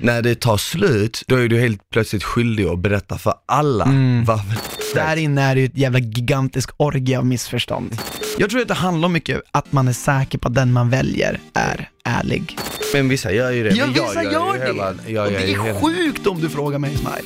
När 0.00 0.22
det 0.22 0.34
tar 0.40 0.56
slut, 0.56 1.22
då 1.26 1.36
är 1.36 1.48
du 1.48 1.58
helt 1.60 1.90
plötsligt 1.90 2.24
skyldig 2.24 2.64
att 2.64 2.78
berätta 2.78 3.18
för 3.18 3.34
alla 3.46 3.84
Mm. 3.84 4.24
varför. 4.24 4.56
Där 4.94 5.16
inne 5.16 5.42
är 5.42 5.54
det 5.54 5.60
ju 5.60 5.66
ett 5.66 5.76
jävla 5.78 5.98
gigantisk 5.98 6.70
orgie 6.76 7.18
av 7.18 7.26
missförstånd. 7.26 7.98
Jag 8.38 8.50
tror 8.50 8.60
att 8.62 8.68
det 8.68 8.74
handlar 8.74 9.08
mycket 9.08 9.42
att 9.50 9.72
man 9.72 9.88
är 9.88 9.92
säker 9.92 10.38
på 10.38 10.48
att 10.48 10.54
den 10.54 10.72
man 10.72 10.90
väljer 10.90 11.40
är 11.54 11.88
ärlig. 12.04 12.58
Men 12.94 13.08
vissa 13.08 13.32
gör 13.32 13.50
ju 13.50 13.64
det. 13.64 13.70
Ja, 13.74 13.86
men 13.86 13.94
jag 13.94 14.08
vissa 14.08 14.22
ju 14.24 14.30
gör 14.30 14.58
det! 14.58 14.66
Hela, 14.66 14.94
jag 15.06 15.26
Och 15.26 15.32
gör 15.32 15.40
det 15.40 15.52
är 15.52 15.64
hela. 15.64 15.80
sjukt 15.80 16.26
om 16.26 16.40
du 16.40 16.48
frågar 16.48 16.78
mig 16.78 16.94
Ismail. 16.94 17.24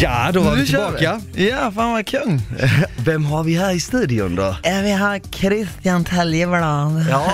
Ja, 0.00 0.30
då 0.32 0.40
var 0.40 0.50
vi 0.50 0.60
Nu 0.60 0.66
kör 0.66 0.84
tillbaka. 0.86 1.20
vi. 1.32 1.50
Ja, 1.50 1.72
fan 1.74 1.92
vad 1.92 2.06
kung. 2.06 2.40
Vem 3.04 3.24
har 3.24 3.44
vi 3.44 3.54
här 3.54 3.72
i 3.72 3.80
studion 3.80 4.34
då? 4.34 4.56
Vi 4.62 4.92
har 4.92 5.20
Christian 5.32 6.04
Täljeblad. 6.04 7.06
Ja, 7.10 7.32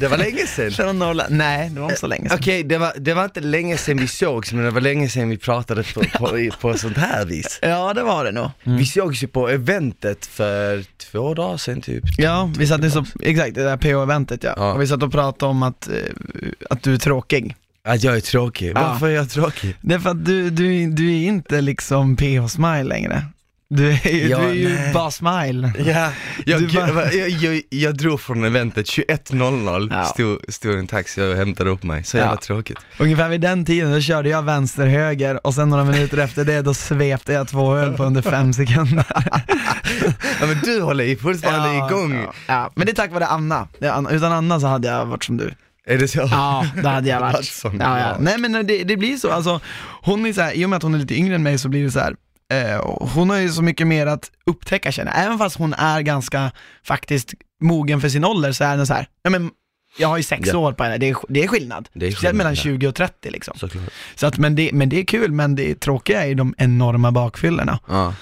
det 0.00 0.08
var 0.08 0.18
länge 0.18 0.46
sedan. 0.46 0.70
Från 0.72 0.98
Norrland. 0.98 1.36
Nej, 1.36 1.70
det 1.70 1.80
var 1.80 1.88
inte 1.88 2.00
så 2.00 2.06
länge 2.06 2.28
sedan. 2.28 2.38
Okej, 2.40 2.62
det, 2.62 2.78
var, 2.78 2.92
det 2.98 3.14
var 3.14 3.24
inte 3.24 3.40
länge 3.40 3.76
sedan 3.76 3.96
vi 3.96 4.06
sågs, 4.08 4.52
men 4.52 4.64
det 4.64 4.70
var 4.70 4.80
länge 4.80 5.08
sedan 5.08 5.28
vi 5.28 5.38
pratade 5.38 5.82
på, 5.82 6.00
på, 6.18 6.50
på 6.60 6.78
sånt 6.78 6.96
här 6.96 7.24
vis. 7.24 7.58
Ja, 7.62 7.94
det 7.94 8.02
var 8.02 8.24
det 8.24 8.32
nog. 8.32 8.50
Vi 8.62 8.86
sågs 8.86 9.22
ju 9.22 9.26
på 9.26 9.48
eventet 9.48 10.26
för 10.26 10.84
två 11.10 11.34
dagar 11.34 11.56
sedan 11.56 11.80
typ. 11.80 12.04
Ja, 12.18 12.50
vi 12.58 12.66
satt 12.66 12.92
så, 12.92 13.04
exakt, 13.20 13.54
det 13.54 13.64
där 13.64 13.76
PO-eventet 13.76 14.44
ja. 14.44 14.54
Ja. 14.56 14.72
Och 14.72 14.82
vi 14.82 14.86
satt 14.86 15.02
och 15.02 15.12
pratade 15.12 15.50
om 15.50 15.62
att, 15.62 15.88
eh, 15.88 15.94
att 16.70 16.82
du 16.82 16.94
är 16.94 16.98
tråkig. 16.98 17.56
Att 17.88 18.02
jag 18.02 18.16
är 18.16 18.20
tråkig. 18.20 18.72
Ja. 18.74 18.80
Varför 18.88 19.06
är 19.08 19.10
jag 19.14 19.30
tråkig? 19.30 19.76
Det 19.80 19.94
är 19.94 19.98
för 19.98 20.10
att 20.10 20.24
du, 20.24 20.50
du, 20.50 20.86
du 20.90 21.12
är 21.12 21.26
inte 21.26 21.60
liksom 21.60 22.16
PH-smile 22.16 22.82
längre. 22.84 23.24
Du 23.70 23.90
är, 23.92 24.08
ju- 24.12 24.28
Ja, 24.28 24.38
du 24.38 24.44
är 24.44 24.52
ju 24.54 24.92
bara 24.92 25.10
smile. 25.10 25.72
Ja, 25.86 26.12
jag, 26.46 26.70
bara- 26.94 27.12
jag, 27.12 27.28
jag, 27.28 27.62
jag 27.70 27.96
drog 27.96 28.20
från 28.20 28.44
eventet 28.44 28.86
21.00, 28.86 29.88
Ja. 29.92 30.04
stod, 30.04 30.38
stod 30.48 30.74
en 30.78 30.86
taxi 30.86 31.22
och 31.22 31.36
hämtade 31.36 31.70
upp 31.70 31.82
mig. 31.82 32.04
Så 32.04 32.16
jävla 32.16 32.32
Ja. 32.32 32.36
tråkigt. 32.36 32.78
Ungefär 32.98 33.28
vid 33.28 33.40
den 33.40 33.64
tiden 33.64 33.92
då 33.92 34.00
körde 34.00 34.28
jag 34.28 34.42
vänster 34.42 34.86
höger 34.86 35.46
och 35.46 35.54
sen 35.54 35.68
några 35.68 35.84
minuter 35.84 36.18
efter 36.18 36.44
det 36.44 36.62
då 36.62 36.74
svepte 36.74 37.32
jag 37.32 37.48
två 37.48 37.74
öl 37.76 37.92
på 37.92 38.04
under 38.04 38.22
fem 38.22 38.52
sekunder. 38.52 39.06
Ja 40.40 40.46
men 40.46 40.60
du 40.64 40.80
håller 40.82 41.04
ju 41.04 41.16
fortfarande 41.16 41.76
igång. 41.86 42.14
Ja, 42.14 42.32
ja. 42.46 42.72
Men 42.74 42.86
det 42.86 42.92
är 42.92 42.94
tack 42.94 43.12
vare 43.12 43.26
Anna. 43.26 43.68
Utan 44.10 44.32
Anna 44.32 44.60
så 44.60 44.66
hade 44.66 44.88
jag 44.88 45.06
varit 45.06 45.24
som 45.24 45.36
du. 45.36 45.50
Är 45.86 45.98
det 45.98 46.08
så? 46.08 46.18
Ja, 46.30 46.66
det 46.82 46.88
hade 46.88 47.08
jag 47.08 47.20
varit. 47.32 47.60
Ja, 47.64 48.00
ja. 48.00 48.16
Nej 48.20 48.38
men 48.38 48.52
det, 48.66 48.84
det 48.84 48.96
blir 48.96 49.16
så, 49.16 49.30
alltså, 49.30 49.60
hon 50.02 50.26
är 50.26 50.32
så 50.32 50.40
här, 50.40 50.52
i 50.52 50.64
och 50.64 50.70
med 50.70 50.76
att 50.76 50.82
hon 50.82 50.94
är 50.94 50.98
lite 50.98 51.14
yngre 51.14 51.34
än 51.34 51.42
mig 51.42 51.58
så 51.58 51.68
blir 51.68 51.84
det 51.84 51.90
så 51.90 52.00
här. 52.00 52.16
Eh, 52.52 52.80
hon 53.14 53.30
har 53.30 53.36
ju 53.36 53.48
så 53.48 53.62
mycket 53.62 53.86
mer 53.86 54.06
att 54.06 54.30
upptäcka 54.46 54.92
känner 54.92 55.12
jag. 55.14 55.24
Även 55.24 55.38
fast 55.38 55.56
hon 55.56 55.74
är 55.74 56.00
ganska 56.00 56.50
faktiskt 56.84 57.34
mogen 57.62 58.00
för 58.00 58.08
sin 58.08 58.24
ålder 58.24 58.52
så 58.52 58.64
är 58.64 58.76
den 58.76 58.86
så 58.86 58.94
här, 58.94 59.06
ja 59.22 59.30
men 59.30 59.50
jag 59.98 60.08
har 60.08 60.16
ju 60.16 60.22
sex 60.22 60.48
Ja. 60.52 60.58
år 60.58 60.72
på 60.72 60.84
henne, 60.84 60.98
det 60.98 61.08
är, 61.08 61.16
det 61.28 61.44
är 61.44 61.48
skillnad. 61.48 61.88
Det 61.92 62.06
är 62.06 62.10
Speciellt 62.10 62.18
skillnad, 62.20 62.36
mellan 62.36 62.54
ja. 62.54 62.62
20 62.62 62.86
och 62.88 62.94
30 62.94 63.30
liksom. 63.30 63.54
Såklart. 63.58 63.84
Så 64.14 64.26
att, 64.26 64.38
men, 64.38 64.54
det, 64.54 64.70
men 64.72 64.88
det 64.88 64.98
är 65.00 65.04
kul, 65.04 65.32
men 65.32 65.54
det 65.54 65.80
tråkiga 65.80 66.22
är 66.22 66.26
ju 66.26 66.34
de 66.34 66.54
enorma 66.58 67.12
bakfyllorna. 67.12 67.78
Ja. 67.88 68.14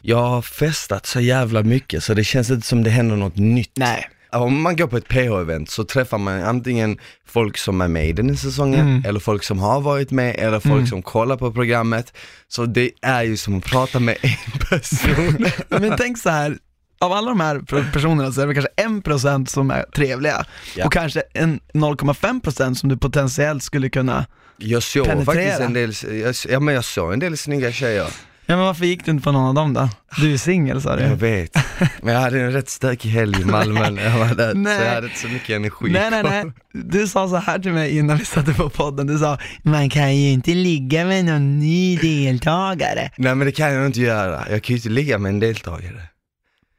Jag 0.00 0.16
har 0.22 0.42
festat 0.42 1.06
så 1.06 1.20
jävla 1.20 1.62
mycket 1.62 2.04
så 2.04 2.14
det 2.14 2.24
känns 2.24 2.50
inte 2.50 2.66
som 2.66 2.82
det 2.84 2.90
händer 2.90 3.16
något 3.16 3.36
nytt. 3.36 3.72
Nej. 3.76 4.08
Om 4.38 4.62
man 4.62 4.76
går 4.76 4.86
på 4.86 4.96
ett 4.96 5.08
PH-event 5.08 5.66
så 5.70 5.84
träffar 5.84 6.18
man 6.18 6.42
antingen 6.42 6.98
folk 7.26 7.58
som 7.58 7.80
är 7.80 7.88
med 7.88 8.08
i 8.08 8.12
den 8.12 8.28
här 8.28 8.36
säsongen, 8.36 8.80
Mm. 8.80 9.04
eller 9.06 9.20
folk 9.20 9.44
som 9.44 9.58
har 9.58 9.80
varit 9.80 10.10
med, 10.10 10.36
eller 10.38 10.60
folk 10.60 10.74
Mm. 10.74 10.86
som 10.86 11.02
kollar 11.02 11.36
på 11.36 11.52
programmet. 11.52 12.12
Så 12.48 12.66
det 12.66 12.90
är 13.02 13.22
ju 13.22 13.36
som 13.36 13.58
att 13.58 13.64
prata 13.64 14.00
med 14.00 14.16
en 14.22 14.58
person. 14.68 15.46
Men 15.80 15.94
tänk 15.98 16.18
så 16.18 16.30
här, 16.30 16.58
av 17.00 17.12
alla 17.12 17.28
de 17.28 17.40
här 17.40 17.60
personerna 17.92 18.32
så 18.32 18.40
är 18.40 18.46
det 18.46 18.54
kanske 18.54 18.72
1% 18.76 19.46
som 19.50 19.70
är 19.70 19.82
trevliga 19.94 20.44
Ja. 20.76 20.86
och 20.86 20.92
kanske 20.92 21.22
en 21.34 21.60
0,5% 21.74 22.74
som 22.74 22.88
du 22.88 22.96
potentiellt 22.96 23.62
skulle 23.62 23.88
kunna 23.90 24.26
Jag 24.58 24.82
såg 24.82 25.06
Penetrera. 25.06 25.24
faktiskt 25.34 25.60
en 25.60 25.72
del, 25.72 25.92
jag, 26.22 26.34
ja 26.48 26.60
men 26.60 26.74
jag 26.74 26.84
såg 26.84 27.12
en 27.12 27.18
del 27.18 27.36
snygga 27.36 27.72
tjejer. 27.72 28.08
Ja 28.48 28.56
men 28.56 28.64
varför 28.64 28.84
gick 28.84 29.04
du 29.04 29.10
inte 29.10 29.24
på 29.24 29.32
någon 29.32 29.46
av 29.46 29.54
dem 29.54 29.74
då? 29.74 29.88
Du 30.20 30.32
är 30.34 30.38
singel 30.38 30.82
sa 30.82 31.00
Jag 31.00 31.10
du. 31.10 31.14
vet. 31.14 31.56
Men 32.02 32.14
jag 32.14 32.20
hade 32.20 32.40
en 32.40 32.52
rätt 32.52 32.68
stökig 32.68 33.08
helg 33.08 33.40
i 33.40 33.44
Malmö 33.44 33.90
när 33.90 34.04
jag 34.04 34.18
var 34.18 34.34
där, 34.34 34.52
så 34.76 34.84
jag 34.84 34.94
hade 34.94 35.06
inte 35.06 35.18
så 35.18 35.28
mycket 35.28 35.50
energi 35.56 35.90
Nej 35.90 36.10
nej 36.10 36.22
nej, 36.22 36.44
du 36.72 37.06
sa 37.08 37.28
så 37.28 37.36
här 37.36 37.58
till 37.58 37.72
mig 37.72 37.98
innan 37.98 38.16
vi 38.16 38.24
satte 38.24 38.52
på 38.54 38.70
podden, 38.70 39.06
du 39.06 39.18
sa 39.18 39.38
man 39.62 39.90
kan 39.90 40.16
ju 40.16 40.30
inte 40.30 40.54
ligga 40.54 41.04
med 41.04 41.24
någon 41.24 41.58
ny 41.58 41.96
deltagare. 41.96 43.10
Nej 43.16 43.34
men 43.34 43.46
det 43.46 43.52
kan 43.52 43.72
jag 43.74 43.86
inte 43.86 44.00
göra, 44.00 44.44
jag 44.50 44.62
kan 44.62 44.74
ju 44.74 44.76
inte 44.76 44.88
ligga 44.88 45.18
med 45.18 45.28
en 45.28 45.40
deltagare. 45.40 46.00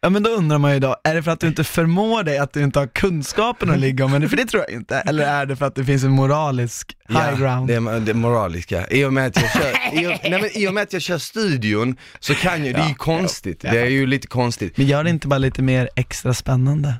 Ja 0.07 0.11
men 0.11 0.23
då 0.23 0.29
undrar 0.29 0.57
man 0.57 0.73
ju 0.73 0.79
då, 0.79 0.95
är 1.03 1.15
det 1.15 1.23
för 1.23 1.31
att 1.31 1.39
du 1.39 1.47
inte 1.47 1.63
förmår 1.63 2.23
dig, 2.23 2.37
att 2.37 2.53
du 2.53 2.63
inte 2.63 2.79
har 2.79 2.87
kunskapen 2.87 3.69
att 3.69 3.79
ligga 3.79 4.07
med 4.07 4.21
det? 4.21 4.29
För 4.29 4.37
det 4.37 4.45
tror 4.45 4.63
jag 4.67 4.71
inte. 4.77 4.97
Eller 4.97 5.23
är 5.27 5.45
det 5.45 5.55
för 5.55 5.65
att 5.65 5.75
det 5.75 5.85
finns 5.85 6.03
en 6.03 6.11
moralisk 6.11 6.97
high 7.09 7.39
ground? 7.39 7.67
Det 7.67 7.73
är 7.75 7.99
det 7.99 8.11
är 8.11 8.13
moraliska. 8.13 8.87
I 8.87 9.05
och, 9.05 9.13
med 9.13 9.27
att 9.27 9.35
jag 9.41 9.51
kör, 9.53 10.01
i, 10.01 10.07
och, 10.07 10.11
nej, 10.29 10.41
men 10.41 10.49
I 10.53 10.67
och 10.67 10.73
med 10.73 10.83
att 10.83 10.93
jag 10.93 11.01
kör 11.01 11.17
studion 11.17 11.95
så 12.19 12.33
kan 12.35 12.65
jag, 12.65 12.75
det 12.75 12.79
är 12.81 12.83
ju 12.83 12.89
Ja, 12.89 12.95
konstigt. 12.97 13.63
ja, 13.63 13.71
Det 13.71 13.79
är 13.79 13.85
ju 13.85 14.05
lite 14.07 14.27
konstigt. 14.27 14.77
Men 14.77 14.87
gör 14.87 15.03
det 15.03 15.09
inte 15.09 15.27
bara 15.27 15.37
lite 15.37 15.61
mer 15.61 15.89
extra 15.95 16.33
spännande? 16.33 16.93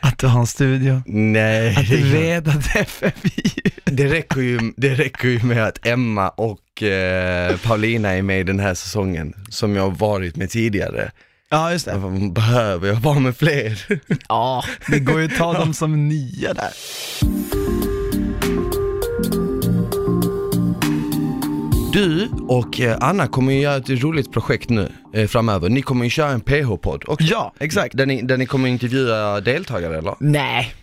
Att 0.00 0.18
du 0.18 0.26
har 0.26 0.40
en 0.40 0.46
studio? 0.46 1.02
Nej, 1.06 1.76
Att 1.76 1.88
du 1.88 1.96
det, 1.96 2.18
vet 2.18 2.48
att 2.48 2.72
det 2.72 2.78
är 2.80 2.84
förbi? 2.84 3.70
det, 3.84 4.06
räcker 4.06 4.40
ju, 4.40 4.72
det 4.76 4.94
räcker 4.94 5.28
ju 5.28 5.42
med 5.42 5.64
att 5.66 5.86
Emma 5.86 6.28
och 6.28 6.82
eh, 6.82 7.56
Paulina 7.56 8.10
är 8.10 8.22
med 8.22 8.40
i 8.40 8.42
den 8.42 8.60
här 8.60 8.74
säsongen, 8.74 9.34
som 9.48 9.76
jag 9.76 9.82
har 9.82 9.90
varit 9.90 10.36
med 10.36 10.50
tidigare. 10.50 11.10
Ja 11.50 11.72
just 11.72 11.84
det. 11.84 12.30
Behöver 12.32 12.88
jag 12.88 12.94
vara 12.94 13.18
med 13.18 13.36
fler? 13.36 14.00
Ja, 14.28 14.64
det 14.88 14.98
går 14.98 15.20
ju 15.20 15.26
att 15.26 15.36
ta 15.36 15.52
dem 15.52 15.74
som 15.74 16.08
nya 16.08 16.54
där. 16.54 16.70
Du 21.92 22.28
och 22.48 22.80
eh, 22.80 22.96
Anna 23.00 23.26
kommer 23.26 23.52
ju 23.52 23.60
göra 23.60 23.76
ett 23.76 23.90
roligt 23.90 24.32
projekt 24.32 24.68
nu 24.70 24.92
eh, 25.14 25.26
framöver. 25.26 25.68
Ni 25.68 25.82
kommer 25.82 26.04
ju 26.04 26.10
köra 26.10 26.30
en 26.30 26.40
PH-podd 26.40 27.04
också. 27.06 27.26
Ja, 27.30 27.52
exakt. 27.58 27.96
Där 27.96 28.06
ni, 28.06 28.22
där 28.22 28.36
ni 28.36 28.46
kommer 28.46 28.68
intervjua 28.68 29.40
deltagare 29.40 29.98
eller? 29.98 30.14
Nej. 30.20 30.74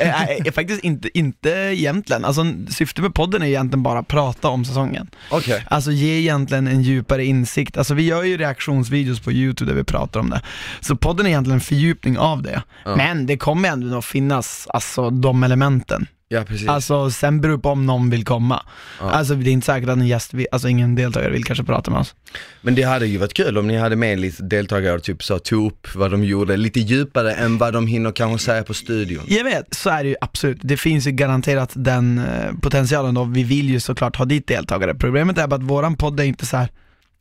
Nej, 0.00 0.52
faktiskt 0.54 0.84
inte, 0.84 1.18
inte 1.18 1.50
egentligen. 1.50 2.24
Alltså 2.24 2.44
syftet 2.68 3.02
med 3.02 3.14
podden 3.14 3.42
är 3.42 3.46
egentligen 3.46 3.82
bara 3.82 3.98
att 3.98 4.08
prata 4.08 4.48
om 4.48 4.64
säsongen. 4.64 5.10
Okej. 5.30 5.64
Alltså 5.68 5.90
ge 5.90 6.18
egentligen 6.18 6.66
en 6.66 6.82
djupare 6.82 7.24
insikt. 7.24 7.76
Alltså 7.76 7.94
vi 7.94 8.02
gör 8.02 8.22
ju 8.22 8.36
reaktionsvideos 8.36 9.20
på 9.20 9.32
YouTube 9.32 9.70
där 9.70 9.76
vi 9.76 9.84
pratar 9.84 10.20
om 10.20 10.30
det. 10.30 10.42
Så 10.80 10.96
podden 10.96 11.26
är 11.26 11.30
egentligen 11.30 11.56
en 11.56 11.60
fördjupning 11.60 12.18
av 12.18 12.42
det. 12.42 12.62
Ja. 12.84 12.96
Men 12.96 13.26
det 13.26 13.36
kommer 13.36 13.68
ändå 13.68 13.98
att 13.98 14.04
finnas, 14.04 14.66
alltså 14.70 15.10
de 15.10 15.44
elementen. 15.44 16.06
Ja 16.32 16.44
precis. 16.44 16.68
Alltså 16.68 17.10
sen 17.10 17.40
beror 17.40 17.56
det 17.56 17.62
på 17.62 17.68
om 17.68 17.86
någon 17.86 18.10
vill 18.10 18.24
komma. 18.24 18.62
Ja. 19.00 19.10
Alltså 19.10 19.34
det 19.34 19.50
är 19.50 19.52
inte 19.52 19.66
säkert 19.66 19.88
att 19.88 19.96
en 19.96 20.06
gäst, 20.06 20.34
vill, 20.34 20.46
alltså 20.52 20.68
ingen 20.68 20.94
deltagare 20.94 21.30
vill 21.30 21.44
kanske 21.44 21.64
prata 21.64 21.90
med 21.90 22.00
oss. 22.00 22.14
Men 22.60 22.74
det 22.74 22.82
hade 22.82 23.06
ju 23.06 23.18
varit 23.18 23.34
kul 23.34 23.58
om 23.58 23.66
ni 23.66 23.76
hade 23.76 23.96
med 23.96 24.20
lite 24.20 24.42
deltagare 24.42 24.94
och 24.94 25.02
typ 25.02 25.24
så 25.24 25.38
tog 25.38 25.66
upp 25.66 25.94
vad 25.94 26.10
de 26.10 26.24
gjorde 26.24 26.56
lite 26.56 26.80
djupare 26.80 27.32
än 27.32 27.58
vad 27.58 27.72
de 27.72 27.86
hinner 27.86 28.12
kanske 28.12 28.44
säga 28.44 28.62
på 28.62 28.74
studion. 28.74 29.22
Jag 29.26 29.44
vet, 29.44 29.74
så 29.74 29.90
är 29.90 30.02
det 30.02 30.08
ju 30.08 30.16
absolut. 30.20 30.58
Det 30.62 30.76
finns 30.76 31.06
ju 31.06 31.10
garanterat 31.10 31.70
den 31.74 32.18
eh, 32.18 32.52
potentialen 32.62 33.14
då. 33.14 33.24
Vi 33.24 33.42
vill 33.44 33.70
ju 33.70 33.80
såklart 33.80 34.16
ha 34.16 34.24
dit 34.24 34.46
deltagare. 34.46 34.94
Problemet 34.94 35.38
är 35.38 35.46
bara 35.46 35.56
att 35.56 35.62
våran 35.62 35.96
podd 35.96 36.20
är 36.20 36.24
inte 36.24 36.46
så 36.46 36.56
här. 36.56 36.68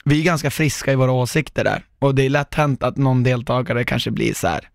vi 0.06 0.20
är 0.20 0.24
ganska 0.24 0.52
friska 0.52 0.92
i 0.92 0.96
våra 0.96 1.12
åsikter 1.12 1.64
där. 1.64 1.84
Och 2.00 2.16
det 2.16 2.26
är 2.26 2.30
lätt 2.30 2.54
hänt 2.54 2.84
att 2.84 2.98
någon 2.98 3.24
deltagare 3.24 3.84
kanske 3.84 4.12
blir 4.12 4.34
så 4.34 4.48
här. 4.48 4.68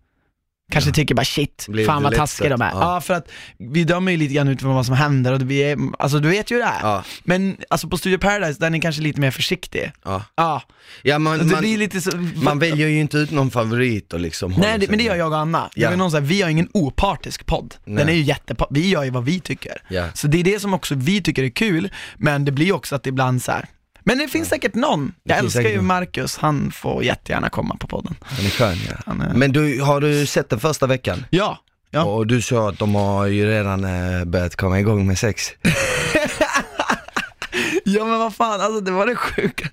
Kanske 0.71 0.91
tycker 0.91 1.15
bara 1.15 1.25
shit, 1.25 1.65
Blir 1.69 1.85
fan 1.85 2.03
vad 2.03 2.15
taskiga 2.15 2.49
de 2.49 2.61
är. 2.61 2.71
Ja. 2.71 2.93
ja. 2.95 3.01
för 3.01 3.13
att 3.13 3.31
vi 3.57 3.83
dömer 3.83 4.11
ju 4.11 4.17
lite 4.17 4.33
grann 4.33 4.47
utifrån 4.47 4.75
vad 4.75 4.85
som 4.85 4.95
händer 4.95 5.33
och 5.33 5.51
vi 5.51 5.59
är, 5.59 5.77
alltså 5.99 6.19
du 6.19 6.29
vet 6.29 6.51
ju 6.51 6.55
hur 6.55 6.61
det 6.63 6.67
är. 6.69 6.79
Ja, 6.81 7.03
Men 7.23 7.57
alltså 7.69 7.87
på 7.87 7.97
Studio 7.97 8.17
Paradise, 8.17 8.59
där 8.59 8.65
är 8.67 8.71
ni 8.71 8.81
kanske 8.81 9.01
lite 9.01 9.19
mer 9.21 9.31
försiktig. 9.31 9.91
ja. 10.05 10.23
Ja, 10.35 10.61
Ja 11.01 11.19
man, 11.19 11.37
det 11.39 11.45
man, 11.45 11.59
blir 11.59 11.77
lite 11.77 12.01
så, 12.01 12.11
man 12.35 12.59
väljer 12.59 12.87
ju 12.87 12.99
inte 12.99 13.17
ut 13.17 13.31
någon 13.31 13.51
favorit 13.51 14.13
och 14.13 14.19
liksom 14.19 14.53
Nej 14.57 14.79
det, 14.79 14.87
men 14.89 14.97
det 14.97 15.03
gör 15.03 15.15
jag 15.15 15.31
och 15.31 15.37
Anna. 15.37 15.69
Ja. 15.75 15.89
är 15.91 15.95
någon 15.95 16.11
så 16.11 16.17
här, 16.17 16.23
vi 16.23 16.41
har 16.41 16.49
ingen 16.49 16.69
opartisk 16.73 17.45
podd. 17.45 17.75
Den 17.85 17.95
Nej. 17.95 18.05
är 18.09 18.11
ju 18.13 18.23
jättepa- 18.23 18.67
vi 18.69 18.89
gör 18.89 19.03
ju 19.03 19.09
vad 19.09 19.25
vi 19.25 19.39
tycker. 19.39 19.81
Ja. 19.89 20.05
Så 20.13 20.27
det 20.27 20.39
är 20.39 20.43
det 20.43 20.59
som 20.59 20.73
också 20.73 20.95
vi 20.95 21.21
tycker 21.21 21.43
är 21.43 21.49
kul, 21.49 21.89
men 22.17 22.45
det 22.45 22.51
blir 22.51 22.73
också 22.73 22.95
att 22.95 23.07
ibland 23.07 23.41
så 23.43 23.51
här. 23.51 23.65
Men 24.07 24.17
det 24.17 24.27
finns 24.27 24.49
säkert 24.49 24.73
någon. 24.73 25.07
Det 25.07 25.13
Jag 25.23 25.39
finns 25.39 25.45
älskar 25.45 25.59
säkert 25.61 25.71
ju 25.71 25.77
någon. 25.77 25.85
Marcus, 25.85 26.37
han 26.37 26.71
får 26.71 27.03
jättegärna 27.03 27.49
komma 27.49 27.75
på 27.79 27.87
podden. 27.87 28.15
Han 28.21 28.45
är 28.45 28.49
skön 28.49 28.77
ja. 28.89 28.95
Han 29.05 29.21
är... 29.21 29.33
Men 29.33 29.51
du, 29.51 29.81
har 29.81 30.01
du 30.01 30.25
sett 30.25 30.49
den 30.49 30.59
första 30.59 30.87
veckan? 30.87 31.25
Ja, 31.29 31.57
ja. 31.91 32.03
Och 32.03 32.27
du 32.27 32.41
sa 32.41 32.69
att 32.69 32.79
de 32.79 32.95
har 32.95 33.25
ju 33.25 33.45
redan 33.47 33.83
eh, 33.83 34.25
börjat 34.25 34.55
komma 34.55 34.79
igång 34.79 35.07
med 35.07 35.17
sex. 35.17 35.49
Ja 37.89 38.05
men 38.05 38.19
vad 38.19 38.35
fan, 38.35 38.61
alltså 38.61 38.81
det 38.81 38.91
var 38.91 39.05
det 39.07 39.15
sjuka. 39.15 39.69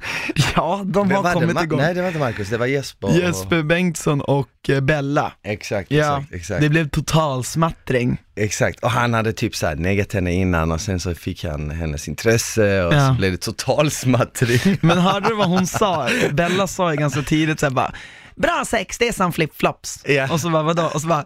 Ja, 0.56 0.82
de 0.84 1.10
har 1.10 1.32
kommit 1.32 1.62
igång. 1.62 1.78
Nej 1.78 1.94
det 1.94 2.00
var 2.00 2.08
inte 2.08 2.20
Marcus, 2.20 2.48
det 2.48 2.58
var 2.58 2.66
Jesper. 2.66 3.08
och- 3.08 3.14
Jesper 3.16 3.62
Bengtsson 3.62 4.20
och 4.20 4.48
eh, 4.68 4.80
Bella. 4.80 5.32
Exakt, 5.44 5.90
Ja, 5.90 6.18
exakt, 6.18 6.34
exakt. 6.34 6.60
det 6.60 6.68
blev 6.68 6.88
total 6.88 7.44
smattring. 7.44 8.16
Exakt, 8.36 8.80
och 8.84 8.90
han 8.90 9.14
hade 9.14 9.32
typ 9.32 9.56
såhär 9.56 9.76
negat 9.76 10.12
henne 10.12 10.32
innan 10.32 10.72
och 10.72 10.80
sen 10.80 11.00
så 11.00 11.14
fick 11.14 11.44
han 11.44 11.70
hennes 11.70 12.08
intresse 12.08 12.84
och 12.84 12.94
Ja. 12.94 13.08
så 13.08 13.14
blev 13.14 13.32
det 13.32 13.38
total 13.38 13.90
smattring. 13.90 14.78
Men 14.80 14.98
hörde 14.98 15.28
du 15.28 15.34
vad 15.34 15.48
hon 15.48 15.66
sa? 15.66 16.08
Bella 16.32 16.66
sa 16.66 16.90
ju 16.90 16.96
ganska 16.96 17.22
tidigt 17.22 17.60
såhär 17.60 17.70
bara, 17.72 17.92
bra 18.36 18.62
sex, 18.66 18.98
det 18.98 19.08
är 19.08 19.12
som 19.12 19.32
flipflops. 19.32 20.00
Ja. 20.04 20.32
Och 20.32 20.40
så 20.40 20.50
bara, 20.50 20.62
vadå? 20.62 20.90
Och 20.94 21.00
så 21.00 21.06
bara, 21.06 21.24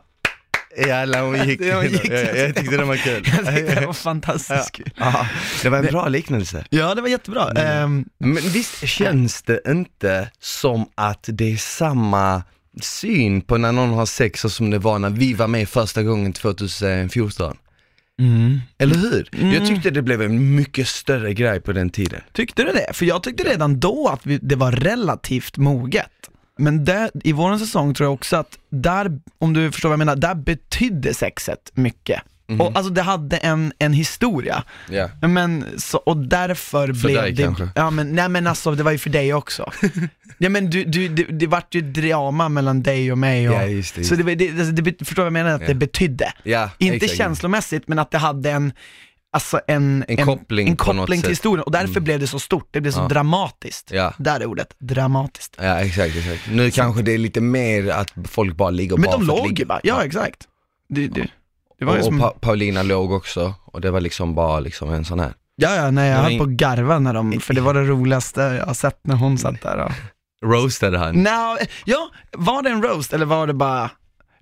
Jävlar 0.87 1.23
hon 1.23 1.49
gick, 1.49 1.61
Ja, 1.65 1.75
hon 1.77 1.85
gick. 1.89 2.09
jag, 2.09 2.37
jag 2.39 2.55
tyckte 2.57 2.77
det 2.77 2.85
var 2.85 2.97
kul. 2.97 3.23
jag 3.37 3.57
tyckte 3.57 3.75
det 3.81 3.87
var 3.87 3.93
fantastiskt 3.93 4.73
kul. 4.73 4.91
Ja, 4.97 5.27
det 5.63 5.69
var 5.69 5.79
en 5.79 5.87
bra 5.87 6.09
liknelse. 6.09 6.65
Ja, 6.71 6.95
det 6.95 7.01
var 7.03 7.09
jättebra. 7.09 7.51
Ehm, 7.53 8.05
Men 8.19 8.35
visst 8.43 8.89
känns 8.89 9.43
det 9.43 9.61
inte 9.69 10.31
som 10.41 10.87
att 10.95 11.25
det 11.33 11.53
är 11.53 11.57
samma 11.57 12.43
syn 12.83 13.41
på 13.41 13.57
när 13.59 13.73
någon 13.73 13.91
har 13.91 14.07
sex 14.07 14.41
så 14.41 14.51
som 14.51 14.71
det 14.71 14.79
var 14.79 14.99
när 14.99 15.11
vi 15.11 15.35
var 15.35 15.47
med 15.47 15.69
första 15.69 16.03
gången 16.03 16.33
2014? 16.33 17.57
mm. 18.21 18.61
Eller 18.79 18.95
hur? 18.97 19.29
Jag 19.55 19.67
tyckte 19.67 19.91
det 19.91 20.03
blev 20.03 20.23
en 20.23 20.55
mycket 20.55 20.89
större 20.89 21.35
grej 21.35 21.61
på 21.61 21.73
den 21.73 21.91
tiden. 21.91 22.21
Tyckte 22.33 22.63
du 22.65 22.73
det? 22.73 22.93
För 22.93 23.07
jag 23.07 23.23
tyckte 23.23 23.43
redan 23.45 23.81
då 23.81 24.09
att 24.09 24.27
vi, 24.27 24.39
det 24.43 24.57
var 24.57 24.73
relativt 24.73 25.57
moget. 25.57 26.11
Men 26.59 26.85
där, 26.85 27.11
i 27.25 27.33
vår 27.33 27.59
säsong 27.59 27.95
tror 27.95 28.07
jag 28.07 28.15
också 28.15 28.37
att 28.37 28.59
där, 28.71 29.21
om 29.39 29.53
du 29.53 29.73
förstår 29.73 29.89
vad 29.89 29.93
jag 29.95 29.99
menar, 29.99 30.17
där 30.17 30.35
betydde 30.35 31.15
sexet 31.15 31.71
mycket. 31.75 32.23
Mhm. 32.51 32.61
Och, 32.61 32.77
alltså 32.77 32.93
det 32.93 33.03
hade 33.03 33.37
en, 33.37 33.73
en 33.79 33.93
historia. 33.93 34.65
Ja. 34.91 35.11
Men, 35.29 35.65
så, 35.79 35.99
och 35.99 36.17
därför 36.17 36.93
blev 36.93 37.23
dig 37.23 37.33
det... 37.33 37.43
kanske? 37.43 37.69
Ja 37.75 37.91
men, 37.91 38.13
nej 38.15 38.29
men 38.29 38.47
alltså 38.47 38.75
det 38.75 38.83
var 38.83 38.91
ju 38.91 38.99
för 38.99 39.11
dig 39.11 39.35
också. 39.35 39.73
ja 40.39 40.49
men 40.49 40.71
du, 40.71 40.85
du, 40.85 41.09
det, 41.09 41.25
det 41.25 41.47
vart 41.47 41.75
ju 41.75 41.81
drama 41.81 42.49
mellan 42.49 42.83
dig 42.83 43.13
och 43.13 43.19
mig 43.19 43.49
och, 43.49 43.55
Ja, 43.55 43.65
just 43.65 43.95
det, 43.95 44.05
så 44.05 44.15
det, 44.15 44.23
var- 44.23 44.35
det, 44.35 44.49
alltså, 44.51 44.73
det, 44.73 45.05
förstår 45.05 45.23
vad 45.23 45.27
jag 45.27 45.33
menar 45.33 45.51
att 45.51 45.61
Ja. 45.61 45.67
det 45.69 45.75
betydde. 45.75 46.33
Inte 46.79 46.97
exakt. 46.97 47.17
känslomässigt 47.19 47.89
men 47.89 47.99
att 47.99 48.11
det 48.11 48.19
hade 48.19 48.51
en, 48.51 48.73
alltså 49.33 49.61
en, 49.67 50.05
En 50.09 50.25
koppling 50.27 50.69
en 50.69 50.77
på 50.77 50.93
något 50.93 50.97
koppling 51.03 51.21
till 51.21 51.31
historien 51.31 51.63
och 51.65 51.73
därför 51.73 51.89
Mm. 51.91 52.05
blev 52.05 52.21
det 52.21 52.27
så 52.27 52.39
stort, 52.39 52.69
det 52.71 52.81
blev 52.81 52.93
så 52.93 53.01
Ja. 53.01 53.09
dramatiskt. 53.09 53.91
Ja. 53.93 54.13
Där 54.19 54.41
är 54.41 54.47
ordet, 54.47 54.75
dramatiskt. 54.79 55.57
Ja 55.59 55.81
exakt, 55.81 56.17
exakt. 56.17 56.51
Nu 56.51 56.71
kanske 56.71 57.03
det 57.03 57.15
är 57.15 57.19
lite 57.19 57.41
mer 57.41 57.89
att 57.91 58.13
folk 58.25 58.57
bara 58.57 58.71
ligger 58.71 58.97
Men 58.97 59.05
bara 59.05 59.17
de 59.17 59.27
låg 59.27 59.59
ju 59.59 59.65
bara, 59.65 59.81
ja 59.83 60.05
exakt. 60.05 60.49
Det, 60.89 61.09
det, 61.09 61.29
det 61.79 61.85
var 61.85 61.99
och, 61.99 62.05
som, 62.05 62.15
och 62.15 62.21
pa- 62.21 62.39
Paulina 62.41 62.83
låg 62.83 63.13
också 63.13 63.55
och 63.65 63.81
det 63.81 63.91
var 63.91 64.01
liksom 64.01 64.35
bara 64.35 64.61
liksom 64.61 64.91
en 64.93 65.05
sån 65.05 65.21
här. 65.21 65.33
ja 65.57 65.75
ja, 65.75 65.91
nej 65.91 66.11
jag 66.11 66.19
höll 66.19 66.39
på 66.39 66.45
att 66.45 66.51
garva 66.51 66.99
när 66.99 67.15
de, 67.15 67.41
för 67.41 67.55
det 67.55 67.61
var 67.61 67.75
det 67.75 67.83
roligaste 67.83 68.41
jag 68.41 68.67
har 68.67 68.75
sett 68.75 69.01
när 69.03 69.17
hon 69.17 69.39
satt 69.39 69.63
där 69.63 69.79
och 69.79 69.93
Roastade 70.45 70.99
han? 70.99 71.15
No, 71.23 71.57
ja, 71.85 72.11
var 72.33 72.63
det 72.63 72.71
en 72.71 72.83
roast 72.83 73.13
eller 73.13 73.27
var 73.27 73.47
det 73.47 73.55
bara, 73.55 73.91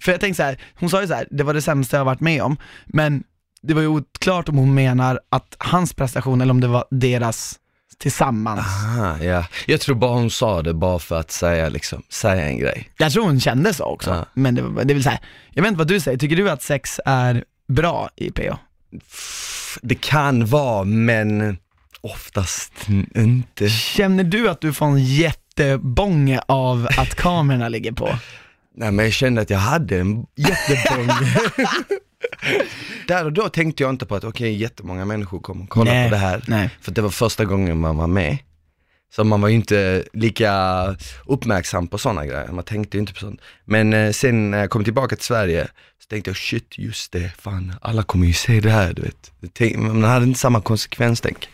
för 0.03 0.12
jag 0.12 0.21
tänkte 0.21 0.37
så 0.37 0.43
här, 0.43 0.61
hon 0.75 0.91
sa 0.91 1.00
ju 1.00 1.06
så 1.09 1.15
här, 1.15 1.29
det 1.31 1.44
var 1.44 1.55
det 1.55 1.62
sämsta 1.62 1.97
jag 1.97 2.05
varit 2.05 2.21
med 2.21 2.43
om, 2.43 2.56
men 2.87 3.25
det 3.62 3.75
var 3.75 3.82
ju 3.82 3.88
oklart 3.88 4.49
om 4.49 4.56
hon 4.56 4.75
menar 4.75 5.20
att 5.31 5.56
hans 5.58 5.94
prestation 5.94 6.41
eller 6.41 6.50
om 6.50 6.61
det 6.61 6.69
var 6.69 6.85
deras 6.91 7.58
tillsammans. 7.99 8.58
Aha, 8.61 9.19
ja. 9.23 9.47
Jag 9.67 9.81
tror 9.81 9.97
bara 9.97 10.11
hon 10.14 10.31
sa 10.31 10.62
det 10.62 10.75
bara 10.75 10.99
för 10.99 11.20
att 11.20 11.31
säga 11.31 11.69
liksom, 11.69 12.03
säga 12.08 12.47
en 12.49 12.58
grej. 12.58 12.91
Jag 12.99 13.12
tror 13.12 13.25
hon 13.25 13.41
kände 13.41 13.75
så 13.75 13.85
också, 13.85 14.11
Ja. 14.11 14.26
men 14.35 14.55
det, 14.55 14.62
det 14.85 14.93
är 14.93 14.94
väl 14.94 15.03
så 15.03 15.11
här, 15.11 15.20
jag 15.53 15.62
vet 15.62 15.69
inte 15.69 15.79
vad 15.79 15.88
du 15.88 16.00
säger, 16.00 16.19
tycker 16.19 16.37
du 16.37 16.50
att 16.50 16.62
sex 16.62 17.00
är 17.06 17.44
bra 17.69 18.08
i 18.17 18.31
PO? 18.31 18.56
Det 19.82 19.94
kan 19.94 20.47
vara 20.47 20.85
men 20.85 21.59
oftast 22.00 22.73
inte. 23.14 23.69
Känner 23.69 24.25
du 24.25 24.49
att 24.49 24.61
du 24.61 24.73
får 24.73 24.87
en 24.87 25.05
jättebånge 25.05 26.41
av 26.49 26.88
att 26.99 27.14
kamerorna 27.14 27.69
ligger 27.69 27.93
på? 27.93 28.09
Nej 28.75 28.93
men 28.93 29.05
jag 29.05 29.12
kände 29.14 29.41
att 29.41 29.50
jag 29.50 29.59
hade 29.59 29.99
en 30.00 30.26
jättebång. 30.37 31.09
Där 33.08 33.25
och 33.25 33.32
då 33.32 33.49
tänkte 33.49 33.82
jag 33.82 33.91
inte 33.91 34.06
på 34.06 34.14
att 34.14 34.25
okej 34.25 34.55
jättemånga 34.56 35.05
människor 35.05 35.41
kommer 35.41 35.67
kolla 35.67 35.93
Nej, 35.93 36.08
på 36.08 36.14
det 36.14 36.20
här. 36.20 36.43
nej. 36.47 36.70
För 36.81 36.93
det 36.93 37.00
var 37.03 37.11
första 37.11 37.44
gången 37.44 37.81
man 37.81 37.97
var 37.97 38.06
med. 38.06 38.38
Så 39.14 39.25
man 39.25 39.41
var 39.41 39.49
ju 39.49 39.55
inte 39.55 40.05
lika 40.12 40.53
uppmärksam 41.26 41.88
på 41.88 41.99
sådana 41.99 42.26
grejer, 42.26 42.53
man 42.53 42.64
tänkte 42.64 42.97
ju 42.97 43.00
inte 43.00 43.12
på 43.12 43.20
sånt. 43.20 43.41
Men 43.64 43.93
eh, 43.93 44.12
sen 44.12 44.50
när 44.50 44.58
jag 44.58 44.70
kom 44.70 44.85
tillbaka 44.85 45.17
till 45.17 45.25
Sverige 45.25 45.69
så 46.03 46.08
tänkte 46.08 46.31
jag 46.31 46.37
shit, 46.37 46.79
just 46.79 47.12
det, 47.12 47.32
fan 47.38 47.75
alla 47.81 48.03
kommer 48.03 48.26
ju 48.26 48.32
se 48.32 48.61
det 48.61 48.70
här 48.70 48.93
du 48.93 49.03
vet. 49.03 49.76
Man 49.76 50.05
hade 50.05 50.25
inte 50.26 50.38
samma 50.41 50.61
konsekvenstänk. 50.61 51.49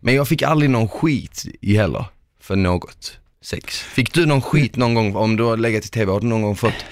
Men 0.00 0.14
jag 0.14 0.28
fick 0.28 0.42
aldrig 0.42 0.70
någon 0.70 0.88
skit 0.88 1.44
i 1.60 1.76
heller 1.76 2.04
för 2.40 2.56
något 2.56 3.18
sex. 3.42 3.78
Fick 3.78 4.14
du 4.14 4.26
någon 4.26 4.42
skit 4.42 4.76
någon 4.76 4.94
gång, 4.94 5.16
om 5.16 5.36
du 5.36 5.42
har 5.42 5.56
legat 5.56 5.84
i 5.84 5.88
TV, 5.88 6.12
har 6.12 6.20
du 6.20 6.26
någon 6.26 6.42
gång 6.42 6.56
fått? 6.56 6.84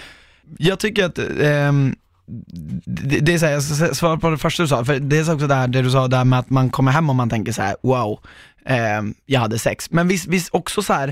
Jag 0.59 0.79
tycker 0.79 1.05
att 1.05 1.19
ehm, 1.41 1.97
det, 2.87 3.21
det 3.21 3.35
är 3.35 3.39
så 3.39 3.47
här, 3.47 3.53
jag 3.53 3.63
ska 3.63 3.95
svara 3.95 4.17
på 4.17 4.31
det 4.31 4.39
första 4.39 4.63
du 4.63 4.69
sa, 4.69 4.85
för 4.85 4.99
det 4.99 5.19
är 5.19 5.35
också 5.35 5.47
det 5.47 5.55
här 5.55 5.69
det 5.69 5.83
du 5.83 5.91
sa 5.91 6.09
där 6.09 6.25
med 6.25 6.39
att 6.39 6.51
man 6.51 6.71
kommer 6.71 6.93
hem 6.93 7.11
och 7.11 7.17
man 7.17 7.31
tänker 7.31 7.53
så 7.53 7.63
här: 7.63 7.77
wow, 7.83 8.21
ehm, 8.67 9.15
jag 9.27 9.41
hade 9.41 9.59
sex. 9.59 9.91
Men 9.91 10.09
visst, 10.09 10.27
visst 10.27 10.49
också 10.55 10.83
så 10.83 10.93
här, 10.93 11.09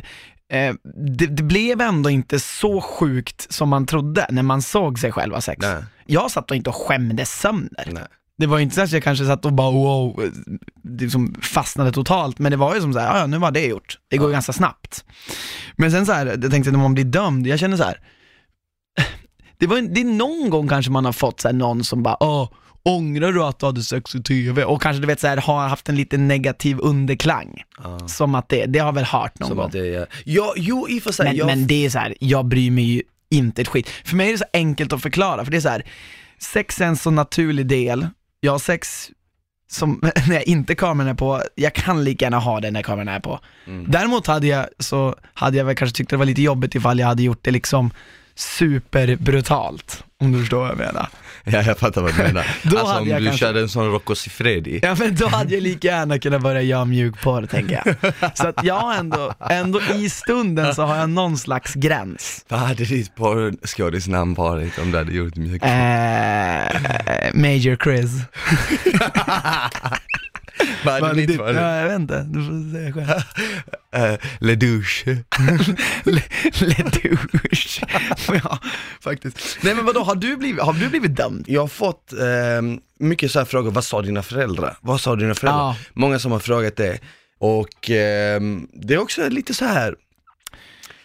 eh, 0.52 0.74
det, 1.18 1.26
det 1.26 1.42
blev 1.42 1.80
ändå 1.80 2.10
inte 2.10 2.40
så 2.40 2.80
sjukt 2.80 3.52
som 3.52 3.68
man 3.68 3.86
trodde 3.86 4.26
när 4.30 4.42
man 4.42 4.62
såg 4.62 4.98
sig 4.98 5.12
själv 5.12 5.34
ha 5.34 5.40
sex. 5.40 5.58
Nej. 5.62 5.84
Jag 6.06 6.30
satt 6.30 6.50
och 6.50 6.56
inte 6.56 6.70
och 6.70 6.76
skämdes 6.76 7.40
sönder. 7.40 7.88
Nej. 7.92 8.02
Det 8.38 8.46
var 8.46 8.58
inte 8.58 8.74
så 8.74 8.80
att 8.82 8.92
jag 8.92 9.02
kanske 9.02 9.26
satt 9.26 9.44
och 9.44 9.52
bara 9.52 9.70
wow, 9.70 10.22
eh, 10.24 10.30
liksom 10.98 11.34
fastnade 11.42 11.92
totalt, 11.92 12.38
men 12.38 12.50
det 12.52 12.56
var 12.56 12.74
ju 12.74 12.80
som 12.80 12.92
så 12.92 12.98
här, 12.98 13.14
"Ah, 13.14 13.18
ja 13.18 13.26
nu 13.26 13.38
var 13.38 13.50
det 13.50 13.66
gjort. 13.66 13.98
Det 14.08 14.16
går 14.16 14.28
Ja. 14.28 14.32
ganska 14.32 14.52
snabbt. 14.52 15.04
Men 15.76 15.90
sen 15.90 16.06
så 16.06 16.12
här, 16.12 16.26
jag 16.26 16.50
tänkte 16.50 16.70
när 16.70 16.78
man 16.78 16.94
blir 16.94 17.04
dömd, 17.04 17.46
jag 17.46 17.58
känner 17.58 17.76
så 17.76 17.82
här. 17.84 18.00
Det, 19.58 19.66
var, 19.66 19.80
det 19.80 20.00
är 20.00 20.04
någon 20.04 20.50
gång 20.50 20.68
kanske 20.68 20.90
man 20.90 21.04
har 21.04 21.12
fått 21.12 21.40
så 21.40 21.48
här, 21.48 21.52
någon 21.52 21.84
som 21.84 22.02
bara, 22.02 22.16
åh, 22.20 22.48
ångrar 22.82 23.32
du 23.32 23.42
att 23.42 23.58
du 23.58 23.66
hade 23.66 23.82
sex 23.82 24.14
i 24.14 24.22
TV? 24.22 24.64
Och 24.64 24.82
kanske 24.82 25.00
du 25.00 25.06
vet 25.06 25.20
så 25.20 25.26
här, 25.26 25.36
har 25.36 25.68
haft 25.68 25.88
en 25.88 25.96
lite 25.96 26.16
negativ 26.18 26.78
underklang. 26.80 27.62
Ja. 27.82 28.08
Som 28.08 28.34
att 28.34 28.48
det, 28.48 28.66
det 28.66 28.78
har 28.78 28.92
väl 28.92 29.04
hört 29.04 29.38
någon 29.38 29.48
Som 29.48 29.56
gång. 29.56 29.66
att 29.66 29.72
det 29.72 29.94
är, 29.94 30.06
ja, 30.24 30.52
jo 30.56 30.86
i 30.88 30.98
och 30.98 31.02
för 31.02 31.12
sig. 31.12 31.26
Men, 31.26 31.36
jag, 31.36 31.46
men 31.46 31.66
det 31.66 31.86
är 31.86 31.90
så 31.90 31.98
här, 31.98 32.14
jag 32.20 32.44
bryr 32.44 32.70
mig 32.70 32.84
ju 32.84 33.02
inte 33.30 33.62
ett 33.62 33.68
skit. 33.68 33.88
För 34.04 34.16
mig 34.16 34.28
är 34.28 34.32
det 34.32 34.38
så 34.38 34.44
enkelt 34.52 34.92
att 34.92 35.02
förklara, 35.02 35.44
för 35.44 35.50
det 35.52 35.56
är 35.56 35.60
så 35.60 35.68
här, 35.68 35.86
sex 36.38 36.80
är 36.80 36.86
en 36.86 36.96
så 36.96 37.10
naturlig 37.10 37.66
del. 37.66 38.06
Jag 38.40 38.52
har 38.52 38.58
sex 38.58 39.10
som, 39.70 40.00
när 40.28 40.34
jag 40.34 40.44
inte 40.44 40.74
kameran 40.74 41.10
är 41.10 41.14
på, 41.14 41.42
jag 41.54 41.74
kan 41.74 42.04
lika 42.04 42.24
gärna 42.24 42.38
ha 42.38 42.60
det 42.60 42.70
när 42.70 42.82
kameran 42.82 43.08
är 43.08 43.20
på. 43.20 43.40
Mm. 43.66 43.90
Däremot 43.90 44.26
hade 44.26 44.46
jag, 44.46 44.66
så 44.78 45.14
hade 45.34 45.56
jag 45.56 45.64
väl 45.64 45.76
kanske 45.76 45.96
tyckt 45.96 46.10
det 46.10 46.16
var 46.16 46.24
lite 46.24 46.42
jobbigt 46.42 46.74
ifall 46.74 46.98
jag 46.98 47.06
hade 47.06 47.22
gjort 47.22 47.38
det 47.42 47.50
liksom 47.50 47.90
superbrutalt, 48.38 50.04
om 50.20 50.32
du 50.32 50.40
förstår 50.40 50.58
vad 50.60 50.70
jag 50.70 50.78
menar. 50.78 51.08
Ja, 51.50 51.62
jag 51.62 51.78
fattar 51.78 52.02
vad 52.02 52.14
du 52.16 52.22
menar. 52.22 52.46
Då 52.62 52.78
alltså 52.78 52.98
om 52.98 53.04
du 53.04 53.10
kanske- 53.10 53.36
körde 53.36 53.60
en 53.60 53.68
sån 53.68 53.90
Rocco 53.92 54.14
Siffredi. 54.14 54.80
Ja 54.82 54.96
men 54.98 55.14
då 55.14 55.28
hade 55.28 55.54
jag 55.54 55.62
lika 55.62 55.88
gärna 55.88 56.18
kunnat 56.18 56.42
börja 56.42 56.62
göra 56.62 56.84
mjukporr 56.84 57.46
tänker 57.46 57.82
jag. 57.84 57.96
Så 58.36 58.48
att 58.48 58.64
jag 58.64 58.96
ändå, 58.98 59.34
ändå 59.50 59.80
i 59.94 60.10
stunden 60.10 60.74
så 60.74 60.82
har 60.82 60.96
jag 60.96 61.10
någon 61.10 61.38
slags 61.38 61.74
gräns. 61.74 62.44
Vad 62.48 62.60
hade 62.60 62.84
ditt 62.84 63.14
porrskådisnamn 63.14 64.34
varit 64.34 64.78
om 64.78 64.90
du 64.90 64.98
hade 64.98 65.12
gjort 65.12 65.36
mjuk? 65.36 65.62
Eh, 65.62 65.68
Major 67.34 67.76
Chris. 67.84 68.10
Vad 70.84 71.02
hade 71.02 71.26
ditt? 71.26 71.38
varit? 71.38 71.56
Ja, 71.56 71.76
jag 71.76 71.88
vet 71.88 71.98
inte, 71.98 72.26
du 72.28 72.44
får 72.44 72.72
säga 72.72 72.92
själv. 72.92 74.12
Uh, 74.12 74.18
Le 74.40 74.54
douche. 74.54 75.04
Le, 76.04 76.22
le 76.60 76.84
douche. 77.02 77.86
ja, 78.44 78.58
faktiskt. 79.00 79.58
Nej 79.62 79.74
men 79.74 79.84
vadå, 79.84 80.00
har 80.00 80.14
du 80.14 80.36
blivit, 80.36 80.62
har 80.62 80.72
du 80.72 80.88
blivit 80.88 81.16
dömd? 81.16 81.44
Jag 81.48 81.60
har 81.60 81.68
fått 81.68 82.12
ehm, 82.12 82.80
mycket 82.98 83.30
så 83.30 83.38
här 83.38 83.46
frågor, 83.46 83.70
vad 83.70 83.84
sa 83.84 84.02
dina 84.02 84.22
föräldrar? 84.22 84.76
Vad 84.80 85.00
sa 85.00 85.16
dina 85.16 85.34
föräldrar? 85.34 85.60
Ja. 85.60 85.76
Många 85.92 86.18
som 86.18 86.32
har 86.32 86.38
frågat 86.38 86.76
det. 86.76 86.98
Och 87.38 87.90
ehm, 87.90 88.68
det 88.72 88.94
är 88.94 88.98
också 88.98 89.28
lite 89.28 89.54
så 89.54 89.64
här 89.64 89.94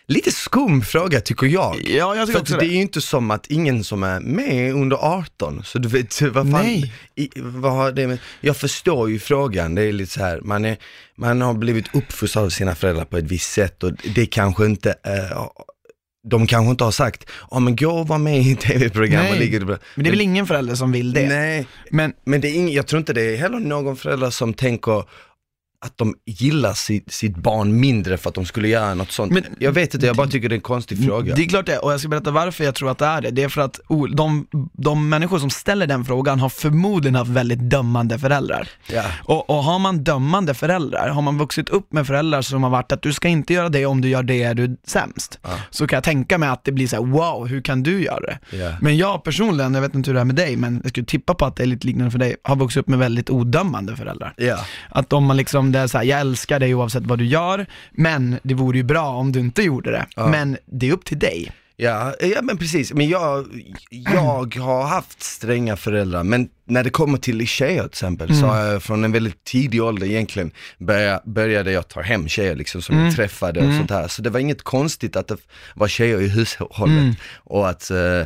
lite 0.08 0.32
skum 0.32 0.82
fråga 0.82 1.22
tycker 1.22 1.48
jag. 1.48 1.82
Ja, 1.90 2.16
jag 2.16 2.30
För 2.30 2.40
att 2.40 2.60
det 2.60 2.66
är 2.66 2.70
ju 2.70 2.82
inte 2.82 3.02
som 3.02 3.32
att 3.32 3.48
ingen 3.48 3.84
som 3.84 4.04
är 4.04 4.20
med 4.20 4.74
under 4.74 4.98
18, 4.98 5.64
så 5.64 5.80
du 5.80 5.90
vet 5.90 6.22
vad 6.22 6.34
fan, 6.34 6.52
Nej. 6.52 6.94
I, 7.16 7.30
vad 7.36 7.72
har 7.72 7.92
det 7.92 8.08
med, 8.08 8.18
jag 8.42 8.58
förstår 8.58 9.10
ju 9.10 9.20
frågan, 9.20 9.76
det 9.76 9.82
är 9.82 9.92
lite 9.92 10.12
så 10.12 10.20
här, 10.20 10.42
man, 10.42 10.66
är, 10.66 10.78
man 11.16 11.42
har 11.42 11.54
blivit 11.54 11.96
uppfostrad 11.96 12.46
av 12.46 12.50
sina 12.50 12.76
föräldrar 12.76 13.06
på 13.06 13.18
ett 13.18 13.26
visst 13.26 13.52
sätt 13.52 13.84
och 13.84 13.92
det 14.16 14.26
kanske 14.26 14.66
inte, 14.66 14.90
eh, 14.90 15.48
de 16.30 16.48
kanske 16.48 16.72
inte 16.72 16.84
har 16.84 16.92
sagt, 16.92 17.30
ja 17.52 17.60
men 17.60 17.76
gå 17.76 17.92
och 17.92 18.08
var 18.08 18.18
med 18.18 18.42
i 18.42 18.56
tv-program 18.62 19.26
och 19.32 19.38
ligger 19.38 19.60
det 19.60 19.66
Men 19.66 20.04
det 20.04 20.10
är 20.10 20.12
väl 20.12 20.22
ingen 20.22 20.48
förälder 20.48 20.76
som 20.76 20.92
vill 20.92 21.14
det? 21.14 21.28
Nej, 21.28 21.68
Men 21.90 22.14
men 22.26 22.42
det 22.42 22.48
är 22.48 22.54
ing, 22.54 22.72
jag 22.72 22.88
tror 22.88 23.00
inte 23.00 23.14
det 23.14 23.22
är 23.22 23.38
heller 23.38 23.60
någon 23.60 23.98
förälder 23.98 24.30
som 24.30 24.54
tänker 24.54 25.04
att 25.86 25.98
de 25.98 26.16
gillar 26.26 26.74
sitt, 26.74 27.12
sitt 27.12 27.36
barn 27.36 27.80
mindre 27.80 28.18
för 28.18 28.30
att 28.30 28.36
de 28.36 28.46
skulle 28.46 28.68
göra 28.68 28.94
något 28.94 29.12
sånt. 29.12 29.32
Men- 29.32 29.44
jag 29.60 29.72
vet 29.72 29.94
inte, 29.94 30.06
jag 30.06 30.16
bara 30.16 30.28
tycker 30.28 30.50
det 30.50 30.54
är 30.56 30.58
en 30.58 30.62
konstig 30.62 31.06
fråga. 31.06 31.36
Det 31.36 31.44
är 31.44 31.50
klart 31.50 31.66
det, 31.66 31.78
och 31.78 31.94
jag 31.94 32.00
ska 32.00 32.10
berätta 32.10 32.32
varför 32.32 32.64
jag 32.64 32.76
tror 32.76 32.92
att 32.92 32.98
det 32.98 33.06
är 33.06 33.22
det. 33.22 33.32
Det 33.32 33.44
är 33.44 33.50
för 33.50 33.62
att 33.62 33.80
de, 34.16 34.48
de 34.74 35.10
människor 35.10 35.40
som 35.40 35.50
ställer 35.50 35.88
den 35.88 36.06
frågan 36.06 36.40
har 36.40 36.50
förmodligen 36.50 37.16
haft 37.16 37.32
väldigt 37.32 37.60
dömande 37.60 38.20
föräldrar. 38.20 38.68
Ja. 38.88 39.04
Och, 39.24 39.50
och 39.50 39.64
har 39.64 39.80
man 39.80 40.04
dömande 40.04 40.54
föräldrar, 40.54 41.10
har 41.10 41.22
man 41.22 41.38
vuxit 41.38 41.70
upp 41.70 41.94
med 41.94 42.08
föräldrar 42.08 42.42
som 42.42 42.64
har 42.64 42.70
varit 42.70 42.92
att 42.92 43.02
du 43.02 43.14
ska 43.14 43.28
inte 43.28 43.54
göra 43.54 43.70
det, 43.70 43.86
om 43.86 44.02
du 44.02 44.10
gör 44.10 44.24
det 44.24 44.44
är 44.44 44.54
du 44.54 44.78
sämst. 44.88 45.40
Ja. 45.42 45.50
Så 45.70 45.88
kan 45.88 45.98
jag 45.98 46.04
tänka 46.04 46.38
mig 46.38 46.50
att 46.50 46.64
det 46.64 46.72
blir 46.72 46.88
så 46.88 46.96
här: 46.96 47.04
wow, 47.04 47.48
hur 47.48 47.62
kan 47.62 47.84
du 47.84 48.04
göra 48.04 48.20
det? 48.20 48.40
Ja. 48.58 48.72
Men 48.82 48.98
jag 48.98 49.24
personligen, 49.24 49.74
jag 49.74 49.82
vet 49.82 49.96
inte 49.96 50.10
hur 50.10 50.16
det 50.16 50.22
är 50.22 50.26
med 50.26 50.36
dig, 50.36 50.56
men 50.58 50.80
jag 50.84 50.90
skulle 50.90 51.06
tippa 51.06 51.34
på 51.34 51.46
att 51.46 51.56
det 51.56 51.64
är 51.64 51.68
lite 51.68 51.88
liknande 51.88 52.12
för 52.12 52.20
dig, 52.20 52.36
har 52.44 52.56
vuxit 52.56 52.80
upp 52.80 52.88
med 52.88 53.00
väldigt 53.00 53.30
odömande 53.30 53.96
föräldrar. 53.96 54.34
Ja. 54.38 54.58
Att 54.90 55.14
om 55.14 55.24
man 55.26 55.38
liksom, 55.38 55.72
det 55.74 55.80
är 55.80 55.88
så 55.88 55.98
här, 55.98 56.06
jag 56.06 56.20
älskar 56.20 56.60
dig 56.60 56.76
oavsett 56.76 57.04
vad 57.06 57.20
du 57.20 57.26
gör, 57.26 57.66
men 57.92 58.40
det 58.44 58.54
vore 58.54 58.78
ju 58.78 58.84
bra 58.84 59.08
om 59.10 59.32
du 59.32 59.40
inte 59.40 59.62
gjorde 59.64 59.92
det. 59.92 60.06
Ja. 60.16 60.28
Men 60.28 60.58
det 60.66 60.90
är 60.90 60.94
upp 60.94 61.06
till 61.06 61.20
dig. 61.20 61.52
Ja, 61.76 62.14
ja 62.22 62.42
men 62.42 62.58
precis, 62.58 62.94
men 62.94 63.10
jag, 63.10 63.46
jag 63.90 64.56
har 64.60 64.84
haft 64.84 65.24
stränga 65.24 65.76
föräldrar, 65.78 66.24
men 66.24 66.50
när 66.68 66.84
det 66.84 66.90
kommer 66.90 67.18
till 67.18 67.48
tjejer 67.48 67.82
till 67.82 67.86
exempel, 67.90 68.28
så 68.28 68.34
Mm. 68.34 68.50
har 68.50 68.58
jag 68.58 68.84
från 68.84 69.04
en 69.04 69.12
väldigt 69.12 69.44
tidig 69.44 69.84
ålder 69.84 70.08
egentligen 70.08 70.52
börja, 70.78 71.22
började 71.26 71.72
jag 71.72 71.88
ta 71.88 72.02
hem 72.02 72.28
tjejer 72.28 72.56
liksom 72.56 72.82
som 72.82 72.96
Mm. 72.96 73.06
jag 73.08 73.16
träffade 73.16 73.60
och 73.60 73.66
Mm. 73.66 73.78
sånt 73.78 73.92
här. 73.92 74.08
Så 74.08 74.22
det 74.22 74.30
var 74.30 74.40
inget 74.40 74.62
konstigt 74.64 75.16
att 75.16 75.28
det 75.28 75.38
var 75.76 75.88
tjejer 75.88 76.22
i 76.22 76.28
hushållet 76.28 77.00
Mm. 77.02 77.16
och, 77.44 77.70
att, 77.70 77.92
eh, 77.92 78.22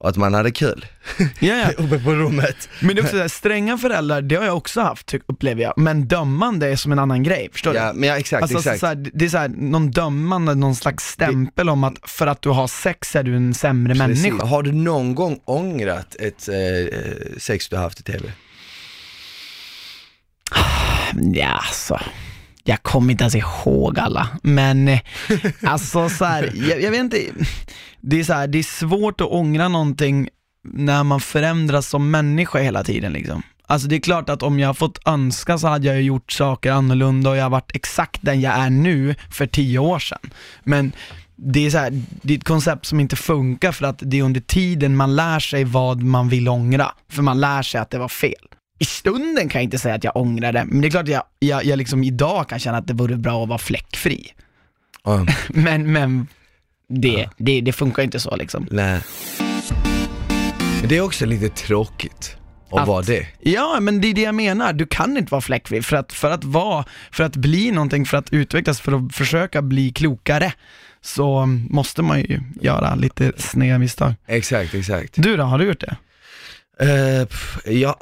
och 0.00 0.08
att 0.08 0.16
man 0.16 0.34
hade 0.34 0.50
kul 0.50 0.86
ja. 1.40 1.70
uppe 1.78 1.98
på 1.98 2.14
rummet. 2.14 2.68
Men 2.80 2.96
det 2.96 3.00
är 3.00 3.02
också 3.02 3.16
så 3.16 3.20
här, 3.20 3.28
stränga 3.28 3.78
föräldrar, 3.78 4.22
det 4.22 4.36
har 4.36 4.44
jag 4.44 4.56
också 4.56 4.80
haft, 4.80 5.14
upplever 5.26 5.62
jag. 5.62 5.74
Men 5.76 6.08
dömande 6.08 6.66
är 6.68 6.76
som 6.76 6.92
en 6.92 6.98
annan 6.98 7.22
grej, 7.22 7.48
förstår 7.52 7.74
Ja, 7.74 7.92
du? 7.92 7.98
men 7.98 8.08
ja, 8.08 8.18
exakt, 8.18 8.42
Alltså, 8.42 8.58
exakt. 8.58 8.80
Så 8.80 8.86
här, 8.86 8.94
det 9.14 9.24
är 9.24 9.28
så 9.28 9.38
här, 9.38 9.48
någon 9.48 9.90
dömande, 9.90 10.54
någon 10.54 10.74
slags 10.76 11.04
stämpel 11.04 11.68
om 11.68 11.84
att 11.84 11.94
för 12.10 12.26
att 12.26 12.42
du 12.42 12.48
har 12.48 12.66
sex 12.66 13.16
är 13.16 13.22
du 13.22 13.36
en 13.36 13.54
sämre 13.54 13.94
Precis. 13.94 14.22
människa. 14.24 14.46
Har 14.46 14.62
du 14.62 14.72
någon 14.72 15.14
gång 15.14 15.40
ångrat 15.44 16.14
ett 16.14 16.48
eh, 16.48 16.98
sex 17.38 17.68
du 17.68 17.76
har 17.76 17.82
haft 17.82 18.00
i 18.00 18.02
TV? 18.02 18.32
Ja, 21.34 21.46
alltså. 21.46 22.00
Jag 22.68 22.82
kommer 22.82 23.10
inte 23.10 23.24
ens 23.24 23.34
ihåg 23.34 23.98
alla, 23.98 24.28
men 24.42 24.88
eh, 24.88 25.00
alltså 25.62 26.08
så 26.08 26.24
här, 26.24 26.52
jag, 26.68 26.82
jag 26.82 26.90
vet 26.90 27.00
inte, 27.00 27.18
det 28.00 28.20
är 28.20 28.24
så 28.24 28.32
här, 28.32 28.46
det 28.46 28.58
är 28.58 28.62
svårt 28.62 29.20
att 29.20 29.26
ångra 29.26 29.68
någonting 29.68 30.28
när 30.64 31.04
man 31.04 31.20
förändras 31.20 31.88
som 31.88 32.10
människa 32.10 32.58
hela 32.58 32.84
tiden 32.84 33.12
liksom. 33.12 33.42
Alltså 33.66 33.88
det 33.88 33.96
är 33.96 34.00
klart 34.00 34.28
att 34.28 34.42
om 34.42 34.58
jag 34.58 34.78
fått 34.78 35.08
önska 35.08 35.58
så 35.58 35.68
hade 35.68 35.86
jag 35.86 35.96
ju 35.96 36.02
gjort 36.02 36.32
saker 36.32 36.72
annorlunda 36.72 37.30
och 37.30 37.36
jag 37.36 37.42
har 37.42 37.50
varit 37.50 37.76
exakt 37.76 38.22
den 38.22 38.40
jag 38.40 38.54
är 38.54 38.70
nu 38.70 39.14
för 39.30 39.46
tio 39.46 39.78
år 39.78 39.98
sedan. 39.98 40.30
Men 40.64 40.92
det 41.36 41.66
är, 41.66 41.70
så 41.70 41.78
här, 41.78 42.02
det 42.22 42.34
är 42.34 42.38
ett 42.38 42.44
koncept 42.44 42.86
som 42.86 43.00
inte 43.00 43.16
funkar 43.16 43.72
för 43.72 43.86
att 43.86 43.98
det 44.00 44.18
är 44.18 44.22
under 44.22 44.40
tiden 44.40 44.96
man 44.96 45.16
lär 45.16 45.40
sig 45.40 45.64
vad 45.64 46.02
man 46.02 46.28
vill 46.28 46.48
ångra. 46.48 46.92
För 47.08 47.22
man 47.22 47.40
lär 47.40 47.62
sig 47.62 47.80
att 47.80 47.90
det 47.90 47.98
var 47.98 48.08
fel. 48.08 48.48
I 48.78 48.84
stunden 48.84 49.48
kan 49.48 49.58
jag 49.58 49.64
inte 49.64 49.78
säga 49.78 49.94
att 49.94 50.04
jag 50.04 50.16
ångrar 50.16 50.52
det, 50.52 50.64
men 50.64 50.80
det 50.80 50.88
är 50.88 50.90
klart 50.90 51.02
att 51.02 51.08
jag, 51.08 51.22
jag, 51.38 51.64
jag 51.64 51.76
liksom 51.76 52.04
idag 52.04 52.48
kan 52.48 52.58
känna 52.58 52.78
att 52.78 52.86
det 52.86 52.94
vore 52.94 53.16
bra 53.16 53.42
att 53.42 53.48
vara 53.48 53.58
fläckfri. 53.58 54.32
Ja, 55.04 55.26
Men, 55.48 55.92
men 55.92 56.26
det, 56.88 57.28
det, 57.36 57.60
det 57.60 57.72
funkar 57.72 58.02
inte 58.02 58.20
så 58.20 58.36
liksom. 58.36 58.66
nej. 58.70 59.00
Det 60.88 60.96
är 60.96 61.00
också 61.00 61.26
lite 61.26 61.48
tråkigt 61.48 62.36
att, 62.70 62.78
Att- 62.78 62.88
vara 62.88 63.02
det. 63.02 63.26
Ja, 63.40 63.78
men 63.80 64.00
det 64.00 64.08
är 64.08 64.14
det 64.14 64.20
jag 64.20 64.34
menar. 64.34 64.72
Du 64.72 64.86
kan 64.86 65.16
inte 65.16 65.30
vara 65.30 65.40
fläckfri 65.40 65.82
för 65.82 65.96
att, 65.96 66.12
för 66.12 66.30
att 66.30 66.44
vara, 66.44 66.84
för 67.10 67.24
att 67.24 67.36
bli 67.36 67.70
någonting, 67.70 68.06
för 68.06 68.16
att 68.16 68.32
utvecklas, 68.32 68.80
för 68.80 68.92
att 68.92 69.14
försöka 69.14 69.62
bli 69.62 69.92
klokare, 69.92 70.52
så 71.00 71.46
måste 71.70 72.02
man 72.02 72.20
ju 72.20 72.40
göra 72.60 72.94
lite 72.94 73.32
sneda 73.36 73.78
misstag. 73.78 74.14
Exakt, 74.26 74.74
exakt. 74.74 75.14
Du 75.16 75.36
då, 75.36 75.42
har 75.42 75.58
du 75.58 75.64
gjort 75.64 75.80
det? 75.80 75.96
Uh, 76.82 77.26
ja, 77.74 77.98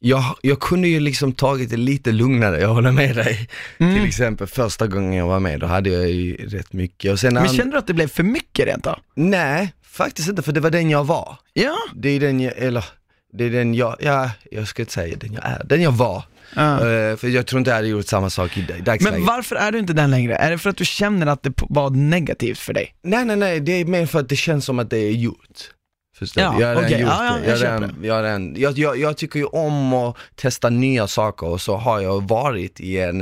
jag, 0.00 0.36
jag 0.42 0.60
kunde 0.60 0.88
ju 0.88 1.00
liksom 1.00 1.32
tagit 1.32 1.70
det 1.70 1.76
lite 1.76 2.12
lugnare, 2.12 2.60
jag 2.60 2.68
håller 2.68 2.92
med 2.92 3.16
dig. 3.16 3.48
Mm. 3.78 3.94
Till 3.94 4.08
exempel 4.08 4.46
första 4.46 4.86
gången 4.86 5.12
jag 5.12 5.26
var 5.26 5.40
med, 5.40 5.60
då 5.60 5.66
hade 5.66 5.90
jag 5.90 6.10
ju 6.10 6.36
rätt 6.36 6.72
mycket. 6.72 7.12
Och 7.12 7.20
sen 7.20 7.34
Men 7.34 7.48
känner 7.48 7.72
du 7.72 7.78
att 7.78 7.86
det 7.86 7.94
blev 7.94 8.08
för 8.08 8.22
mycket 8.22 8.66
rent 8.66 8.84
då? 8.84 8.96
Nej, 9.14 9.72
faktiskt 9.82 10.28
inte, 10.28 10.42
för 10.42 10.52
det 10.52 10.60
var 10.60 10.70
den 10.70 10.90
jag 10.90 11.04
var. 11.04 11.38
Ja. 11.52 11.76
Det 11.94 12.08
är 12.08 12.20
den 12.20 12.40
jag, 12.40 12.52
eller 12.56 12.84
det 13.32 13.44
är 13.44 13.50
den 13.50 13.74
jag, 13.74 13.96
ja, 14.00 14.30
jag 14.50 14.68
ska 14.68 14.82
inte 14.82 14.92
säga 14.92 15.16
den 15.16 15.32
jag 15.32 15.44
är, 15.44 15.62
den 15.64 15.82
jag 15.82 15.92
var. 15.92 16.22
ja. 16.54 16.74
Eh, 16.74 17.16
för 17.16 17.28
jag 17.28 17.46
tror 17.46 17.58
inte 17.58 17.70
jag 17.70 17.76
hade 17.76 17.88
gjort 17.88 18.06
samma 18.06 18.30
sak 18.30 18.56
i 18.56 18.60
dagsläget. 18.60 19.02
Men 19.02 19.24
varför 19.24 19.56
är 19.56 19.72
du 19.72 19.78
inte 19.78 19.92
den 19.92 20.10
längre? 20.10 20.34
Är 20.34 20.50
det 20.50 20.58
för 20.58 20.70
att 20.70 20.76
du 20.76 20.84
känner 20.84 21.26
att 21.26 21.42
det 21.42 21.52
var 21.56 21.90
negativt 21.90 22.58
för 22.58 22.72
dig? 22.72 22.94
Nej 23.02 23.24
nej 23.24 23.36
nej, 23.36 23.60
det 23.60 23.72
är 23.72 23.84
mer 23.84 24.06
för 24.06 24.18
att 24.20 24.28
det 24.28 24.36
känns 24.36 24.64
som 24.64 24.78
att 24.78 24.90
det 24.90 24.98
är 24.98 25.12
gjort. 25.12 25.70
Förstår 26.18 26.42
Ja? 26.42 26.60
Jag 26.60 26.74
har 26.74 26.82
redan 26.82 27.00
gjort 27.00 27.10
Ja, 27.10 27.36
det. 27.42 27.48
jag 27.48 27.58
Jag, 27.58 27.62
redan, 27.64 27.94
jag, 28.02 28.24
redan, 28.24 28.54
jag, 28.58 28.78
jag, 28.78 28.98
jag 28.98 29.16
tycker 29.16 29.38
ju 29.38 29.44
om 29.44 29.94
att 29.94 30.16
testa 30.34 30.70
nya 30.70 31.06
saker 31.06 31.46
och 31.46 31.60
så 31.60 31.76
har 31.76 32.00
jag 32.00 32.28
varit 32.28 32.80
i 32.80 32.98
en, 33.00 33.20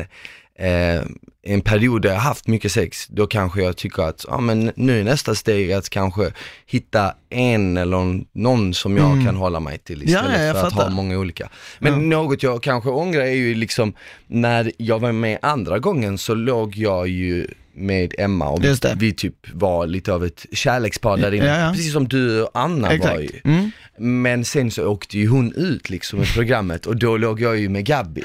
eh, 0.59 1.03
en 1.43 1.61
period 1.61 2.03
där 2.03 2.09
jag 2.13 2.17
haft 2.21 2.47
mycket 2.47 2.73
sex. 2.73 3.07
Då 3.09 3.27
kanske 3.27 3.63
jag 3.63 3.77
tycker 3.77 4.03
att, 4.03 4.25
ja 4.29 4.41
men 4.41 4.73
nu 4.77 5.01
är 5.01 5.05
nästa 5.05 5.35
steg 5.35 5.73
att 5.73 5.89
kanske 5.91 6.33
hitta 6.67 7.15
en 7.31 7.77
eller 7.77 8.21
någon 8.33 8.75
som 8.75 8.97
jag 8.97 9.13
Mm. 9.13 9.25
kan 9.27 9.37
hålla 9.37 9.61
mig 9.61 9.79
till 9.79 10.03
istället 10.03 10.47
ja, 10.47 10.53
för 10.61 10.67
att 10.67 10.73
ha 10.73 10.89
många 10.91 11.19
olika. 11.19 11.49
Men 11.79 11.93
Ja. 11.93 11.99
något 12.19 12.43
jag 12.43 12.63
kanske 12.63 12.91
ångrar 12.91 13.21
är 13.23 13.31
ju 13.35 13.55
liksom, 13.55 13.93
när 14.27 14.73
jag 14.79 14.99
var 14.99 15.13
med 15.13 15.39
andra 15.43 15.79
gången 15.79 16.19
så 16.19 16.35
låg 16.35 16.77
jag 16.77 17.09
ju 17.09 17.47
med 17.77 18.15
Emma 18.19 18.49
och 18.49 18.61
det. 18.61 18.95
vi 18.99 19.13
typ 19.13 19.35
var 19.53 19.87
lite 19.87 20.13
av 20.13 20.25
ett 20.25 20.47
kärlekspar 20.53 21.17
där 21.17 21.35
inne, 21.35 21.47
Ja, 21.47 21.59
ja. 21.67 21.73
precis 21.73 21.93
som 21.93 22.09
du 22.09 22.43
och 22.43 22.51
Anna 22.55 22.89
var 22.89 22.95
ju. 23.19 23.25
Exakt. 23.25 23.45
Mm. 23.45 23.71
Men 23.99 24.45
sen 24.45 24.71
så 24.71 24.87
åkte 24.87 25.19
ju 25.19 25.29
hon 25.29 25.53
ut 25.57 25.91
liksom 25.91 26.23
i 26.23 26.27
programmet 26.27 26.87
och 26.87 26.97
då 26.97 27.17
låg 27.17 27.41
jag 27.41 27.59
ju 27.59 27.69
med 27.69 27.85
Gabby. 27.87 28.23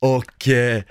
Och 0.00 0.48
eh, 0.48 0.82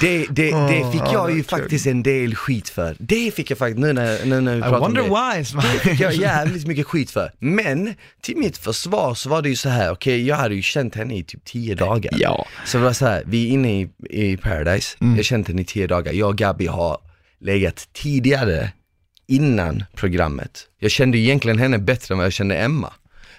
det, 0.00 0.26
det, 0.30 0.50
det 0.50 0.92
fick 0.92 1.02
jag 1.12 1.36
ju 1.36 1.44
faktiskt 1.44 1.86
en 1.86 2.02
del 2.02 2.34
skit 2.34 2.68
för. 2.68 2.96
Det 2.98 3.34
fick 3.34 3.50
jag 3.50 3.58
faktiskt, 3.58 3.78
nu 3.78 3.92
när, 3.92 4.24
nu 4.26 4.40
när 4.40 4.52
vi 4.52 4.58
I 4.58 4.62
pratar 4.62 4.76
om 4.76 4.80
wonder 4.80 5.02
det. 5.02 5.08
why. 5.08 5.62
Det 5.62 5.90
fick 5.90 6.00
jag 6.00 6.14
jävligt 6.14 6.66
mycket 6.66 6.86
skit 6.86 7.10
för. 7.10 7.32
Men 7.38 7.94
till 8.20 8.36
mitt 8.36 8.56
försvar 8.58 9.14
så 9.14 9.28
var 9.28 9.42
det 9.42 9.48
ju 9.48 9.56
så 9.56 9.68
här, 9.68 9.90
okej 9.92 10.26
jag 10.26 10.36
hade 10.36 10.54
ju 10.54 10.62
känt 10.62 10.94
henne 10.94 11.16
i 11.16 11.24
typ 11.24 11.44
10 11.44 11.74
dagar. 11.74 12.14
Ja. 12.18 12.46
Så 12.66 12.78
det 12.78 12.84
var 12.84 12.92
så 12.92 13.06
här, 13.06 13.22
vi 13.26 13.46
är 13.46 13.50
inne 13.50 13.80
i, 13.82 13.88
i 14.10 14.36
Paradise, 14.36 14.96
Mm. 15.00 15.12
jag 15.12 15.18
har 15.18 15.22
känt 15.22 15.48
henne 15.48 15.62
i 15.62 15.64
10 15.64 15.86
dagar, 15.86 16.12
jag 16.12 16.28
och 16.28 16.38
Gabby 16.38 16.66
har 16.66 16.98
legat 17.42 17.88
tidigare 17.92 18.72
innan 19.28 19.84
programmet. 19.94 20.66
Jag 20.78 20.90
kände 20.90 21.18
egentligen 21.18 21.58
henne 21.58 21.78
bättre 21.78 22.14
än 22.14 22.18
vad 22.18 22.24
jag 22.24 22.32
kände 22.32 22.56
Emma. 22.56 22.92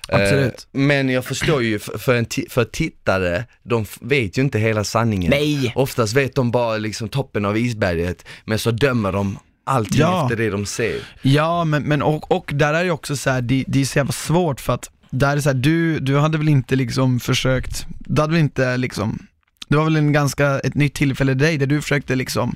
Absolut. 0.07 0.53
Eh, 0.73 0.79
men 0.79 1.09
jag 1.09 1.25
förstår 1.25 1.63
ju, 1.63 1.79
för, 1.79 2.15
en 2.15 2.25
för 2.49 2.63
tittare, 2.63 3.45
de 3.63 3.85
vet 4.01 4.37
ju 4.37 4.41
inte 4.41 4.59
hela 4.59 4.83
sanningen. 4.83 5.29
Nej. 5.29 5.73
Oftast 5.75 6.13
vet 6.13 6.35
de 6.35 6.51
bara 6.51 6.77
liksom 6.77 7.09
toppen 7.09 7.45
av 7.45 7.57
isberget, 7.57 8.25
men 8.45 8.59
så 8.59 8.71
dömer 8.71 9.11
de 9.11 9.37
allting 9.65 9.99
Ja. 9.99 10.23
efter 10.23 10.37
det 10.43 10.49
de 10.49 10.65
ser. 10.65 10.95
Ja, 11.21 11.63
men, 11.63 11.83
men 11.83 12.01
och, 12.01 12.31
och 12.31 12.51
där 12.53 12.73
är 12.73 12.83
det 12.83 12.91
också 12.91 13.15
så 13.15 13.29
här, 13.29 13.41
det, 13.41 13.63
det 13.67 13.81
är 13.81 13.85
så 13.85 13.99
jävla 13.99 14.11
svårt 14.11 14.59
för 14.61 14.73
att 14.73 14.89
där 15.09 15.31
är 15.31 15.35
det 15.35 15.41
så 15.41 15.49
här, 15.49 15.53
du, 15.53 15.99
du 15.99 16.17
hade 16.17 16.37
väl 16.37 16.49
inte 16.49 16.75
liksom 16.75 17.19
försökt, 17.19 17.85
du 17.99 18.21
hade 18.21 18.33
väl 18.33 18.41
inte 18.41 18.77
liksom, 18.77 19.27
det 19.67 19.77
var 19.77 19.83
väl 19.83 19.95
en 19.95 20.13
ganska, 20.13 20.59
ett 20.59 20.75
nytt 20.75 20.93
tillfälle 20.93 21.31
i 21.31 21.35
dig 21.35 21.57
där 21.57 21.65
du 21.65 21.81
försökte 21.81 22.15
liksom, 22.15 22.55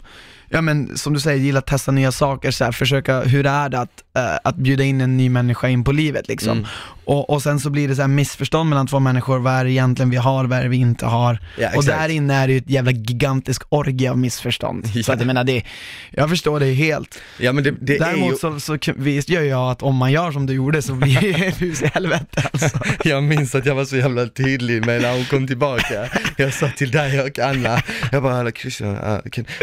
ja 0.49 0.61
men 0.61 0.97
som 0.97 1.13
du 1.13 1.19
säger, 1.19 1.37
gilla 1.37 1.59
att 1.59 1.65
testa 1.65 1.91
nya 1.91 2.11
saker, 2.11 2.51
så 2.51 2.63
här, 2.65 2.71
försöka, 2.71 3.21
hur 3.21 3.45
är 3.45 3.69
det 3.69 3.79
att, 3.79 4.03
eh, 4.17 4.35
att 4.43 4.55
bjuda 4.55 4.83
in 4.83 5.01
en 5.01 5.17
ny 5.17 5.29
människa 5.29 5.67
in 5.67 5.83
på 5.83 5.91
livet 5.91 6.27
liksom. 6.27 6.57
Mm. 6.57 6.69
Och, 7.07 7.29
och 7.29 7.41
sen 7.43 7.59
så 7.59 7.69
blir 7.69 7.87
det 7.87 7.95
så 7.95 8.01
här 8.01 8.07
missförstånd 8.07 8.69
mellan 8.69 8.87
två 8.87 8.99
människor, 8.99 9.39
vad 9.39 9.53
är 9.53 9.63
det 9.65 9.71
egentligen 9.71 10.09
vi 10.09 10.17
har, 10.17 10.45
vad 10.45 10.59
är 10.59 10.63
det 10.63 10.69
vi 10.69 10.77
inte 10.77 11.05
har? 11.05 11.39
Ja, 11.57 11.69
och 11.75 11.85
där 11.85 12.09
inne 12.09 12.35
är 12.35 12.47
det 12.47 12.53
ju 12.53 12.59
ett 12.59 12.69
jävla 12.69 12.91
gigantisk 12.91 13.61
orgie 13.69 14.11
av 14.11 14.17
missförstånd. 14.17 14.87
Så 14.87 14.99
Ja. 14.99 15.13
att 15.13 15.19
jag 15.19 15.27
menar 15.27 15.43
det, 15.43 15.63
jag 16.09 16.29
förstår 16.29 16.59
det 16.59 16.73
helt. 16.73 17.19
Ja 17.39 17.53
men 17.53 17.63
det, 17.63 17.71
det 17.81 17.95
är 17.95 17.99
Däremot 17.99 18.33
ju, 18.33 18.37
så, 18.37 18.59
så 18.59 18.77
visst 18.95 19.29
gör 19.29 19.41
jag 19.41 19.71
att 19.71 19.81
om 19.83 19.95
man 19.95 20.11
gör 20.11 20.31
som 20.31 20.45
du 20.45 20.53
gjorde 20.53 20.81
så 20.81 20.93
blir 20.93 21.21
det 21.21 21.57
hus 21.59 21.81
i 21.81 21.87
helvete 21.93 22.49
alltså. 22.53 22.79
jag 23.03 23.23
minns 23.23 23.55
att 23.55 23.65
jag 23.65 23.75
var 23.75 23.85
så 23.85 23.97
jävla 23.97 24.25
tydlig 24.27 24.85
med 24.85 25.01
när 25.01 25.13
hon 25.15 25.25
kom 25.25 25.47
tillbaka. 25.47 26.09
Jag 26.37 26.53
sa 26.53 26.69
till 26.77 26.91
dig 26.91 27.21
och 27.21 27.39
Anna, 27.39 27.81
jag 28.11 28.23
bara, 28.23 28.39
"Alla, 28.39 28.51
Christian, 28.51 28.97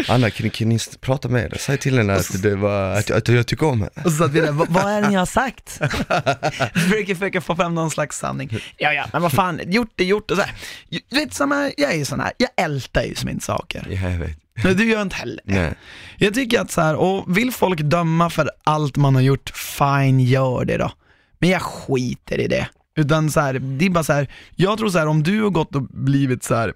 Anna 0.08 0.30
kan, 0.30 0.50
kan 0.50 0.68
ni 0.68 0.78
prata 1.00 1.28
med 1.28 1.42
henne? 1.42 1.54
Säg 1.58 1.78
till 1.78 1.98
henne 1.98 2.14
att, 2.14 2.42
det 2.42 2.56
var, 2.56 2.90
att, 2.98 3.10
att 3.10 3.28
jag 3.28 3.46
tycker 3.46 3.66
om 3.66 3.78
henne. 3.80 3.90
Och 4.04 4.10
så 4.12 4.16
satt 4.16 4.30
vi 4.32 4.40
där, 4.40 4.52
"Va- 4.52 4.66
vad 4.68 4.84
är 4.92 5.02
det 5.02 5.08
ni 5.08 5.14
har 5.14 5.26
sagt? 5.26 5.80
försöker, 7.34 7.54
få 7.54 7.56
fram 7.56 7.74
någon 7.74 7.90
slags 7.90 8.18
sanning. 8.18 8.50
Ja, 8.78 8.92
ja, 8.92 9.06
men 9.12 9.22
vad 9.22 9.32
fan, 9.32 9.60
gjort 9.66 10.00
är 10.00 10.04
gjort 10.04 10.30
och 10.30 10.36
så 10.36 10.42
här. 10.42 10.54
Du 10.88 11.18
vet, 11.18 11.34
samma, 11.34 11.72
jag 11.76 11.92
är 11.92 11.96
ju 11.96 12.04
sån 12.04 12.20
här, 12.20 12.32
jag 12.38 12.50
ältar 12.56 13.02
ju 13.02 13.14
som 13.14 13.28
inte 13.28 13.44
saker. 13.44 13.86
Ja, 13.90 14.10
jag 14.10 14.18
vet. 14.18 14.38
Men 14.62 14.76
du 14.76 14.84
gör 14.84 15.02
inte 15.02 15.16
heller 15.16 15.40
det. 15.44 15.60
Nej. 15.60 15.74
Jag 16.18 16.34
tycker 16.34 16.60
att 16.60 16.70
så 16.70 16.80
här, 16.80 16.94
och 16.94 17.36
vill 17.36 17.52
folk 17.52 17.80
döma 17.80 18.30
för 18.30 18.50
allt 18.64 18.96
man 18.96 19.14
har 19.14 19.22
gjort, 19.22 19.50
fine, 19.54 20.20
gör 20.20 20.64
det 20.64 20.78
då. 20.78 20.92
Men 21.40 21.50
jag 21.50 21.62
skiter 21.62 22.40
i 22.40 22.48
det. 22.48 22.68
Utan 22.96 23.30
så 23.30 23.40
här, 23.40 23.58
det 23.58 23.86
är 23.86 23.90
bara 23.90 24.04
så 24.04 24.12
här, 24.12 24.28
jag 24.56 24.78
tror 24.78 24.90
så 24.90 24.98
här, 24.98 25.06
om 25.06 25.22
du 25.22 25.42
har 25.42 25.50
gått 25.50 25.74
och 25.74 25.82
blivit 25.82 26.44
så 26.44 26.54
här 26.54 26.72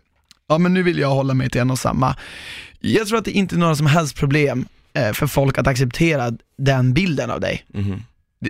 ja 0.49 0.59
men 0.59 0.75
nu 0.75 0.83
vill 0.83 0.99
jag 0.99 1.15
hålla 1.15 1.35
mig 1.35 1.51
till 1.51 1.61
en 1.61 1.71
och 1.71 1.79
samma. 1.79 2.17
Jag 2.81 3.09
tror 3.09 3.19
att 3.19 3.25
det 3.25 3.31
inte 3.31 3.55
är 3.55 3.59
några 3.59 3.77
som 3.77 3.87
helst 3.87 4.17
problem 4.17 4.67
eh, 4.95 5.13
för 5.13 5.27
folk 5.27 5.59
att 5.59 5.67
acceptera 5.67 6.33
den 6.59 6.95
bilden 6.95 7.31
av 7.31 7.41
dig. 7.41 7.65
Mhm. 7.69 8.03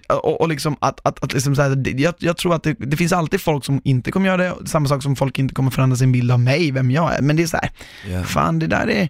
Och, 0.08 0.40
och 0.40 0.48
liksom 0.48 0.76
att, 0.80 1.00
att, 1.06 1.24
att 1.24 1.32
liksom 1.32 1.56
så 1.56 1.62
här, 1.62 2.00
jag, 2.00 2.14
jag 2.18 2.36
tror 2.36 2.54
att 2.54 2.62
det, 2.62 2.76
det 2.78 2.96
finns 2.96 3.12
alltid 3.12 3.40
folk 3.40 3.64
som 3.64 3.80
inte 3.84 4.10
kommer 4.10 4.26
göra 4.26 4.36
det, 4.36 4.54
samma 4.68 4.88
sak 4.88 5.02
som 5.02 5.16
folk 5.16 5.38
inte 5.38 5.54
kommer 5.54 5.70
förändra 5.70 5.96
sin 5.96 6.12
bild 6.12 6.30
av 6.30 6.40
mig, 6.40 6.70
vem 6.70 6.90
jag 6.90 7.14
är. 7.16 7.22
Men 7.22 7.36
det 7.36 7.42
är 7.42 7.46
så 7.46 7.56
här, 7.56 7.70
Ja. 8.12 8.22
fan 8.24 8.58
det 8.58 8.66
där 8.66 8.90
är, 8.90 9.08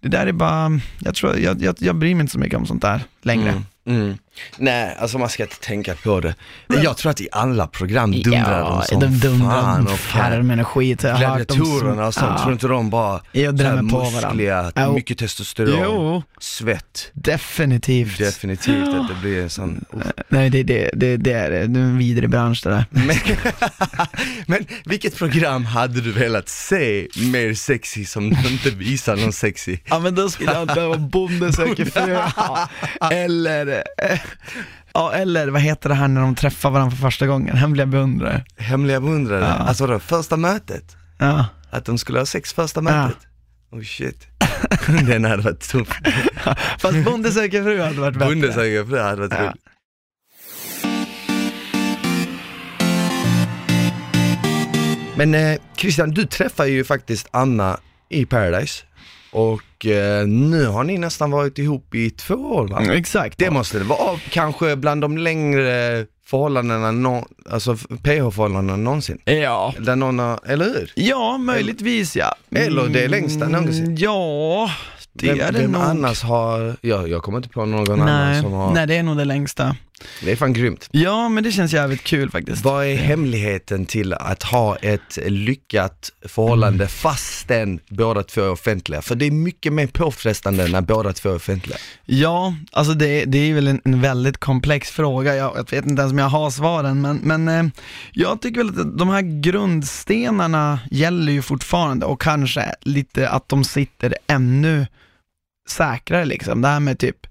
det 0.00 0.08
där 0.08 0.26
är 0.26 0.32
bara, 0.32 0.80
jag 0.98 1.14
tror, 1.14 1.38
jag, 1.38 1.62
jag, 1.62 1.74
jag 1.78 1.96
bryr 1.96 2.14
mig 2.14 2.20
inte 2.20 2.32
så 2.32 2.38
mycket 2.38 2.58
om 2.58 2.66
sånt 2.66 2.82
där 2.82 3.00
längre. 3.22 3.50
Mm. 3.50 3.62
Mm. 4.00 4.18
Nej, 4.56 4.96
alltså 4.98 5.18
man 5.18 5.28
ska 5.28 5.42
inte 5.42 5.60
tänka 5.60 5.94
på 5.94 6.20
det. 6.20 6.34
Jag 6.82 6.96
tror 6.96 7.10
att 7.10 7.20
i 7.20 7.28
alla 7.32 7.66
program 7.66 8.12
dundrar 8.12 8.60
de 8.60 8.82
som 8.82 9.00
de 9.00 9.06
dundrar 9.18 9.48
fan 9.62 9.86
och 9.86 9.98
farmen 9.98 10.60
och 10.60 10.68
skit. 10.68 11.02
Jag 11.02 11.18
gladiatorerna 11.18 12.06
och 12.06 12.14
sånt, 12.14 12.26
Ja. 12.36 12.38
tror 12.42 12.52
inte 12.52 12.66
de 12.66 12.90
bara 12.90 13.20
Jag 13.32 13.56
drämmer 13.56 13.90
på 13.90 14.10
muskliga, 14.10 14.72
Jo. 14.76 14.92
mycket 14.94 15.18
testosteron, 15.18 15.78
Jo, 15.82 16.22
svett. 16.40 17.10
definitivt. 17.12 18.18
Definitivt 18.18 18.88
att 18.88 19.08
det 19.08 19.14
blir 19.20 19.42
en 19.42 19.50
sån, 19.50 19.84
Nej 20.28 20.50
det, 20.50 20.62
det, 20.62 20.90
det, 20.94 21.16
det 21.16 21.32
är 21.32 21.50
det, 21.50 21.66
det 21.66 21.80
är 21.80 21.84
en 21.84 21.98
vidrig 21.98 22.30
bransch 22.30 22.60
det 22.64 22.70
där. 22.70 22.84
men, 22.90 23.16
men 24.46 24.66
vilket 24.84 25.16
program 25.16 25.64
hade 25.64 26.00
du 26.00 26.12
velat 26.12 26.48
se 26.48 27.08
mer 27.16 27.54
sexy 27.54 28.04
som 28.04 28.30
du 28.30 28.48
inte 28.52 28.70
visar 28.70 29.16
någon 29.16 29.32
sexy? 29.32 29.78
Ja 29.84 29.98
men 29.98 30.14
då 30.14 30.28
skulle 30.30 30.52
jag 30.52 30.62
inte 30.62 30.86
vara 30.86 30.98
Bonde 30.98 31.52
söker 31.52 31.84
fru, 31.90 32.10
Ja. 32.12 32.68
eller, 33.10 33.82
ja 34.94 35.12
eller 35.12 35.48
vad 35.48 35.60
heter 35.62 35.88
det 35.88 35.94
här 35.94 36.08
när 36.08 36.20
de 36.20 36.34
träffar 36.34 36.70
varandra 36.70 36.96
för 36.96 37.02
första 37.02 37.26
gången, 37.26 37.56
hemliga 37.56 37.86
beundrare. 37.86 38.44
Hemliga 38.56 39.00
beundrare, 39.00 39.40
Ja. 39.40 39.46
alltså 39.46 39.86
då, 39.86 39.98
första 39.98 40.36
mötet? 40.36 40.96
Ja. 41.18 41.46
Att 41.70 41.84
de 41.84 41.98
skulle 41.98 42.18
ha 42.18 42.26
sex 42.26 42.52
första 42.52 42.80
mötet? 42.80 43.18
Oh 43.70 43.82
shit. 43.82 44.26
Den 45.06 45.24
hade 45.24 45.42
varit 45.42 45.60
tuff. 45.68 45.88
Fast 46.78 47.04
Bonde 47.04 47.32
söker 47.32 47.62
fru 47.62 47.80
hade 47.80 48.00
varit 48.00 48.14
bättre. 48.14 48.28
Bonde 48.28 48.52
för 48.52 48.96
det 48.96 49.02
hade 49.02 49.16
varit 49.16 49.32
Ja. 49.32 49.40
roligt. 49.42 49.56
Men 55.16 55.34
eh, 55.34 55.58
Christian, 55.76 56.10
du 56.10 56.24
träffar 56.26 56.64
ju 56.64 56.84
faktiskt 56.84 57.28
Anna 57.30 57.78
i 58.08 58.26
Paradise 58.26 58.84
och 59.32 59.86
eh, 59.86 60.26
nu 60.26 60.66
har 60.66 60.84
ni 60.84 60.98
nästan 60.98 61.30
varit 61.30 61.58
ihop 61.58 61.94
i 61.94 62.10
två 62.10 62.34
år 62.34 62.68
va? 62.68 62.78
Mm, 62.80 62.90
Exakt. 62.96 63.38
Det 63.38 63.50
måste 63.50 63.78
det 63.78 63.84
vara 63.84 64.18
kanske 64.30 64.76
bland 64.76 65.00
de 65.00 65.18
längre 65.18 66.06
förhållandena, 66.26 66.90
nå- 66.90 67.26
alltså 67.50 67.76
PH-förhållandena 67.76 68.76
någonsin. 68.76 69.18
Ja. 69.24 69.74
Där 69.78 69.96
någon 69.96 70.18
har, 70.18 70.40
eller 70.46 70.64
hur? 70.64 70.92
Ja, 70.94 71.38
möjligtvis 71.38 72.16
ja. 72.16 72.34
Eller 72.54 72.88
det 72.88 73.08
längsta 73.08 73.48
någonsin. 73.48 73.84
Mm, 73.84 73.96
Ja, 73.96 74.70
det 75.12 75.26
vem, 75.26 75.40
är 75.40 75.52
det 75.52 75.58
vem 75.58 75.72
nog. 75.72 75.82
annars 75.82 76.22
har, 76.22 76.76
ja, 76.80 77.06
jag 77.06 77.22
kommer 77.22 77.38
inte 77.38 77.48
på 77.48 77.64
någon 77.64 78.00
annan 78.00 78.06
Nej, 78.32 78.42
som 78.42 78.52
har, 78.52 78.74
nej, 78.74 78.86
det 78.86 78.96
är 78.96 79.02
nog 79.02 79.16
det 79.16 79.24
längsta. 79.24 79.76
Det 80.24 80.32
är 80.32 80.36
fan 80.36 80.52
grymt. 80.52 80.88
Ja, 80.90 81.28
men 81.28 81.44
det 81.44 81.52
känns 81.52 81.72
jävligt 81.72 82.02
kul 82.02 82.30
faktiskt. 82.30 82.64
Vad 82.64 82.86
är 82.86 82.96
hemligheten 82.96 83.86
till 83.86 84.12
att 84.12 84.42
ha 84.42 84.76
ett 84.76 85.18
lyckat 85.26 86.10
förhållande 86.28 86.88
fastän 86.88 87.80
båda 87.88 88.22
två 88.22 88.40
är 88.40 88.50
offentliga? 88.50 89.02
För 89.02 89.14
det 89.14 89.26
är 89.26 89.30
mycket 89.30 89.72
mer 89.72 89.86
påfrestande 89.86 90.68
när 90.68 90.80
båda 90.80 91.12
två 91.12 91.28
är 91.28 91.36
offentliga. 91.36 91.76
Ja, 92.04 92.54
alltså 92.72 92.94
det, 92.94 93.24
det 93.24 93.38
är 93.38 93.54
väl 93.54 93.68
en, 93.68 93.80
en 93.84 94.00
väldigt 94.00 94.38
komplex 94.38 94.90
fråga. 94.90 95.34
Jag, 95.34 95.56
jag 95.56 95.70
vet 95.70 95.86
inte 95.86 96.02
ens 96.02 96.12
om 96.12 96.18
jag 96.18 96.28
har 96.28 96.50
svaren, 96.50 97.00
men, 97.00 97.16
men 97.16 97.48
eh, 97.48 97.72
jag 98.12 98.40
tycker 98.42 98.64
väl 98.64 98.80
att 98.80 98.98
de 98.98 99.08
här 99.08 99.40
grundstenarna 99.42 100.80
gäller 100.90 101.32
ju 101.32 101.42
fortfarande 101.42 102.06
och 102.06 102.20
kanske 102.20 102.74
lite 102.80 103.28
att 103.28 103.48
de 103.48 103.64
sitter 103.64 104.14
ännu 104.26 104.86
säkrare 105.68 106.24
liksom. 106.24 106.62
Det 106.62 106.68
här 106.68 106.80
med 106.80 106.98
typ 106.98 107.26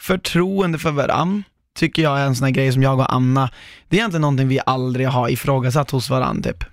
förtroende 0.00 0.78
för 0.78 0.90
varann 0.90 1.44
tycker 1.74 2.02
jag 2.02 2.20
är 2.20 2.24
en 2.26 2.36
sån 2.36 2.44
här 2.44 2.52
grej 2.52 2.72
som 2.72 2.82
jag 2.82 2.98
och 2.98 3.14
Anna, 3.14 3.50
det 3.88 3.96
är 3.96 3.98
egentligen 3.98 4.20
någonting 4.22 4.48
vi 4.48 4.60
aldrig 4.66 5.08
har 5.08 5.28
ifrågasatt 5.28 5.90
hos 5.90 6.10
varann 6.10 6.42
typ. 6.42 6.64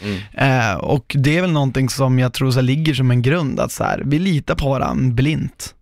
Mm. 0.00 0.20
Eh, 0.32 0.74
och 0.76 1.16
det 1.18 1.36
är 1.36 1.40
väl 1.42 1.52
någonting 1.52 1.88
som 1.88 2.18
jag 2.18 2.32
tror 2.32 2.50
så 2.50 2.60
ligger 2.60 2.94
som 2.94 3.10
en 3.10 3.22
grund, 3.22 3.60
att 3.60 3.72
så 3.72 3.84
här, 3.84 4.02
vi 4.04 4.18
litar 4.18 4.54
på 4.54 4.68
varandra 4.70 5.14
blint. 5.14 5.74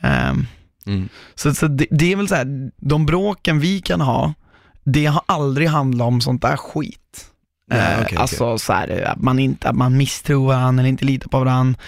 Ehm, 0.00 0.46
Mm. 0.86 1.08
så 1.34 1.54
så 1.54 1.66
det, 1.68 1.86
det 1.90 2.12
är 2.12 2.16
väl 2.16 2.28
så 2.28 2.34
här, 2.34 2.70
de 2.76 3.06
bråken 3.06 3.60
vi 3.60 3.80
kan 3.80 4.00
ha, 4.00 4.34
det 4.84 5.06
har 5.06 5.22
aldrig 5.26 5.68
handlat 5.68 6.06
om 6.08 6.20
sånt 6.20 6.42
där 6.42 6.56
skit. 6.56 7.26
Nej, 7.70 7.94
Eh, 7.94 8.02
okej. 8.04 8.18
alltså 8.18 8.58
så 8.58 8.72
här, 8.72 9.02
att 9.12 9.22
man 9.22 9.38
inte, 9.38 9.68
att 9.68 9.76
man 9.76 9.96
misstror 9.96 10.46
varandra 10.46 10.80
eller 10.80 10.88
inte 10.90 11.04
litar 11.04 11.28
på 11.28 11.38
varandra. 11.38 11.80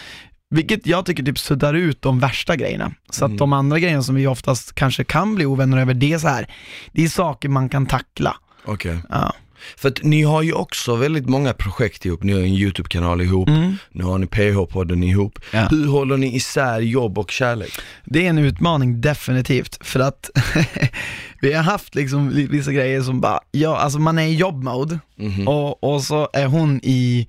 Vilket 0.50 0.86
jag 0.86 1.06
tycker 1.06 1.22
typ 1.22 1.38
suddar 1.38 1.74
ut 1.74 2.02
de 2.02 2.20
värsta 2.20 2.56
grejerna. 2.56 2.92
Så 3.10 3.24
Mm. 3.24 3.34
att 3.34 3.38
de 3.38 3.52
andra 3.52 3.78
grejerna 3.78 4.02
som 4.02 4.14
vi 4.14 4.26
oftast 4.26 4.74
kanske 4.74 5.04
kan 5.04 5.34
bli 5.34 5.46
ovänner 5.46 5.78
över, 5.78 5.94
det 5.94 6.12
är 6.12 6.18
så 6.18 6.28
här, 6.28 6.46
det 6.92 7.04
är 7.04 7.08
saker 7.08 7.48
man 7.48 7.68
kan 7.68 7.86
tackla. 7.86 8.36
Okej. 8.64 8.98
Ja. 9.08 9.32
För 9.76 9.88
att 9.88 10.02
ni 10.02 10.22
har 10.22 10.42
ju 10.42 10.52
också 10.52 10.96
väldigt 10.96 11.28
många 11.28 11.52
projekt 11.52 12.04
ihop, 12.06 12.22
ni 12.22 12.32
har 12.32 12.40
en 12.40 12.46
YouTube-kanal 12.46 13.20
ihop, 13.20 13.48
Mm. 13.48 13.76
nu 13.92 14.04
har 14.04 14.18
ni 14.18 14.26
PH-podden 14.26 15.04
ihop. 15.04 15.38
Ja. 15.52 15.66
Hur 15.70 15.86
håller 15.88 16.16
ni 16.16 16.36
isär 16.36 16.80
jobb 16.80 17.18
och 17.18 17.30
kärlek? 17.30 17.70
Det 18.04 18.26
är 18.26 18.30
en 18.30 18.38
utmaning 18.38 19.00
definitivt, 19.00 19.86
för 19.86 20.00
att 20.00 20.30
vi 21.40 21.52
har 21.52 21.62
haft 21.62 21.94
liksom 21.94 22.28
vissa 22.50 22.72
grejer 22.72 23.02
som 23.02 23.20
bara, 23.20 23.40
ja 23.50 23.76
alltså 23.78 23.98
man 23.98 24.18
är 24.18 24.26
i 24.26 24.34
jobbmode 24.34 24.98
Mhm. 25.16 25.48
och, 25.48 25.84
och 25.94 26.02
så 26.02 26.28
är 26.32 26.46
hon 26.46 26.80
i, 26.82 27.28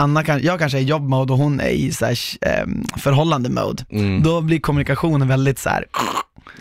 Anna 0.00 0.24
kan, 0.24 0.42
jag 0.42 0.58
kanske 0.58 0.78
är 0.78 0.82
i 0.82 0.84
jobbmode 0.84 1.32
och 1.32 1.38
hon 1.38 1.60
är 1.60 1.68
i 1.68 1.92
så 1.92 2.06
här, 2.06 2.18
ehm, 2.40 2.84
förhållande 2.96 3.48
mode. 3.48 3.84
Mm. 3.90 4.22
Då 4.22 4.40
blir 4.40 4.60
kommunikationen 4.60 5.28
väldigt 5.28 5.58
så 5.58 5.68
här. 5.68 5.84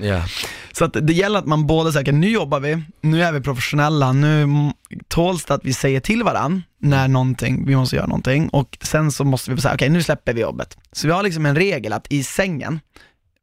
Ja. 0.01 0.23
Så 0.71 0.85
att 0.85 0.97
det 1.01 1.13
gäller 1.13 1.39
att 1.39 1.45
man 1.45 1.67
båda 1.67 1.91
säger, 1.91 2.11
nu 2.11 2.29
jobbar 2.29 2.59
vi, 2.59 2.83
nu 3.01 3.23
är 3.23 3.31
vi 3.31 3.41
professionella, 3.41 4.13
nu 4.13 4.47
tåls 5.07 5.45
det 5.45 5.53
att 5.53 5.65
vi 5.65 5.73
säger 5.73 5.99
till 5.99 6.23
varann 6.23 6.63
när 6.81 7.07
någonting, 7.07 7.65
vi 7.65 7.75
måste 7.75 7.95
göra 7.95 8.07
någonting 8.07 8.49
och 8.49 8.77
sen 8.81 9.11
så 9.11 9.23
måste 9.23 9.51
vi 9.51 9.61
säga, 9.61 9.73
okej 9.73 9.89
nu 9.89 10.03
släpper 10.03 10.33
vi 10.33 10.41
jobbet. 10.41 10.77
Så 10.91 11.07
vi 11.07 11.13
har 11.13 11.23
liksom 11.23 11.45
en 11.45 11.55
regel 11.55 11.93
att 11.93 12.07
i 12.09 12.23
sängen, 12.23 12.79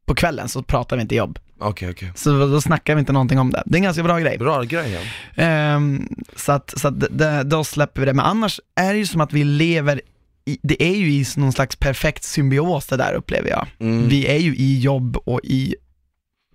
på 0.05 0.15
kvällen 0.15 0.49
så 0.49 0.63
pratar 0.63 0.95
vi 0.95 1.01
inte 1.01 1.15
jobb. 1.15 1.39
Okej, 1.59 1.89
okej. 1.89 2.11
Så 2.15 2.29
då 2.47 2.61
snackar 2.61 2.95
vi 2.95 2.99
inte 2.99 3.13
någonting 3.13 3.39
om 3.39 3.51
det. 3.51 3.63
Det 3.65 3.75
är 3.75 3.79
en 3.79 3.83
ganska 3.83 4.03
bra 4.03 4.19
grej. 4.19 4.37
Bra 4.37 4.63
grej 4.63 4.91
ja. 4.91 4.99
Ehm, 5.43 6.07
så 6.35 6.51
att, 6.51 6.73
så 6.79 6.87
att 6.87 7.17
det, 7.17 7.43
då 7.43 7.63
släpper 7.63 8.01
vi 8.01 8.05
det. 8.05 8.13
Men 8.13 8.25
annars 8.25 8.59
är 8.75 8.93
det 8.93 8.99
ju 8.99 9.05
som 9.05 9.21
att 9.21 9.33
vi 9.33 9.43
lever 9.43 10.01
i, 10.45 10.59
det 10.63 10.83
är 10.83 10.95
ju 10.95 11.11
i 11.11 11.25
någon 11.37 11.51
slags 11.53 11.75
perfekt 11.75 12.23
symbios 12.23 12.87
det 12.87 12.97
där 12.97 13.13
upplever 13.13 13.49
jag. 13.49 13.67
Mm. 13.79 14.07
Vi 14.07 14.27
är 14.27 14.37
ju 14.37 14.55
i 14.55 14.79
jobb 14.79 15.17
och 15.25 15.39
i 15.43 15.75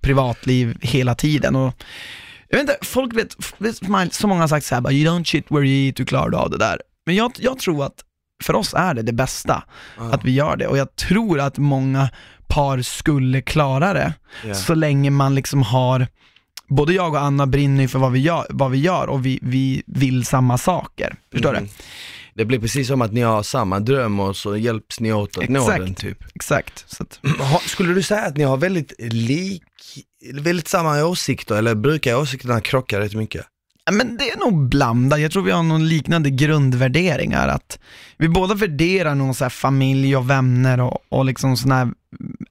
privatliv 0.01 0.77
hela 0.81 1.15
tiden 1.15 1.57
och 1.57 1.75
jag 2.49 2.59
vet 2.59 2.69
inte, 2.71 2.79
folk 2.83 3.15
vet, 3.15 4.15
så 4.15 4.29
många 4.29 4.41
har 4.41 4.49
sagt 4.49 4.67
så 4.67 4.75
här, 4.75 4.83
bara, 4.83 4.93
you 4.93 5.11
don't 5.15 5.25
shit 5.25 5.47
where 5.51 5.67
you 5.67 5.87
eat, 5.87 5.97
du 5.97 6.05
klarar 6.05 6.39
av 6.39 6.51
det 6.51 6.59
där. 6.59 6.81
Men 7.07 7.15
jag, 7.15 7.33
jag 7.39 7.59
tror 7.59 7.85
att 7.85 8.05
för 8.43 8.55
oss 8.55 8.75
är 8.75 8.95
det 8.95 9.03
det 9.03 9.13
bästa, 9.13 9.63
Ja. 9.99 10.13
att 10.15 10.25
vi 10.25 10.31
gör 10.31 10.57
det 10.57 10.67
och 10.67 10.79
jag 10.79 10.97
tror 10.97 11.41
att 11.41 11.59
många 11.59 12.11
par 12.51 12.83
skulle 12.83 13.43
klara 13.43 13.93
det 13.93 14.13
Ja. 14.47 14.55
så 14.55 14.75
länge 14.75 15.11
man 15.11 15.35
liksom 15.35 15.63
har, 15.63 16.07
både 16.69 16.93
jag 16.93 17.15
och 17.15 17.21
Anna 17.21 17.47
brinner 17.47 17.83
ju 17.83 17.89
för 17.89 17.99
vad 17.99 18.13
vi 18.13 18.19
gör, 18.21 18.47
vad 18.51 18.71
vi 18.71 18.79
gör 18.79 19.07
och 19.07 19.27
vi, 19.27 19.39
vi 19.43 19.83
vill 19.87 20.25
samma 20.25 20.59
saker. 20.59 21.15
Förstår 21.33 21.51
Mm. 21.51 21.65
du? 21.65 21.71
Det 22.35 22.45
blir 22.45 22.59
precis 22.59 22.89
som 22.89 23.03
att 23.03 23.13
ni 23.13 23.21
har 23.21 23.43
samma 23.43 23.81
dröm 23.81 24.21
och 24.21 24.37
så 24.37 24.57
hjälps 24.57 25.01
ni 25.01 25.13
åt 25.13 25.39
att 25.39 25.49
nå 25.49 25.61
Exakt. 25.61 25.85
den 25.85 25.95
typ. 25.95 26.19
Exakt. 26.35 26.85
Så 26.87 27.03
att, 27.03 27.21
Skulle 27.67 27.95
du 27.95 28.03
säga 28.03 28.23
att 28.23 28.37
ni 28.37 28.45
har 28.45 28.57
väldigt 28.57 28.93
lik, 28.99 29.63
väldigt 30.35 30.69
samma 30.69 31.05
åsikter 31.05 31.55
eller 31.57 31.75
brukar 31.75 32.15
åsikterna 32.17 32.61
krocka 32.61 33.01
rätt 33.01 33.15
mycket? 33.15 33.47
Men 33.93 34.17
det 34.17 34.31
är 34.31 34.39
nog 34.39 34.69
blandat, 34.69 35.21
jag 35.21 35.33
tror 35.33 35.43
vi 35.43 35.51
har 35.51 35.63
någon 35.63 35.89
liknande 35.89 36.31
grundvärderingar 36.31 37.49
att 37.49 37.79
vi 38.21 38.29
båda 38.29 38.55
värderar 38.55 39.15
någon 39.15 39.35
så 39.35 39.45
här 39.45 39.51
familj 39.51 40.17
och 40.17 40.31
vänner 40.31 40.81
och, 40.81 40.99
och 41.09 41.25
liksom 41.25 41.57
sån 41.57 41.73
här 41.73 41.89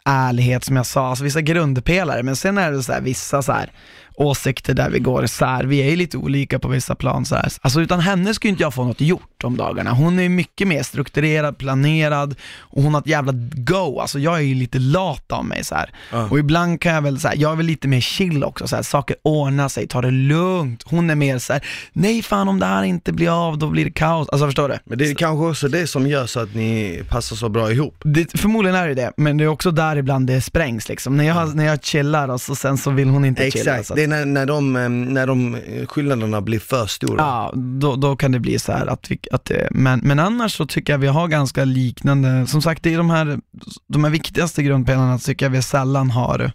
ärlighet 0.06 0.64
som 0.64 0.76
jag 0.76 0.86
sa, 0.86 1.10
alltså 1.10 1.24
vissa 1.24 1.42
grundpelare, 1.42 2.24
men 2.24 2.36
sen 2.36 2.58
är 2.58 2.72
det 2.72 2.84
så 2.84 2.94
här 2.94 3.02
vissa 3.02 3.42
så 3.42 3.52
här 3.52 3.72
åsikter 4.20 4.74
där 4.74 4.90
vi 4.90 5.00
går 5.00 5.24
isär, 5.24 5.64
vi 5.64 5.82
är 5.82 5.90
ju 5.90 5.96
lite 5.96 6.18
olika 6.18 6.60
på 6.60 6.68
vissa 6.68 6.96
plan 6.96 7.26
så 7.26 7.36
här. 7.36 7.52
Alltså 7.62 7.82
utan 7.82 8.00
henne 8.00 8.34
skulle 8.34 8.50
inte 8.52 8.64
jag 8.64 8.74
få 8.74 8.84
något 8.84 9.02
gjort 9.02 9.44
om 9.44 9.58
dagarna, 9.58 9.92
hon 9.92 10.20
är 10.20 10.30
mycket 10.30 10.68
mer 10.68 10.84
strukturerad, 10.84 11.58
planerad 11.58 12.36
och 12.60 12.84
hon 12.84 12.94
har 12.94 13.02
ett 13.02 13.08
jävla 13.08 13.32
go, 13.54 14.00
alltså 14.00 14.20
jag 14.20 14.36
är 14.36 14.42
ju 14.42 14.56
lite 14.56 14.80
lat 14.80 15.32
av 15.32 15.46
mig 15.46 15.64
så 15.64 15.76
här. 15.76 15.92
Ja. 16.12 16.28
Och 16.30 16.40
ibland 16.40 16.82
kan 16.82 16.94
jag 16.94 17.02
väl 17.02 17.20
säga, 17.20 17.36
jag 17.36 17.52
är 17.52 17.56
väl 17.56 17.66
lite 17.66 17.88
mer 17.88 18.02
chill 18.02 18.44
också, 18.44 18.68
så 18.68 18.76
här, 18.76 18.84
saker 18.84 19.16
ordnar 19.22 19.70
sig, 19.70 19.88
ta 19.88 20.02
det 20.02 20.12
lugnt. 20.12 20.84
Hon 20.86 21.10
är 21.10 21.16
mer 21.16 21.40
så 21.40 21.54
här, 21.54 21.66
nej 21.94 22.22
fan 22.22 22.50
om 22.50 22.60
det 22.60 22.66
här 22.66 22.84
inte 22.84 23.14
blir 23.14 23.48
av, 23.48 23.58
då 23.58 23.68
blir 23.68 23.86
det 23.86 23.92
kaos. 23.92 24.30
Alltså 24.30 24.46
förstår 24.46 24.70
du? 24.70 24.80
Men 24.84 24.98
det 24.98 25.10
är 25.10 25.16
kanske 25.16 25.46
också 25.60 25.68
det 25.68 25.88
som 25.88 26.08
gör 26.08 26.26
så 26.26 26.40
att 26.40 26.56
ni 26.56 27.02
passar 27.10 27.36
så 27.36 27.50
bra 27.50 27.72
ihop. 27.72 27.96
Det, 28.04 28.40
förmodligen 28.40 28.76
är 28.76 28.88
det 28.88 28.94
det, 28.94 29.12
men 29.18 29.38
det 29.38 29.44
är 29.44 29.48
också 29.48 29.72
där 29.72 29.96
ibland 29.96 30.28
det 30.28 30.42
sprängs 30.42 30.90
liksom. 30.90 31.18
När 31.18 31.24
jag, 31.24 31.56
när 31.56 31.66
jag 31.66 31.84
chillar 31.84 32.28
och 32.28 32.42
så 32.42 32.56
sen 32.56 32.78
så 32.78 32.92
vill 32.92 33.10
hon 33.10 33.26
inte 33.26 33.52
chilla. 33.52 33.78
Exakt, 33.78 33.96
det 33.96 34.04
är 34.04 34.08
när, 34.08 34.26
när, 34.26 34.46
de, 34.46 34.76
eh, 34.76 34.90
när 34.90 35.28
de 35.28 35.56
eh, 35.56 35.86
skillnaderna 35.86 36.42
blir 36.42 36.60
för 36.60 36.86
stora. 36.86 37.16
ja, 37.18 37.54
då, 37.56 37.96
då 37.96 38.16
kan 38.16 38.32
det 38.32 38.40
bli 38.40 38.60
så 38.60 38.72
här 38.72 38.88
att 38.88 39.12
vi, 39.12 39.20
att 39.32 39.46
det, 39.46 39.68
men, 39.72 40.00
men 40.04 40.20
annars 40.20 40.58
så 40.58 40.66
tycker 40.66 40.94
jag 40.94 40.98
vi 40.98 41.08
har 41.08 41.28
ganska 41.28 41.66
liknande, 41.66 42.48
som 42.48 42.62
sagt 42.62 42.84
det 42.84 42.94
är 42.94 42.98
de 42.98 43.10
här, 43.10 43.40
de 43.88 44.04
här 44.04 44.12
viktigaste 44.12 44.64
grundpelarna 44.64 45.20
tycker 45.20 45.46
jag 45.46 45.52
vi 45.52 45.62
sällan 45.62 46.12
har 46.12 46.52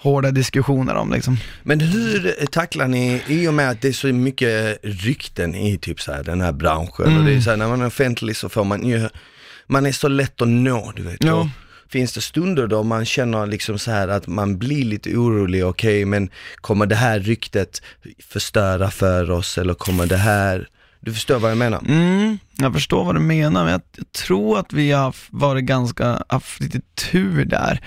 hårda 0.00 0.30
diskussioner 0.30 0.94
om 0.94 1.12
liksom. 1.12 1.36
Men 1.62 1.80
hur 1.80 2.46
tacklar 2.46 2.88
ni, 2.88 3.22
i 3.26 3.48
och 3.48 3.54
med 3.54 3.70
att 3.70 3.82
det 3.82 3.88
är 3.88 3.92
så 3.92 4.06
mycket 4.06 4.78
rykten 4.82 5.54
i 5.54 5.78
typ 5.78 6.00
så 6.00 6.12
här, 6.12 6.24
den 6.24 6.40
här 6.40 6.52
branschen 6.52 7.18
och 7.18 7.24
det 7.24 7.30
är 7.30 7.32
Mm. 7.32 7.42
så 7.42 7.50
här, 7.50 7.56
när 7.56 7.68
man 7.68 7.80
är 7.80 7.86
offentlig 7.86 8.36
så 8.36 8.48
får 8.48 8.64
man 8.64 8.86
ju, 8.86 9.08
man 9.66 9.86
är 9.86 9.92
så 9.92 10.08
lätt 10.08 10.42
att 10.42 10.48
nå 10.48 10.92
du 10.96 11.02
vet. 11.02 11.24
Ja. 11.24 11.50
Finns 11.88 12.12
det 12.12 12.20
stunder 12.20 12.66
då 12.66 12.82
man 12.82 13.04
känner 13.04 13.46
liksom 13.46 13.78
så 13.78 13.90
här 13.90 14.08
att 14.08 14.26
man 14.26 14.58
blir 14.58 14.84
lite 14.84 15.16
orolig, 15.16 15.64
okej 15.66 16.04
men 16.04 16.30
kommer 16.56 16.86
det 16.86 16.96
här 16.96 17.20
ryktet 17.20 17.82
förstöra 18.28 18.90
för 18.90 19.30
oss 19.30 19.58
eller 19.58 19.74
kommer 19.74 20.06
det 20.06 20.16
här, 20.16 20.68
du 21.00 21.12
förstår 21.14 21.38
vad 21.38 21.50
jag 21.50 21.58
menar? 21.58 21.84
Mm, 21.88 22.38
jag 22.58 22.72
förstår 22.72 23.04
vad 23.04 23.14
du 23.14 23.20
menar, 23.20 23.62
men 23.64 23.72
jag, 23.72 23.80
jag 23.96 24.12
tror 24.12 24.58
att 24.58 24.72
vi 24.72 24.92
har 24.92 25.14
varit 25.30 25.64
ganska, 25.64 26.22
haft 26.28 26.60
lite 26.60 26.80
tur 27.12 27.44
där. 27.44 27.80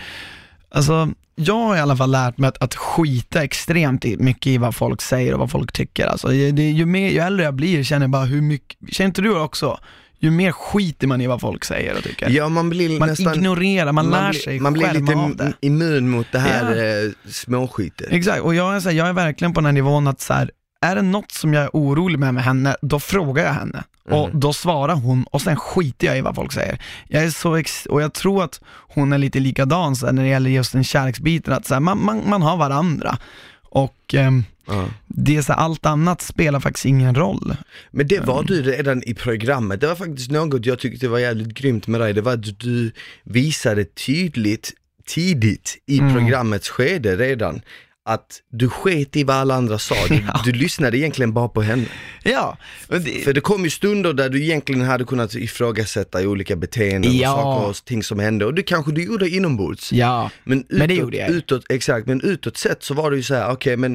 Alltså, 0.72 1.10
jag 1.36 1.56
har 1.56 1.76
i 1.76 1.80
alla 1.80 1.98
fall 1.98 2.12
lärt 2.12 2.38
mig 2.38 2.48
att, 2.48 2.64
att 2.64 2.76
skita 2.76 3.44
extremt 3.44 4.06
i- 4.06 4.18
mycket 4.18 4.48
i 4.48 4.58
vad 4.58 4.76
folk 4.76 5.02
säger 5.02 5.34
och 5.34 5.40
vad 5.40 5.52
folk 5.52 5.72
tycker. 5.72 6.08
Alltså, 6.08 6.28
det, 6.28 6.72
ju, 6.72 6.86
mer, 6.86 7.10
ju 7.10 7.20
äldre 7.20 7.46
jag 7.46 7.54
blir 7.54 7.84
känner 7.84 8.04
jag 8.04 8.10
bara 8.12 8.26
hur 8.26 8.42
mycket, 8.42 8.78
känner 8.94 9.08
inte 9.08 9.22
du 9.22 9.40
också? 9.40 9.80
Ju 10.20 10.32
mer 10.32 10.52
skiter 10.52 11.08
man 11.08 11.22
i 11.22 11.28
vad 11.28 11.42
folk 11.42 11.66
säger 11.66 11.98
och 11.98 12.04
tycker. 12.04 12.30
Ja 12.30 12.50
man 12.50 12.70
blir 12.70 13.00
man 13.00 13.10
nästan, 13.10 13.34
ignorerar, 13.36 13.92
man, 13.92 14.10
lär 14.10 14.30
blir, 14.30 14.40
sig 14.40 14.60
man 14.60 14.74
blir 14.74 14.94
lite 14.94 15.54
immun 15.62 16.10
mot 16.10 16.28
det 16.32 16.40
här 16.40 16.72
eh, 17.06 17.12
småskitet. 17.30 18.08
Exakt, 18.12 18.42
och 18.42 18.56
jag 18.56 18.76
är, 18.76 18.80
så 18.80 18.90
här, 18.90 18.96
jag 18.96 19.08
är 19.08 19.14
verkligen 19.14 19.54
på 19.54 19.60
den 19.62 19.66
här 19.66 19.74
nivån 19.74 20.08
att 20.08 20.22
så 20.22 20.34
här, 20.34 20.52
är 20.86 20.96
det 20.96 21.02
något 21.02 21.32
som 21.32 21.54
jag 21.54 21.64
är 21.64 21.70
orolig 21.74 22.20
med 22.20 22.34
med 22.34 22.44
henne, 22.44 22.76
då 22.82 23.00
frågar 23.00 23.44
jag 23.44 23.54
henne. 23.54 23.84
Och 24.10 24.30
Mhm. 24.30 24.40
då 24.40 24.54
svarar 24.54 24.96
hon 24.96 25.24
och 25.24 25.42
sen 25.42 25.56
skiter 25.56 26.08
jag 26.08 26.18
i 26.18 26.22
vad 26.22 26.36
folk 26.36 26.52
säger. 26.52 26.82
Jag 27.08 27.24
är 27.24 27.30
så 27.30 27.56
ex- 27.56 27.86
och 27.86 28.02
jag 28.02 28.14
tror 28.14 28.44
att 28.44 28.62
hon 28.66 29.14
är 29.14 29.18
lite 29.18 29.40
likadan 29.40 29.96
så 29.96 30.06
här, 30.06 30.14
när 30.14 30.24
det 30.24 30.30
gäller 30.30 30.50
just 30.50 30.72
den 30.74 30.84
kärleksbiten, 30.84 31.54
att 31.54 31.66
så 31.68 31.74
här, 31.74 31.82
man, 31.82 32.06
man, 32.06 32.30
man 32.30 32.42
har 32.42 32.58
varandra. 32.58 33.18
Och 33.64 34.14
ehm, 34.14 34.44
Ja. 34.68 34.86
det 35.08 35.38
är 35.38 35.42
så 35.42 35.54
här, 35.54 35.60
allt 35.60 35.86
annat 35.86 36.22
spelar 36.22 36.60
faktiskt 36.60 36.86
ingen 36.86 37.16
roll. 37.16 37.56
Men 37.92 38.08
det 38.08 38.20
var 38.20 38.44
du 38.44 38.62
redan 38.62 39.04
i 39.04 39.14
programmet, 39.14 39.82
det 39.82 39.88
var 39.88 39.96
faktiskt 39.96 40.32
något 40.32 40.66
jag 40.66 40.80
tyckte 40.80 41.08
var 41.08 41.20
jävligt 41.20 41.48
grymt 41.54 41.88
med 41.88 42.02
dig, 42.02 42.14
det 42.14 42.22
var 42.22 42.34
att 42.34 42.60
du 42.60 42.92
visade 43.24 43.86
tydligt, 43.86 44.72
tidigt 45.08 45.78
i 45.86 46.00
Mm. 46.00 46.14
programmets 46.14 46.70
skede 46.70 47.16
redan, 47.16 47.62
att 48.06 48.42
du 48.52 48.70
sket 48.70 49.16
i 49.16 49.24
vad 49.24 49.36
alla 49.36 49.56
andra 49.56 49.80
sa, 49.80 49.96
du, 50.10 50.16
Ja. 50.28 50.42
du 50.46 50.52
lyssnade 50.52 50.98
egentligen 50.98 51.34
bara 51.34 51.48
på 51.48 51.62
henne. 51.62 51.86
Ja, 52.24 52.58
det, 52.88 53.24
För 53.24 53.34
det 53.34 53.42
kom 53.42 53.64
ju 53.64 53.70
stunder 53.70 54.14
där 54.14 54.30
du 54.30 54.44
egentligen 54.44 54.82
hade 54.82 55.04
kunnat 55.04 55.36
ifrågasätta 55.36 56.22
olika 56.28 56.56
beteenden 56.56 57.18
Ja. 57.18 57.32
och 57.34 57.38
saker 57.44 57.70
och 57.70 57.86
ting 57.86 58.04
som 58.04 58.20
hände, 58.20 58.46
och 58.46 58.54
det 58.54 58.64
kanske 58.64 58.92
du 58.92 59.04
gjorde 59.04 59.30
inombords. 59.30 59.94
ja, 59.94 60.30
Men 60.44 60.60
utåt, 60.60 60.78
Men 60.78 60.88
det 60.88 60.94
gjorde 60.96 61.18
jag. 61.18 61.30
utåt, 61.30 61.64
exakt, 61.70 62.08
men 62.08 62.22
utåt 62.22 62.58
sett 62.58 62.84
så 62.84 62.94
var 62.94 63.12
det 63.12 63.18
ju 63.18 63.24
så 63.24 63.36
här, 63.36 63.52
okej 63.52 63.78
men 63.78 63.94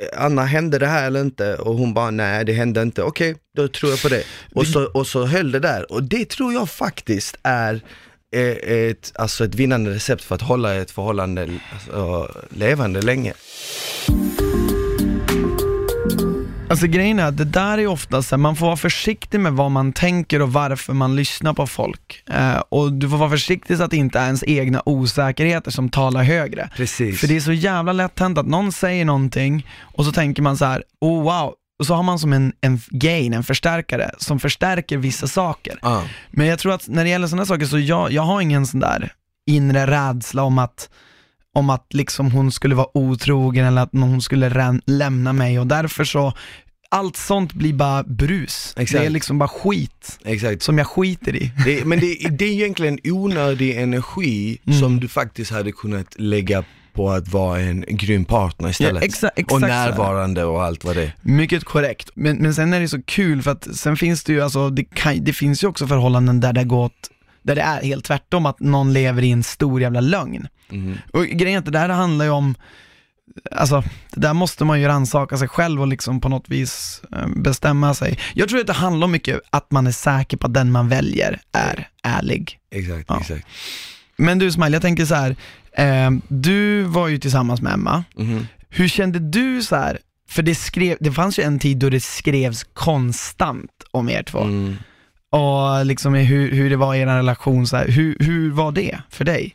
eh, 0.00 0.24
Anna, 0.24 0.44
hände 0.44 0.78
det 0.78 0.86
här 0.86 1.06
eller 1.06 1.20
inte? 1.20 1.54
Och 1.54 1.74
hon 1.74 1.94
bara, 1.94 2.10
nej 2.10 2.44
det 2.44 2.52
hände 2.52 2.82
inte. 2.82 3.02
Okej, 3.02 3.36
då 3.56 3.68
tror 3.68 3.90
jag 3.92 4.02
på 4.02 4.08
det. 4.08 4.22
Och 4.54 4.66
så, 4.66 4.84
och 4.84 5.06
så 5.06 5.26
höll 5.26 5.52
det 5.52 5.60
där. 5.60 5.92
Och 5.92 6.02
det 6.02 6.28
tror 6.28 6.52
jag 6.52 6.70
faktiskt 6.70 7.36
är 7.42 7.80
ett, 8.32 9.12
alltså 9.14 9.44
ett 9.44 9.54
vinnande 9.54 9.90
recept 9.90 10.24
för 10.24 10.34
att 10.34 10.42
hålla 10.42 10.74
ett 10.74 10.90
förhållande 10.90 11.48
alltså, 11.72 12.30
levande 12.50 13.02
länge. 13.02 13.32
Alltså 16.70 16.86
grejen 16.86 17.18
är 17.18 17.24
att 17.24 17.36
det 17.36 17.44
där 17.44 17.78
är 17.78 17.86
ofta 17.86 18.22
så 18.22 18.34
här, 18.34 18.38
man 18.38 18.56
får 18.56 18.66
vara 18.66 18.76
försiktig 18.76 19.40
med 19.40 19.52
vad 19.52 19.70
man 19.70 19.92
tänker 19.92 20.42
och 20.42 20.52
varför 20.52 20.92
man 20.92 21.16
lyssnar 21.16 21.54
på 21.54 21.66
folk. 21.66 22.22
Eh, 22.30 22.62
och 22.68 22.92
du 22.92 23.08
får 23.08 23.16
vara 23.16 23.30
försiktig 23.30 23.76
så 23.76 23.82
att 23.82 23.90
det 23.90 23.96
inte 23.96 24.18
är 24.18 24.24
ens 24.24 24.44
egna 24.46 24.82
osäkerheter 24.86 25.70
som 25.70 25.88
talar 25.88 26.22
högre. 26.22 26.70
Precis. 26.76 27.20
För 27.20 27.26
det 27.26 27.36
är 27.36 27.40
så 27.40 27.52
jävla 27.52 27.92
lätt 27.92 28.18
hänt 28.18 28.38
att 28.38 28.46
någon 28.46 28.72
säger 28.72 29.04
någonting 29.04 29.66
och 29.80 30.04
så 30.04 30.12
tänker 30.12 30.42
man 30.42 30.56
så 30.56 30.64
här: 30.64 30.82
oh 31.00 31.22
wow, 31.22 31.54
och 31.78 31.86
så 31.86 31.94
har 31.94 32.02
man 32.02 32.18
som 32.18 32.32
en, 32.32 32.52
en 32.60 32.80
gain, 32.90 33.32
en 33.34 33.44
förstärkare, 33.44 34.10
som 34.18 34.40
förstärker 34.40 34.96
vissa 34.98 35.26
saker. 35.26 35.78
Ja. 35.82 36.04
Men 36.30 36.46
jag 36.46 36.58
tror 36.58 36.72
att 36.74 36.88
när 36.88 37.04
det 37.04 37.10
gäller 37.10 37.26
sådana 37.26 37.46
saker 37.46 37.66
så 37.66 37.78
jag, 37.78 38.12
jag 38.12 38.22
har 38.22 38.40
ingen 38.40 38.66
sån 38.66 38.80
där 38.80 39.12
inre 39.46 39.86
rädsla 39.86 40.42
om 40.42 40.58
att 40.58 40.88
om 41.54 41.70
att 41.70 41.86
liksom 41.94 42.30
hon 42.30 42.52
skulle 42.52 42.74
vara 42.74 42.98
otrogen 42.98 43.64
eller 43.66 43.82
att 43.82 43.92
hon 43.92 44.22
skulle 44.22 44.78
lämna 44.86 45.32
mig 45.32 45.58
och 45.58 45.66
därför 45.66 46.04
så, 46.04 46.32
allt 46.90 47.16
sånt 47.16 47.52
blir 47.52 47.72
bara 47.72 48.02
brus. 48.02 48.74
Exakt. 48.76 49.00
Det 49.00 49.06
är 49.06 49.10
liksom 49.10 49.38
bara 49.38 49.48
skit 49.48 50.18
Exakt. 50.24 50.62
som 50.62 50.78
jag 50.78 50.86
skiter 50.86 51.36
i. 51.36 51.52
Det, 51.64 51.84
men 51.84 52.00
det, 52.00 52.14
det 52.30 52.44
är 52.44 52.50
egentligen 52.52 52.98
onödig 53.04 53.76
energi 53.76 54.58
Mm. 54.66 54.80
som 54.80 55.00
du 55.00 55.08
faktiskt 55.08 55.50
hade 55.50 55.72
kunnat 55.72 56.14
lägga 56.18 56.64
på 56.98 57.10
att 57.10 57.28
vara 57.28 57.60
en 57.60 57.84
grym 57.88 58.24
partner 58.24 58.68
istället. 58.68 59.02
Ja, 59.02 59.08
exa- 59.08 59.30
exakt 59.36 59.52
och 59.52 59.60
närvarande 59.60 60.44
och 60.44 60.62
allt 60.64 60.84
vad 60.84 60.96
det 60.96 61.02
är. 61.02 61.14
Mycket 61.22 61.64
korrekt, 61.64 62.10
men, 62.14 62.36
men 62.36 62.54
sen 62.54 62.72
är 62.72 62.80
det 62.80 62.88
så 62.88 63.02
kul 63.02 63.42
för 63.42 63.50
att 63.50 63.76
sen 63.76 63.96
finns 63.96 64.24
det 64.24 64.32
ju 64.32 64.40
alltså, 64.40 64.70
det, 64.70 64.84
kan, 64.84 65.24
det 65.24 65.32
finns 65.32 65.64
ju 65.64 65.68
också 65.68 65.86
förhållanden 65.86 66.40
där 66.40 66.52
det 66.52 66.64
gått, 66.64 67.10
där 67.42 67.54
det 67.54 67.62
är 67.62 67.82
helt 67.82 68.04
tvärtom, 68.04 68.46
att 68.46 68.60
någon 68.60 68.92
lever 68.92 69.22
i 69.22 69.30
en 69.30 69.42
stor 69.42 69.80
jävla 69.80 70.00
lögn. 70.00 70.48
Mhm. 70.70 70.98
Och 71.12 71.26
grejen 71.26 71.54
är 71.54 71.58
att 71.58 71.64
det 71.64 71.70
där 71.70 71.88
handlar 71.88 72.24
ju 72.24 72.30
om, 72.30 72.54
alltså 73.52 73.82
det 74.14 74.20
där 74.20 74.34
måste 74.34 74.64
man 74.64 74.80
ju 74.80 74.86
rannsaka 74.86 75.38
sig 75.38 75.48
själv 75.48 75.80
och 75.80 75.86
liksom 75.88 76.20
på 76.20 76.28
något 76.28 76.48
vis 76.48 77.02
eh, 77.12 77.28
bestämma 77.36 77.94
sig. 77.94 78.18
Jag 78.34 78.48
tror 78.48 78.60
att 78.60 78.66
det 78.66 78.72
handlar 78.72 79.04
om 79.04 79.10
mycket 79.12 79.40
att 79.50 79.70
man 79.70 79.86
är 79.86 79.92
säker 79.92 80.36
på 80.36 80.46
att 80.46 80.54
den 80.54 80.72
man 80.72 80.88
väljer 80.88 81.40
är 81.52 81.88
ärlig. 82.02 82.58
Exakt, 82.70 83.04
Ja. 83.08 83.20
exakt. 83.20 83.46
Men 84.18 84.38
du 84.38 84.52
Smile, 84.52 84.76
jag 84.76 84.82
tänker 84.82 85.04
så 85.04 85.14
här. 85.14 85.36
Eh, 85.72 86.10
du 86.28 86.82
var 86.82 87.08
ju 87.08 87.18
tillsammans 87.18 87.62
med 87.62 87.72
Emma. 87.72 88.04
Mhm. 88.16 88.46
Hur 88.68 88.88
kände 88.88 89.18
du 89.18 89.62
så 89.62 89.76
här? 89.76 89.98
För 90.28 90.42
det, 90.42 90.54
skrev, 90.54 90.96
det 91.00 91.12
fanns 91.12 91.38
ju 91.38 91.42
en 91.42 91.58
tid 91.58 91.76
då 91.76 91.90
det 91.90 92.00
skrevs 92.00 92.64
konstant 92.64 93.70
om 93.90 94.08
er 94.08 94.22
två. 94.22 94.40
Mm. 94.40 94.76
Och 95.30 95.86
liksom 95.86 96.14
hur, 96.14 96.52
hur 96.52 96.70
det 96.70 96.76
var 96.76 96.94
i 96.94 97.00
er 97.00 97.06
relation, 97.06 97.66
så 97.66 97.76
här. 97.76 97.88
Hur, 97.88 98.16
hur 98.20 98.50
var 98.50 98.72
det 98.72 98.98
för 99.10 99.24
dig? 99.24 99.54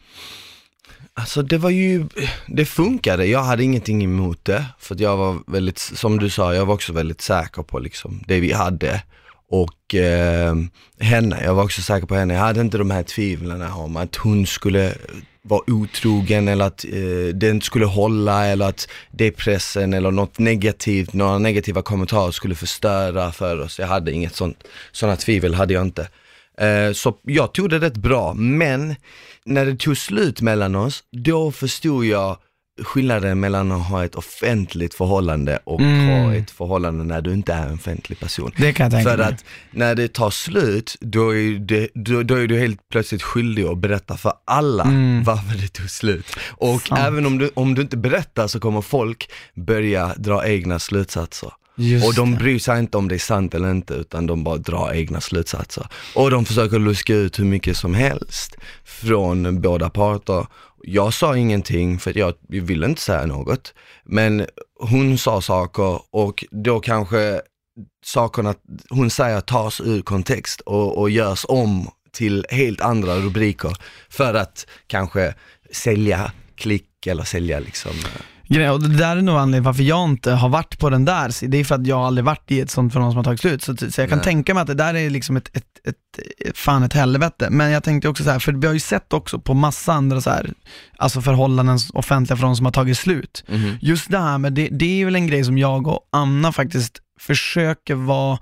Alltså 1.15 1.41
det 1.41 1.57
var 1.57 1.69
ju, 1.69 2.07
det 2.47 2.65
funkade, 2.65 3.25
jag 3.25 3.43
hade 3.43 3.63
ingenting 3.63 4.03
emot 4.03 4.45
det, 4.45 4.65
för 4.79 4.95
att 4.95 5.01
jag 5.01 5.17
var 5.17 5.39
väldigt, 5.47 5.79
som 5.79 6.19
du 6.19 6.29
sa, 6.29 6.55
jag 6.55 6.65
var 6.65 6.73
också 6.73 6.93
väldigt 6.93 7.21
säker 7.21 7.63
på 7.63 7.79
liksom 7.79 8.23
det 8.27 8.39
vi 8.39 8.53
hade. 8.53 9.03
Och 9.53 9.95
eh, 9.95 10.55
henne, 10.99 11.43
jag 11.43 11.53
var 11.53 11.63
också 11.63 11.81
säker 11.81 12.07
på 12.07 12.15
henne, 12.15 12.33
jag 12.33 12.41
hade 12.41 12.61
inte 12.61 12.77
de 12.77 12.91
här 12.91 13.03
tvivlen 13.03 13.61
om 13.61 13.97
att 13.97 14.15
hon 14.15 14.45
skulle 14.45 14.93
vara 15.41 15.61
otrogen 15.67 16.47
eller 16.47 16.65
att 16.65 16.85
eh, 16.85 17.35
det 17.35 17.49
inte 17.49 17.65
skulle 17.65 17.85
hålla 17.85 18.45
eller 18.45 18.69
att 18.69 18.87
depressen 19.11 19.93
eller 19.93 20.11
något 20.11 20.39
negativt, 20.39 21.13
några 21.13 21.37
negativa 21.37 21.81
kommentarer 21.81 22.31
skulle 22.31 22.55
förstöra 22.55 23.31
för 23.31 23.59
oss. 23.59 23.79
Jag 23.79 23.87
hade 23.87 24.11
inget 24.11 24.35
sånt, 24.35 24.63
sådana 24.91 25.15
tvivel 25.15 25.53
hade 25.53 25.73
jag 25.73 25.83
inte. 25.83 26.07
Eh, 26.57 26.93
så 26.93 27.17
jag 27.23 27.53
tog 27.53 27.69
det 27.69 27.79
rätt 27.79 27.97
bra, 27.97 28.33
men 28.33 28.95
när 29.45 29.65
det 29.65 29.75
tog 29.75 29.97
slut 29.97 30.41
mellan 30.41 30.75
oss, 30.75 31.03
då 31.11 31.51
förstod 31.51 32.05
jag 32.05 32.37
skillnaden 32.83 33.39
mellan 33.39 33.71
att 33.71 33.87
ha 33.87 34.05
ett 34.05 34.15
offentligt 34.15 34.93
förhållande 34.93 35.59
och 35.63 35.79
Mm. 35.81 36.07
ha 36.25 36.33
ett 36.35 36.51
förhållande 36.51 37.03
när 37.03 37.21
du 37.21 37.33
inte 37.33 37.53
är 37.53 37.67
en 37.67 37.73
offentlig 37.73 38.19
person. 38.19 38.51
Det 38.57 38.73
kan 38.73 38.83
jag 38.83 38.91
tänka 38.91 39.09
För 39.09 39.17
mig. 39.17 39.27
att 39.27 39.45
när 39.71 39.95
det 39.95 40.13
tar 40.13 40.29
slut, 40.29 40.95
då 40.99 41.35
är, 41.35 41.59
det, 41.59 41.87
då, 41.93 42.23
då 42.23 42.35
är 42.35 42.47
du 42.47 42.59
helt 42.59 42.89
plötsligt 42.89 43.21
skyldig 43.23 43.63
att 43.65 43.77
berätta 43.77 44.17
för 44.17 44.33
alla 44.45 44.83
Mm. 44.83 45.23
varför 45.23 45.57
det 45.61 45.67
tog 45.67 45.89
slut. 45.89 46.25
Och 46.49 46.81
Sant. 46.81 47.01
även 47.01 47.25
om 47.25 47.37
du, 47.37 47.49
om 47.53 47.75
du 47.75 47.81
inte 47.81 47.97
berättar 47.97 48.47
så 48.47 48.59
kommer 48.59 48.81
folk 48.81 49.29
börja 49.55 50.13
dra 50.17 50.47
egna 50.47 50.79
slutsatser. 50.79 51.51
Just 51.75 52.07
och 52.07 52.13
de 52.15 52.35
bryr 52.35 52.59
sig 52.59 52.79
inte 52.79 52.97
om 52.97 53.07
det 53.07 53.15
är 53.15 53.19
sant 53.19 53.53
eller 53.55 53.71
inte, 53.71 53.93
utan 53.93 54.27
de 54.27 54.43
bara 54.43 54.57
drar 54.57 54.93
egna 54.93 55.21
slutsatser. 55.21 55.87
Och 56.15 56.31
de 56.31 56.45
försöker 56.45 56.79
luska 56.79 57.15
ut 57.15 57.39
hur 57.39 57.45
mycket 57.45 57.77
som 57.77 57.93
helst 57.93 58.55
från 58.85 59.61
båda 59.61 59.89
parter. 59.89 60.45
Jag 60.85 61.13
sa 61.13 61.37
ingenting 61.37 61.99
för 61.99 62.09
att 62.09 62.15
jag 62.15 62.33
ville 62.47 62.85
inte 62.85 63.01
säga 63.01 63.25
något, 63.25 63.73
men 64.03 64.45
hon 64.79 65.17
sa 65.17 65.41
saker 65.41 66.01
och 66.11 66.45
då 66.51 66.79
kanske 66.79 67.41
sakerna 68.05 68.55
hon 68.89 69.09
säger 69.09 69.41
tas 69.41 69.81
ur 69.81 70.01
kontext 70.01 70.61
och, 70.61 70.97
och 70.97 71.09
görs 71.09 71.45
om 71.47 71.89
till 72.11 72.45
helt 72.49 72.81
andra 72.81 73.15
rubriker 73.15 73.77
för 74.09 74.33
att 74.33 74.67
kanske 74.87 75.35
sälja 75.71 76.31
klick 76.55 77.07
eller 77.07 77.23
sälja 77.23 77.59
liksom 77.59 77.91
eh, 77.91 78.32
och 78.53 78.79
det 78.83 78.97
där 78.97 79.17
är 79.17 79.21
nog 79.21 79.35
anledningen 79.35 79.63
varför 79.63 79.83
jag 79.83 80.09
inte 80.09 80.31
har 80.31 80.49
varit 80.49 80.79
på 80.79 80.89
den 80.89 81.05
där, 81.05 81.47
det 81.47 81.57
är 81.57 81.63
för 81.63 81.75
att 81.75 81.87
jag 81.87 81.99
aldrig 81.99 82.25
varit 82.25 82.51
i 82.51 82.59
ett 82.59 82.71
sånt 82.71 82.93
förhållande 82.93 83.13
som 83.13 83.17
har 83.17 83.23
tagit 83.23 83.39
slut. 83.39 83.63
Så, 83.63 83.91
så 83.91 84.01
jag 84.01 84.09
kan 84.09 84.17
Nej. 84.17 84.25
tänka 84.25 84.53
mig 84.53 84.61
att 84.61 84.67
det 84.67 84.73
där 84.73 84.93
är 84.93 85.09
liksom 85.09 85.37
ett, 85.37 85.57
ett, 85.57 85.87
ett, 85.87 85.95
ett 86.47 86.57
fan 86.57 86.83
ett 86.83 86.93
helvete. 86.93 87.47
Men 87.49 87.71
jag 87.71 87.83
tänkte 87.83 88.09
också 88.09 88.23
så 88.23 88.29
här, 88.29 88.39
för 88.39 88.51
vi 88.51 88.67
har 88.67 88.73
ju 88.73 88.79
sett 88.79 89.13
också 89.13 89.39
på 89.39 89.53
massa 89.53 89.93
andra 89.93 90.21
så 90.21 90.29
här, 90.29 90.53
alltså 90.97 91.21
förhållanden, 91.21 91.79
offentliga 91.93 92.37
förhållanden 92.37 92.57
som 92.57 92.65
har 92.65 92.71
tagit 92.71 92.97
slut. 92.97 93.43
Mhm. 93.47 93.77
Just 93.81 94.11
det 94.11 94.19
här 94.19 94.37
med, 94.37 94.53
det, 94.53 94.67
det 94.71 95.01
är 95.01 95.05
väl 95.05 95.15
en 95.15 95.27
grej 95.27 95.43
som 95.43 95.57
jag 95.57 95.87
och 95.87 96.07
Anna 96.11 96.51
faktiskt 96.51 96.99
försöker 97.19 97.95
vara, 97.95 98.39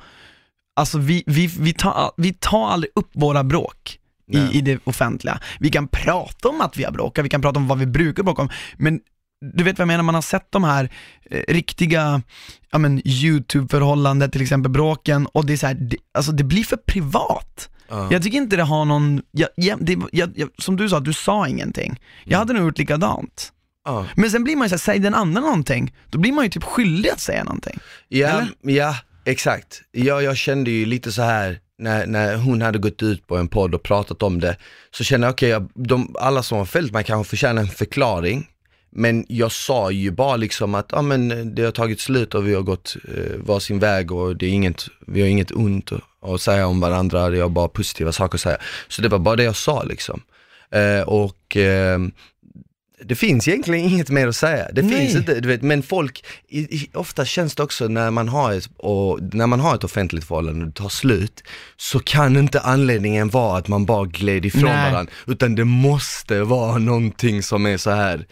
alltså 0.75 0.97
vi, 0.97 1.23
vi, 1.25 1.47
vi, 1.47 1.73
tar, 1.73 2.11
vi 2.17 2.33
tar 2.33 2.69
aldrig 2.69 2.91
upp 2.95 3.09
våra 3.13 3.43
bråk. 3.43 3.97
I, 4.33 4.57
i 4.57 4.61
det 4.61 4.79
offentliga. 4.83 5.39
Vi 5.59 5.69
kan 5.69 5.87
prata 5.87 6.49
om 6.49 6.61
att 6.61 6.77
vi 6.77 6.83
har 6.83 6.91
bråkat, 6.91 7.25
vi 7.25 7.29
kan 7.29 7.41
prata 7.41 7.59
om 7.59 7.67
vad 7.67 7.79
vi 7.79 7.85
brukar 7.85 8.23
bråka 8.23 8.41
om, 8.41 8.49
men 8.77 8.99
du 9.41 9.63
vet 9.63 9.77
vad 9.77 9.83
jag 9.83 9.87
menar, 9.87 10.03
man 10.03 10.15
har 10.15 10.21
sett 10.21 10.51
de 10.51 10.63
här 10.63 10.89
eh, 11.29 11.41
riktiga, 11.47 12.21
ja 12.71 12.77
men 12.77 13.01
YouTube-förhållanden 13.07 14.31
till 14.31 14.41
exempel, 14.41 14.71
bråken, 14.71 15.25
och 15.25 15.45
det 15.45 15.53
är 15.53 15.57
så 15.57 15.67
här, 15.67 15.73
det, 15.73 15.97
alltså 16.11 16.31
det 16.31 16.43
blir 16.43 16.63
för 16.63 16.77
privat. 16.77 17.69
Ja. 17.89 18.07
Jag 18.11 18.23
tycker 18.23 18.37
inte 18.37 18.55
det 18.55 18.63
har 18.63 18.85
någon, 18.85 19.21
jag, 19.31 19.49
jag, 19.55 19.85
det, 19.85 19.97
jag, 20.11 20.31
som 20.57 20.77
du 20.77 20.89
sa, 20.89 20.99
du 20.99 21.13
sa 21.13 21.47
ingenting. 21.47 21.99
Jag 22.23 22.37
hade 22.37 22.53
nog 22.53 22.63
gjort 22.63 22.77
likadant. 22.77 23.51
Ja. 23.85 24.05
Men 24.15 24.31
sen 24.31 24.43
blir 24.43 24.55
man 24.55 24.65
ju 24.65 24.69
såhär, 24.69 24.79
säger 24.79 24.99
den 24.99 25.15
andra 25.15 25.41
någonting, 25.41 25.95
då 26.09 26.19
blir 26.19 26.31
man 26.31 26.43
ju 26.43 26.49
typ 26.49 26.63
skyldig 26.63 27.09
att 27.09 27.19
säga 27.19 27.43
någonting. 27.43 27.79
Ja, 28.07 28.27
Eller? 28.27 28.49
ja 28.61 28.95
exakt. 29.25 29.81
Ja, 29.91 30.21
jag 30.21 30.37
kände 30.37 30.71
ju 30.71 30.85
lite 30.85 31.11
så 31.11 31.21
här 31.21 31.59
när, 31.77 32.05
när 32.07 32.35
hon 32.35 32.61
hade 32.61 32.79
gått 32.79 33.03
ut 33.03 33.27
på 33.27 33.37
en 33.37 33.47
podd 33.47 33.75
och 33.75 33.83
pratat 33.83 34.23
om 34.23 34.39
det, 34.39 34.57
så 34.91 35.03
kände 35.03 35.27
jag, 35.27 35.33
okej, 35.33 35.59
de, 35.73 36.15
alla 36.19 36.43
som 36.43 36.57
har 36.57 36.65
följt 36.65 36.93
mig 36.93 37.03
kanske 37.03 37.29
förtjänar 37.29 37.61
en 37.61 37.67
förklaring. 37.67 38.47
Men 38.91 39.25
jag 39.29 39.51
sa 39.51 39.91
ju 39.91 40.11
bara 40.11 40.35
liksom 40.35 40.75
att, 40.75 40.89
ja 40.91 41.01
men 41.01 41.55
det 41.55 41.63
har 41.63 41.71
tagit 41.71 41.99
slut 41.99 42.35
och 42.35 42.47
vi 42.47 42.53
har 42.53 42.61
gått 42.61 42.95
eh, 43.07 43.37
varsin 43.37 43.79
väg 43.79 44.11
och 44.11 44.35
det 44.35 44.45
är 44.45 44.49
inget, 44.49 44.87
vi 45.07 45.21
har 45.21 45.27
inget 45.27 45.51
ont 45.51 45.91
att 46.21 46.41
säga 46.41 46.67
om 46.67 46.79
varandra, 46.79 47.29
det 47.29 47.39
är 47.39 47.49
bara 47.49 47.67
positiva 47.67 48.11
saker 48.11 48.37
att 48.37 48.41
säga. 48.41 48.57
Så 48.87 49.01
det 49.01 49.09
var 49.09 49.19
bara 49.19 49.35
det 49.35 49.43
jag 49.43 49.55
sa 49.55 49.83
liksom. 49.83 50.21
Eh, 50.71 51.01
och 51.01 51.57
eh, 51.57 51.99
det 53.03 53.15
finns 53.15 53.47
egentligen 53.47 53.85
inget 53.85 54.09
mer 54.09 54.27
att 54.27 54.35
säga. 54.35 54.67
Det 54.73 54.81
Nej. 54.81 54.99
finns 54.99 55.15
inte, 55.15 55.39
du 55.39 55.47
vet, 55.47 55.61
men 55.61 55.83
folk, 55.83 56.25
i, 56.47 56.59
i, 56.59 56.89
ofta 56.93 57.25
känns 57.25 57.55
det 57.55 57.63
också 57.63 57.87
när 57.87 58.11
man 58.11 58.29
har 58.29 58.53
ett, 58.53 58.69
och, 58.77 59.19
när 59.33 59.47
man 59.47 59.59
har 59.59 59.75
ett 59.75 59.83
offentligt 59.83 60.23
förhållande 60.23 60.61
och 60.61 60.67
det 60.67 60.73
tar 60.73 60.89
slut, 60.89 61.43
så 61.77 61.99
kan 61.99 62.37
inte 62.37 62.59
anledningen 62.59 63.29
vara 63.29 63.57
att 63.57 63.67
man 63.67 63.85
bara 63.85 64.05
gled 64.05 64.45
ifrån 64.45 64.63
Nej. 64.63 64.91
varandra, 64.91 65.13
utan 65.27 65.55
det 65.55 65.65
måste 65.65 66.43
vara 66.43 66.77
någonting 66.77 67.43
som 67.43 67.65
är 67.65 67.77
så 67.77 67.91
här 67.91 68.25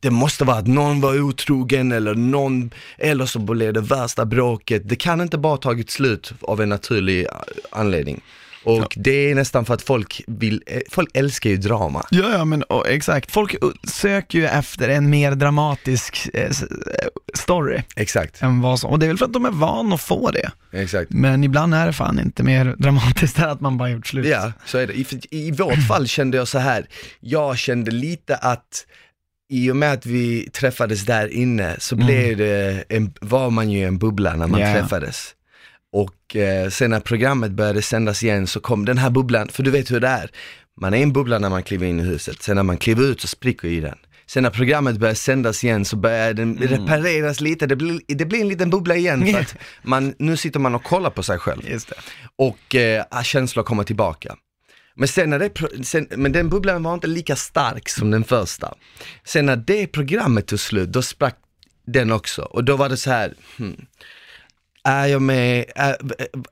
det 0.00 0.10
måste 0.10 0.44
vara 0.44 0.56
att 0.56 0.66
någon 0.66 1.00
var 1.00 1.20
otrogen 1.20 1.92
eller 1.92 2.14
någon, 2.14 2.70
eller 2.98 3.26
så 3.26 3.38
blev 3.38 3.72
det 3.72 3.80
värsta 3.80 4.24
bråket. 4.24 4.88
Det 4.88 4.96
kan 4.96 5.20
inte 5.20 5.38
bara 5.38 5.56
tagit 5.56 5.90
slut 5.90 6.32
av 6.40 6.60
en 6.60 6.68
naturlig 6.68 7.26
eh, 7.26 7.30
anledning. 7.70 8.20
Och 8.64 8.94
det 8.96 9.30
är 9.30 9.34
nästan 9.34 9.64
för 9.64 9.74
att 9.74 9.82
folk 9.82 10.22
vill, 10.26 10.62
eh, 10.66 10.80
folk 10.90 11.10
älskar 11.14 11.50
ju 11.50 11.56
drama. 11.56 12.06
Ja, 12.10 12.30
ja 12.32 12.44
men 12.44 12.62
och, 12.62 12.88
exakt. 12.88 13.32
Folk 13.32 13.54
uh, 13.64 13.70
söker 13.84 14.38
ju 14.38 14.46
efter 14.46 14.88
en 14.88 15.10
mer 15.10 15.34
dramatisk 15.34 16.28
eh, 16.34 16.42
eh, 16.42 16.50
story 17.34 17.82
Exakt, 17.96 18.42
än 18.42 18.60
vad 18.60 18.80
som, 18.80 18.90
och 18.90 18.98
det 18.98 19.06
är 19.06 19.08
väl 19.08 19.18
för 19.18 19.24
att 19.24 19.32
de 19.32 19.44
är 19.44 19.50
van 19.50 19.92
att 19.92 20.00
få 20.00 20.30
det. 20.30 20.50
exakt. 20.72 21.10
Men 21.10 21.44
ibland 21.44 21.74
är 21.74 21.86
det 21.86 21.92
fan 21.92 22.18
inte 22.18 22.42
mer 22.42 22.74
dramatiskt 22.78 23.38
än 23.38 23.50
att 23.50 23.60
man 23.60 23.78
bara 23.78 23.90
gjort 23.90 24.06
slut. 24.06 24.26
Ja, 24.26 24.52
så 24.66 24.78
är 24.78 24.86
det. 24.86 24.94
I, 24.94 25.06
I 25.30 25.50
vårt 25.50 25.86
fall 25.88 26.06
kände 26.06 26.36
jag 26.36 26.48
så 26.48 26.58
här. 26.58 26.86
jag 27.20 27.58
kände 27.58 27.90
lite 27.90 28.36
att 28.36 28.86
i 29.50 29.70
och 29.70 29.76
med 29.76 29.92
att 29.92 30.06
vi 30.06 30.50
träffades 30.50 31.04
där 31.04 31.28
inne 31.28 31.76
så 31.78 31.96
blev 31.96 32.36
det 32.36 32.84
en, 32.88 33.12
var 33.20 33.50
man 33.50 33.70
ju 33.70 33.78
i 33.78 33.82
en 33.82 33.98
bubbla 33.98 34.36
när 34.36 34.46
man 34.46 34.60
Ja. 34.60 34.72
träffades. 34.72 35.34
Och 35.92 36.36
eh, 36.36 36.68
sen 36.68 36.90
när 36.90 37.00
programmet 37.00 37.50
började 37.52 37.82
sändas 37.82 38.22
igen 38.22 38.46
så 38.46 38.60
kom 38.60 38.84
den 38.84 38.98
här 38.98 39.10
bubblan, 39.10 39.48
för 39.48 39.62
du 39.62 39.70
vet 39.70 39.90
hur 39.90 40.00
det 40.00 40.08
är. 40.08 40.30
Man 40.80 40.94
är 40.94 40.98
i 40.98 41.02
en 41.02 41.12
bubbla 41.12 41.38
när 41.38 41.50
man 41.50 41.62
kliver 41.62 41.86
in 41.86 42.00
i 42.00 42.02
huset, 42.02 42.42
sen 42.42 42.56
när 42.56 42.62
man 42.62 42.76
kliver 42.76 43.02
ut 43.04 43.20
så 43.20 43.26
spricker 43.28 43.68
ju 43.68 43.80
den. 43.80 43.98
Sen 44.26 44.42
när 44.42 44.50
programmet 44.50 44.96
börjar 44.96 45.14
sändas 45.14 45.64
igen 45.64 45.84
så 45.84 45.96
börjar 45.96 46.34
den 46.34 46.58
repareras 46.58 47.40
lite, 47.40 47.66
det 47.66 47.76
blir, 47.76 48.00
det 48.08 48.24
blir 48.24 48.40
en 48.40 48.48
liten 48.48 48.70
bubbla 48.70 48.96
igen 48.96 49.26
för 49.32 49.40
att 49.40 49.54
man, 49.82 50.14
nu 50.18 50.36
sitter 50.36 50.60
man 50.60 50.74
och 50.74 50.84
kollar 50.84 51.10
på 51.10 51.22
sig 51.22 51.38
själv 51.38 51.62
och 52.36 52.74
eh, 52.74 53.22
känslor 53.22 53.62
kommer 53.62 53.84
tillbaka. 53.84 54.36
Men, 54.94 55.08
sen 55.08 55.30
när 55.30 55.38
det, 55.38 55.84
sen, 55.84 56.06
men 56.10 56.32
den 56.32 56.48
bubblan 56.48 56.82
var 56.82 56.94
inte 56.94 57.06
lika 57.06 57.36
stark 57.36 57.88
som 57.88 58.10
den 58.10 58.24
första. 58.24 58.74
Sen 59.24 59.46
när 59.46 59.56
det 59.56 59.86
programmet 59.86 60.46
tog 60.46 60.60
slut, 60.60 60.92
då 60.92 61.02
sprack 61.02 61.38
den 61.86 62.12
också. 62.12 62.42
Och 62.42 62.64
då 62.64 62.76
var 62.76 62.88
det 62.88 62.96
så 62.96 63.10
här, 63.10 63.34
hmm, 63.56 63.86
är 64.84 65.06
jag 65.06 65.22
med, 65.22 65.64
är, 65.74 65.96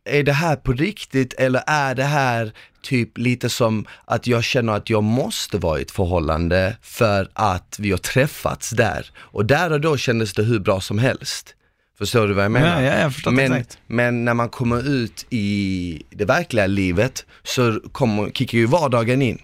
är 0.05 0.23
det 0.23 0.33
här 0.33 0.57
på 0.57 0.73
riktigt 0.73 1.33
eller 1.33 1.63
är 1.67 1.95
det 1.95 2.05
här 2.05 2.53
typ 2.83 3.19
lite 3.19 3.49
som 3.49 3.87
att 4.05 4.27
jag 4.27 4.45
känner 4.45 4.73
att 4.73 4.91
jag 4.91 5.03
måste 5.03 5.59
vara 5.59 5.79
i 5.79 5.83
ett 5.83 5.91
förhållande 5.91 6.77
för 6.83 7.31
att 7.33 7.77
vi 7.79 7.91
har 7.91 7.99
träffats 7.99 8.71
där. 8.71 9.11
Och 9.17 9.47
där 9.47 9.73
och 9.73 9.81
då 9.81 9.97
kändes 9.97 10.33
det 10.33 10.43
hur 10.43 10.59
bra 10.59 10.81
som 10.81 10.99
helst. 10.99 11.55
Förstår 12.01 12.29
du 12.29 12.35
vad 12.35 12.45
jag 12.45 12.53
menar? 12.53 12.83
Ja, 12.83 12.93
ja, 12.93 13.01
jag 13.01 13.15
förstår 13.15 13.31
men, 13.31 13.53
exakt. 13.53 13.79
men 13.87 14.25
när 14.25 14.35
man 14.35 14.49
kommer 14.49 14.89
ut 14.89 15.27
i 15.31 16.03
det 16.11 16.25
verkliga 16.25 16.67
livet 16.67 17.27
så 17.43 17.81
kommer, 17.93 18.31
kickar 18.31 18.59
ju 18.59 18.67
vardagen 18.67 19.23
in. 19.23 19.39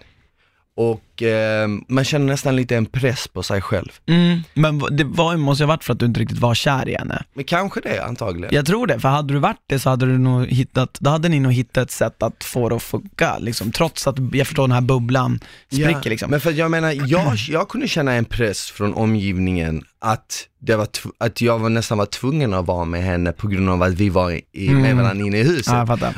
Och 0.77 1.23
eh, 1.23 1.67
man 1.87 2.03
känner 2.03 2.25
nästan 2.25 2.55
lite 2.55 2.75
en 2.75 2.85
press 2.85 3.27
på 3.27 3.43
sig 3.43 3.61
själv. 3.61 3.89
Mm, 4.07 4.39
men 4.53 4.79
det 4.91 5.03
var, 5.03 5.37
måste 5.37 5.63
ju 5.63 5.65
ha 5.65 5.73
varit 5.73 5.83
för 5.83 5.93
att 5.93 5.99
du 5.99 6.05
inte 6.05 6.19
riktigt 6.19 6.39
var 6.39 6.55
kär 6.55 6.89
i 6.89 6.95
henne. 6.95 7.23
Men 7.33 7.43
kanske 7.43 7.81
det 7.81 8.03
antagligen. 8.03 8.55
Jag 8.55 8.65
tror 8.65 8.87
det, 8.87 8.99
för 8.99 9.09
hade 9.09 9.33
du 9.33 9.39
varit 9.39 9.63
det 9.67 9.79
så 9.79 9.89
hade 9.89 10.05
du 10.05 10.17
nog 10.17 10.45
hittat, 10.45 10.97
då 10.99 11.09
hade 11.09 11.29
ni 11.29 11.39
nog 11.39 11.53
hittat 11.53 11.77
ett 11.83 11.91
sätt 11.91 12.23
att 12.23 12.43
få 12.43 12.69
det 12.69 12.75
att 12.75 12.83
funka 12.83 13.37
liksom, 13.39 13.71
trots 13.71 14.07
att 14.07 14.15
jag 14.33 14.47
förstår 14.47 14.63
den 14.63 14.71
här 14.71 14.81
bubblan 14.81 15.39
spricker 15.71 16.09
liksom. 16.09 16.31
Men 16.31 16.39
för 16.41 16.51
jag 16.51 16.71
menar, 16.71 16.93
jag, 17.07 17.35
jag 17.49 17.69
kunde 17.69 17.87
känna 17.87 18.13
en 18.13 18.25
press 18.25 18.71
från 18.71 18.93
omgivningen 18.93 19.83
att, 19.99 20.47
det 20.59 20.75
var 20.75 20.87
att 21.17 21.41
jag 21.41 21.59
var 21.59 21.69
nästan 21.69 21.97
var 21.97 22.05
tvungen 22.05 22.53
att 22.53 22.65
vara 22.65 22.85
med 22.85 23.03
henne 23.03 23.31
på 23.31 23.47
grund 23.47 23.69
av 23.69 23.83
att 23.83 23.93
vi 23.93 24.09
var 24.09 24.31
i, 24.31 24.69
med 24.69 24.85
Mm. 24.85 24.97
varandra 24.97 25.25
inne 25.25 25.37
i 25.37 25.43
huset. 25.43 25.73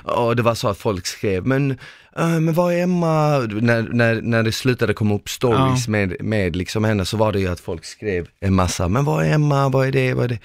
Ja. 0.06 0.14
Och 0.14 0.36
det 0.36 0.42
var 0.42 0.56
så 0.56 0.68
att 0.68 0.78
folk 0.78 1.06
skrev, 1.06 1.46
men, 1.46 1.78
äh, 2.18 2.40
men 2.40 2.54
var 2.54 2.72
är 2.72 2.84
Emma? 2.84 3.40
När, 3.40 3.82
när, 3.82 4.22
när 4.22 4.44
det 4.44 4.52
slutade 4.52 4.94
komma 4.94 5.16
upp 5.16 5.30
stories 5.30 5.88
med, 5.88 6.16
med 6.20 6.56
liksom 6.56 6.84
henne 6.84 7.06
så 7.06 7.18
var 7.18 7.32
det 7.32 7.40
ju 7.40 7.48
att 7.48 7.60
folk 7.60 7.86
skrev 7.86 8.28
en 8.40 8.54
massa, 8.54 8.88
men 8.88 9.06
var 9.06 9.24
är 9.24 9.34
Emma? 9.34 9.70
Vad 9.70 9.88
är 9.88 9.92
det? 9.92 10.14
Vad 10.14 10.26
är 10.26 10.30
det? 10.30 10.40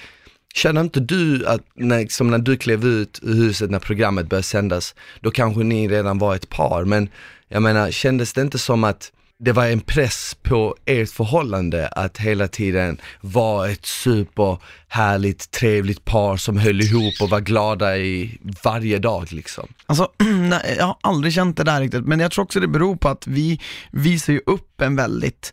Känner 0.55 0.81
inte 0.81 1.01
du 1.01 1.47
att, 1.47 1.61
när, 1.75 2.07
som 2.07 2.31
när 2.31 2.39
du 2.39 2.57
klev 2.57 2.85
ut 2.85 3.21
ur 3.23 3.35
huset 3.35 3.71
när 3.71 3.79
programmet 3.79 4.29
började 4.29 4.43
sändas, 4.43 4.95
då 5.21 5.31
kanske 5.31 5.63
ni 5.63 5.89
redan 5.89 6.19
var 6.19 6.35
ett 6.35 6.49
par, 6.49 6.85
men 6.85 7.09
jag 7.49 7.63
menar, 7.63 7.91
kändes 7.91 8.33
det 8.33 8.41
inte 8.41 8.59
som 8.59 8.85
att 8.85 9.13
det 9.39 9.53
var 9.53 9.67
en 9.67 9.81
press 9.81 10.37
på 10.43 10.77
ert 10.85 11.11
förhållande 11.11 11.89
att 11.89 12.19
hela 12.19 12.49
tiden 12.49 13.01
vara 13.21 13.71
ett 13.71 13.87
superhärligt, 13.87 15.51
trevligt 15.51 16.05
par 16.05 16.37
som 16.37 16.57
höll 16.57 16.81
ihop 16.81 17.15
och 17.21 17.31
var 17.31 17.41
glada 17.41 17.97
i 17.97 18.39
varje 18.65 18.99
dag 18.99 19.33
liksom. 19.33 19.69
Alltså, 19.87 20.09
nej, 20.49 20.75
jag 20.79 20.87
har 20.87 20.97
aldrig 21.01 21.35
känt 21.35 21.57
det 21.57 21.65
där 21.65 21.81
riktigt, 21.81 22.07
men 22.07 22.21
jag 22.21 22.31
tror 22.31 22.45
också 22.45 22.61
det 22.61 22.69
beror 22.69 22.97
på 22.97 23.09
att 23.09 23.27
vi 23.27 23.61
visar 23.91 24.33
ju 24.33 24.41
upp 24.47 24.81
en 24.81 24.97
väldigt 24.97 25.53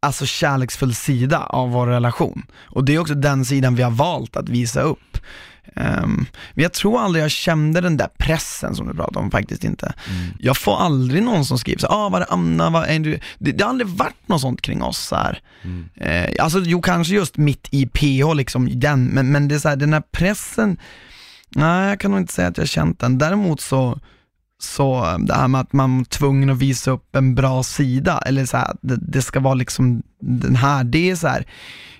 alltså 0.00 0.26
kärleksfull 0.26 0.94
sida 0.94 1.38
av 1.38 1.70
vår 1.70 1.86
relation. 1.86 2.42
Och 2.52 2.84
det 2.84 2.94
är 2.94 2.98
också 2.98 3.14
den 3.14 3.44
sidan 3.44 3.76
vi 3.76 3.82
har 3.82 3.90
valt 3.90 4.36
att 4.36 4.48
visa 4.48 4.80
upp. 4.80 5.18
Men 5.74 6.26
jag 6.54 6.72
tror 6.72 7.00
aldrig 7.00 7.24
jag 7.24 7.30
kände 7.30 7.80
den 7.80 7.96
där 7.96 8.08
pressen 8.18 8.74
som 8.74 8.88
du 8.88 8.94
pratade 8.94 9.18
om, 9.18 9.30
faktiskt 9.30 9.64
inte. 9.64 9.94
Jag 10.38 10.56
får 10.56 10.76
aldrig 10.76 11.22
någon 11.22 11.44
som 11.44 11.58
skriver 11.58 11.80
så 11.80 11.86
ah 11.86 12.08
var 12.08 12.20
är 12.20 12.26
Anna, 12.32 12.70
vad 12.70 12.88
är 12.88 12.98
du? 12.98 13.20
Det, 13.38 13.52
det 13.52 13.64
har 13.64 13.70
aldrig 13.70 13.88
varit 13.88 14.28
något 14.28 14.40
sånt 14.40 14.62
kring 14.62 14.82
oss 14.82 14.98
så 14.98 15.16
här. 15.16 15.40
Eh, 15.94 16.44
alltså 16.44 16.58
jo, 16.58 16.82
kanske 16.82 17.14
just 17.14 17.36
mitt 17.36 17.68
i 17.70 17.86
PH 17.86 18.34
liksom, 18.34 18.80
den, 18.80 19.04
men, 19.06 19.32
men 19.32 19.48
det 19.48 19.54
är 19.54 19.58
så 19.58 19.68
här, 19.68 19.76
den 19.76 19.92
här 19.92 20.02
pressen, 20.12 20.78
nej 21.48 21.88
jag 21.88 22.00
kan 22.00 22.10
nog 22.10 22.20
inte 22.20 22.32
säga 22.32 22.48
att 22.48 22.56
jag 22.56 22.62
har 22.62 22.66
känt 22.66 22.98
den. 22.98 23.18
Däremot 23.18 23.60
så, 23.60 24.00
så 24.62 25.04
eh, 25.04 25.18
det 25.18 25.34
här 25.34 25.48
med 25.48 25.60
att 25.60 25.72
man 25.72 26.00
är 26.00 26.04
tvungen 26.04 26.50
att 26.50 26.58
visa 26.58 26.90
upp 26.90 27.16
en 27.16 27.34
bra 27.34 27.62
sida, 27.62 28.22
eller 28.26 28.46
så 28.46 28.56
här, 28.56 28.76
det, 28.80 28.96
det 28.96 29.22
ska 29.22 29.40
vara 29.40 29.54
liksom 29.54 30.02
den 30.20 30.56
här, 30.56 30.84
det 30.84 31.10
är 31.10 31.16
så 31.16 31.28
här, 31.28 31.46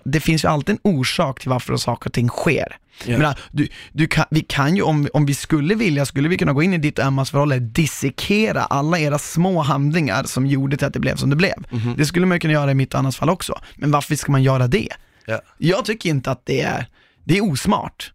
det 0.05 0.20
finns 0.20 0.44
ju 0.44 0.49
alltid 0.49 0.75
en 0.75 0.81
orsak 0.92 1.40
till 1.40 1.51
varför 1.51 1.77
saker 1.77 2.09
och 2.09 2.12
ting 2.12 2.29
sker. 2.29 2.77
Jag 3.07 3.18
menar, 3.18 3.38
du, 3.51 3.68
du 3.92 4.07
kan, 4.07 4.25
vi 4.31 4.40
kan 4.40 4.77
ju, 4.77 4.83
om, 4.83 5.09
om 5.12 5.27
vi 5.27 5.35
skulle 5.35 5.75
vilja, 5.75 6.07
skulle 6.07 6.29
vi 6.29 6.37
kunna 6.38 6.53
gå 6.53 6.62
in 6.62 6.75
i 6.75 6.79
ditt 6.79 6.99
och 6.99 7.05
Emmas 7.05 7.31
förhållande, 7.31 7.64
dissekera 7.64 8.62
alla 8.62 8.99
era 8.99 9.18
små 9.18 9.61
handlingar 9.62 10.25
som 10.25 10.46
gjorde 10.46 10.77
till 10.77 10.87
att 10.87 10.92
det 10.92 11.01
blev 11.01 11.16
som 11.16 11.31
det 11.31 11.37
blev. 11.37 11.66
Det 11.96 12.07
skulle 12.07 12.27
man 12.27 12.40
kunna 12.40 12.53
göra 12.53 12.70
i 12.70 12.75
mitt 12.75 12.94
och 12.94 13.01
Annas 13.01 13.16
fall 13.16 13.31
också. 13.31 13.61
Men 13.77 13.90
varför 13.90 14.14
ska 14.14 14.33
man 14.33 14.42
göra 14.42 14.66
det? 14.66 14.88
Ja. 15.27 15.40
Jag 15.59 15.85
tycker 15.85 16.11
inte 16.11 16.31
att 16.31 16.46
det 16.46 16.61
är, 16.61 16.87
det 17.25 17.38
är 17.38 17.53
osmart. 17.53 18.12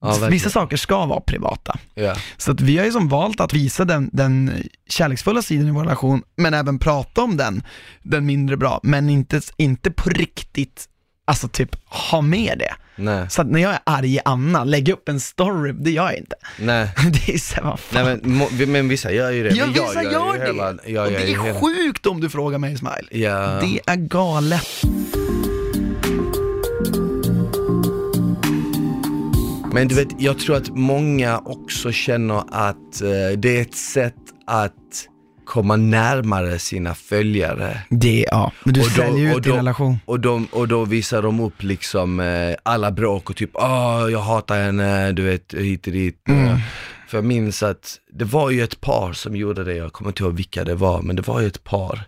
Ja. 0.00 0.28
Vissa 0.30 0.50
saker 0.50 0.76
ska 0.76 1.06
vara 1.06 1.20
privata. 1.20 1.78
Ja. 1.94 2.14
Så 2.36 2.50
att 2.50 2.60
vi 2.60 2.78
har 2.78 2.84
ju 2.84 2.92
som 2.92 3.08
valt 3.08 3.40
att 3.40 3.52
visa 3.52 3.84
den, 3.84 4.10
den 4.12 4.62
kärleksfulla 4.88 5.42
sidan 5.42 5.68
i 5.68 5.70
vår 5.70 5.82
relation, 5.82 6.22
men 6.36 6.54
även 6.54 6.78
prata 6.78 7.22
om 7.22 7.36
den, 7.36 7.62
den 8.02 8.26
mindre 8.26 8.56
bra, 8.56 8.80
men 8.82 9.10
inte, 9.10 9.40
inte 9.56 9.90
på 9.90 10.10
riktigt 10.10 10.88
alltså 11.24 11.48
typ 11.48 11.76
ha 11.84 12.20
med 12.20 12.58
det. 12.58 12.74
Nej, 12.96 13.30
Så 13.30 13.42
att 13.42 13.50
när 13.50 13.60
jag 13.60 13.72
är 13.72 13.78
arg 13.84 14.14
i 14.14 14.20
Anna, 14.24 14.64
lägga 14.64 14.92
upp 14.92 15.08
en 15.08 15.20
story, 15.20 15.72
det 15.72 15.90
gör 15.90 16.04
jag 16.04 16.16
inte. 16.18 16.36
nej. 16.58 16.90
Det 17.26 17.34
är 17.34 17.38
såhär, 17.38 17.62
vad 17.62 17.80
fan. 17.80 18.04
Nej 18.04 18.18
men, 18.22 18.32
må, 18.32 18.48
men 18.66 18.88
vissa 18.88 19.12
gör 19.12 19.30
ju 19.30 19.42
det. 19.42 19.54
Ja, 19.54 19.64
men 19.64 19.74
vissa 19.74 20.02
jag 20.02 20.12
gör 20.12 20.32
ju 20.34 20.38
det. 20.40 20.46
Hela, 20.46 20.64
jag 20.86 21.06
och 21.06 21.12
gör 21.12 21.20
det 21.20 21.32
är 21.32 21.44
hela, 21.44 21.60
sjukt 21.60 22.06
om 22.06 22.20
du 22.20 22.30
frågar 22.30 22.58
mig 22.58 22.72
Ismail. 22.72 23.08
ja. 23.10 23.60
Det 23.60 23.80
är 23.86 23.96
galet. 23.96 24.82
Men 29.76 29.88
du 29.88 29.94
vet, 29.94 30.08
jag 30.18 30.38
tror 30.38 30.56
att 30.56 30.68
många 30.68 31.38
också 31.38 31.92
känner 31.92 32.42
att 32.50 33.00
eh, 33.02 33.38
det 33.38 33.58
är 33.58 33.62
ett 33.62 33.74
sätt 33.74 34.14
att 34.46 34.72
komma 35.46 35.76
närmare 35.76 36.58
sina 36.58 36.94
följare. 36.94 37.80
Det, 37.90 38.26
ja. 38.30 38.52
Men 38.64 38.74
du 38.74 38.80
Och 38.80 38.86
då- 38.86 38.92
säljer 38.92 39.32
och 39.32 39.36
ut 39.38 39.42
din 39.44 39.52
då- 39.52 39.58
relation. 39.58 39.96
Och, 40.04 40.20
de, 40.20 40.48
och 40.52 40.68
då 40.68 40.84
visar 40.84 41.22
de 41.22 41.40
upp 41.40 41.62
liksom 41.62 42.20
eh, 42.20 42.54
alla 42.62 42.90
bråk 42.90 43.30
och 43.30 43.36
typ, 43.36 43.50
åh 43.54 44.08
jag 44.12 44.20
hatar 44.20 44.62
henne, 44.62 45.12
du 45.12 45.22
vet 45.22 45.54
hit 45.54 45.86
och 45.86 45.92
dit. 45.92 46.28
Mm. 46.28 46.58
För 47.08 47.18
jag 47.18 47.24
minns 47.24 47.62
att 47.62 47.98
det 48.12 48.24
var 48.24 48.50
ju 48.50 48.62
ett 48.62 48.80
par 48.80 49.12
som 49.12 49.36
gjorde 49.36 49.64
det, 49.64 49.74
jag 49.74 49.92
kommer 49.92 50.10
inte 50.10 50.22
ihåg 50.22 50.34
vilka 50.36 50.64
det 50.64 50.74
var, 50.74 51.02
men 51.02 51.16
det 51.16 51.26
var 51.26 51.40
ju 51.40 51.46
ett 51.46 51.64
par. 51.64 52.00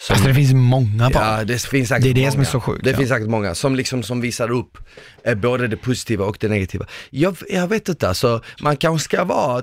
Som, 0.00 0.14
Alltså 0.14 0.28
det 0.28 0.34
finns 0.34 0.52
många 0.52 1.10
barn. 1.10 1.38
Ja, 1.38 1.44
det 1.44 1.62
finns 1.62 1.88
säkert 1.88 2.02
Det 2.04 2.10
är 2.10 2.14
det 2.14 2.20
många. 2.20 2.32
som 2.32 2.40
är 2.40 2.44
så 2.44 2.60
sjukt, 2.60 2.84
Det 2.84 2.90
ja. 2.90 2.96
finns 2.96 3.08
säkert 3.08 3.28
många 3.28 3.54
som 3.54 3.74
liksom 3.76 4.02
som 4.02 4.20
visar 4.20 4.50
upp 4.50 4.78
eh, 5.24 5.34
både 5.34 5.68
det 5.68 5.76
positiva 5.76 6.24
och 6.24 6.36
det 6.40 6.48
negativa. 6.48 6.86
Jag, 7.10 7.36
jag 7.48 7.68
vet 7.68 7.88
inte, 7.88 8.08
alltså, 8.08 8.40
man 8.62 8.76
kanske 8.76 9.04
ska 9.04 9.24
vara 9.24 9.62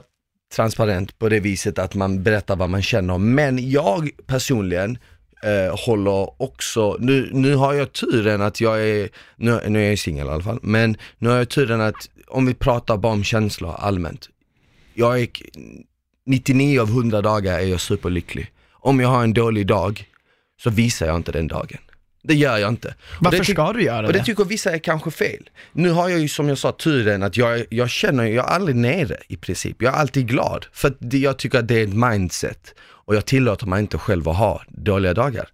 transparent 0.56 1.20
på 1.20 1.30
det 1.30 1.40
viset 1.40 1.80
att 1.80 1.96
man 1.96 2.24
berättar 2.24 2.56
vad 2.56 2.70
man 2.70 2.82
känner, 2.82 3.18
men 3.18 3.70
jag 3.70 4.10
personligen 4.28 4.98
eh, 5.44 5.86
håller 5.86 6.42
också, 6.42 6.98
nu, 7.00 7.30
nu 7.34 7.56
har 7.56 7.74
jag 7.74 7.94
turen 7.94 8.42
att 8.42 8.62
jag 8.62 8.82
är, 8.90 9.10
nu, 9.36 9.60
nu 9.68 9.86
är 9.86 9.90
jag 9.90 10.00
singel 10.00 10.28
i 10.28 10.30
alla 10.30 10.44
fall, 10.44 10.60
men 10.62 10.98
nu 11.18 11.30
har 11.30 11.38
jag 11.38 11.50
turen 11.50 11.82
att 11.82 12.10
om 12.28 12.46
vi 12.46 12.54
pratar 12.54 12.98
bara 12.98 13.14
om 13.14 13.24
känslor 13.24 13.76
allmänt, 13.80 14.30
jag 14.94 15.22
är 15.22 15.28
99 16.26 16.82
av 16.82 16.90
100 16.90 17.22
dagar 17.22 17.60
är 17.60 17.66
jag 17.66 17.82
superlycklig. 17.82 18.52
Om 18.74 19.00
jag 19.00 19.10
har 19.10 19.24
en 19.24 19.34
dålig 19.34 19.68
dag 19.68 20.06
så 20.64 20.70
visar 20.70 21.06
jag 21.08 21.16
inte 21.16 21.32
den 21.32 21.48
dagen. 21.48 21.78
Det 22.24 22.36
gör 22.36 22.58
jag 22.58 22.70
inte. 22.70 22.96
Varför 23.20 23.38
det 23.38 23.46
ska 23.46 23.74
du 23.74 23.84
göra 23.84 24.08
Och 24.08 24.14
det 24.14 24.20
det? 24.20 24.26
tycker 24.26 24.46
vissa 24.46 24.72
är 24.72 24.78
kanske 24.80 25.12
fel. 25.12 25.50
Nu 25.72 25.90
har 25.90 26.10
jag 26.10 26.20
ju 26.20 26.28
som 26.28 26.50
jag 26.50 26.58
sa 26.58 26.72
turen 26.72 27.24
att 27.24 27.38
jag, 27.38 27.66
jag 27.70 27.90
känner, 27.90 28.24
jag 28.24 28.46
är 28.46 28.50
aldrig 28.50 28.76
nere 28.76 29.18
i 29.28 29.38
princip. 29.38 29.82
Jag 29.82 29.94
är 29.94 29.98
alltid 29.98 30.28
glad. 30.28 30.66
För 30.74 30.94
det, 31.00 31.18
jag 31.18 31.38
tycker 31.38 31.60
att 31.60 31.68
det 31.68 31.80
är 31.80 31.84
ett 31.84 31.94
mindset. 31.94 32.74
Och 32.80 33.16
jag 33.16 33.26
tillåter 33.26 33.66
mig 33.68 33.80
inte 33.82 33.98
själv 33.98 34.30
att 34.30 34.38
ha 34.38 34.62
dåliga 34.68 35.14
dagar. 35.14 35.50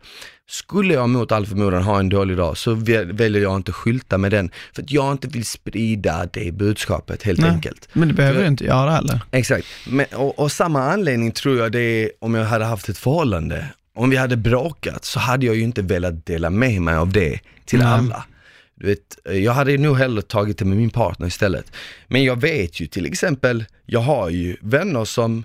Skulle 0.50 0.94
jag 0.94 1.10
mot 1.10 1.32
all 1.32 1.46
förmodan 1.46 1.84
ha 1.84 2.00
en 2.00 2.10
dålig 2.10 2.38
dag 2.38 2.58
så 2.58 2.74
väl- 2.74 3.12
väljer 3.14 3.42
jag 3.42 3.56
inte 3.56 3.72
skylta 3.72 4.18
med 4.18 4.32
den. 4.32 4.52
För 4.74 4.82
att 4.82 4.92
jag 4.92 5.12
inte 5.12 5.28
vill 5.28 5.46
sprida 5.46 6.26
det 6.34 6.52
budskapet 6.52 7.24
helt 7.24 7.40
Nej. 7.40 7.50
enkelt. 7.50 7.90
Men 7.94 8.08
det 8.08 8.14
behöver 8.14 8.42
du 8.42 8.48
inte 8.48 8.64
göra 8.66 8.92
heller. 8.92 9.22
Exakt, 9.32 9.68
Men, 9.88 10.06
och, 10.16 10.40
och 10.40 10.52
samma 10.52 10.84
anledning 10.92 11.32
tror 11.32 11.58
jag 11.58 11.72
det 11.72 11.80
är 11.80 12.12
om 12.22 12.36
jag 12.36 12.46
hade 12.46 12.66
haft 12.66 12.90
ett 12.90 12.98
förhållande. 12.98 13.66
Om 13.96 14.10
vi 14.10 14.18
hade 14.18 14.38
bråkat 14.38 15.06
så 15.06 15.20
hade 15.20 15.46
jag 15.46 15.56
ju 15.56 15.62
inte 15.62 15.82
velat 15.82 16.26
dela 16.26 16.50
med 16.50 16.82
mig 16.82 16.96
av 16.96 17.12
det 17.12 17.40
till 17.66 17.80
Nej. 17.80 17.88
alla. 17.88 18.26
Du 18.76 18.88
vet, 18.88 19.18
jag 19.34 19.52
hade 19.52 19.78
nog 19.78 19.98
hellre 19.98 20.22
tagit 20.22 20.58
det 20.58 20.66
med 20.66 20.78
min 20.78 20.90
partner 20.90 21.28
istället. 21.28 21.72
Men 22.08 22.24
jag 22.24 22.42
vet 22.42 22.80
ju 22.80 22.88
till 22.88 23.06
exempel, 23.06 23.66
jag 23.86 24.00
har 24.00 24.30
ju 24.30 24.58
vänner 24.62 25.06
som 25.06 25.44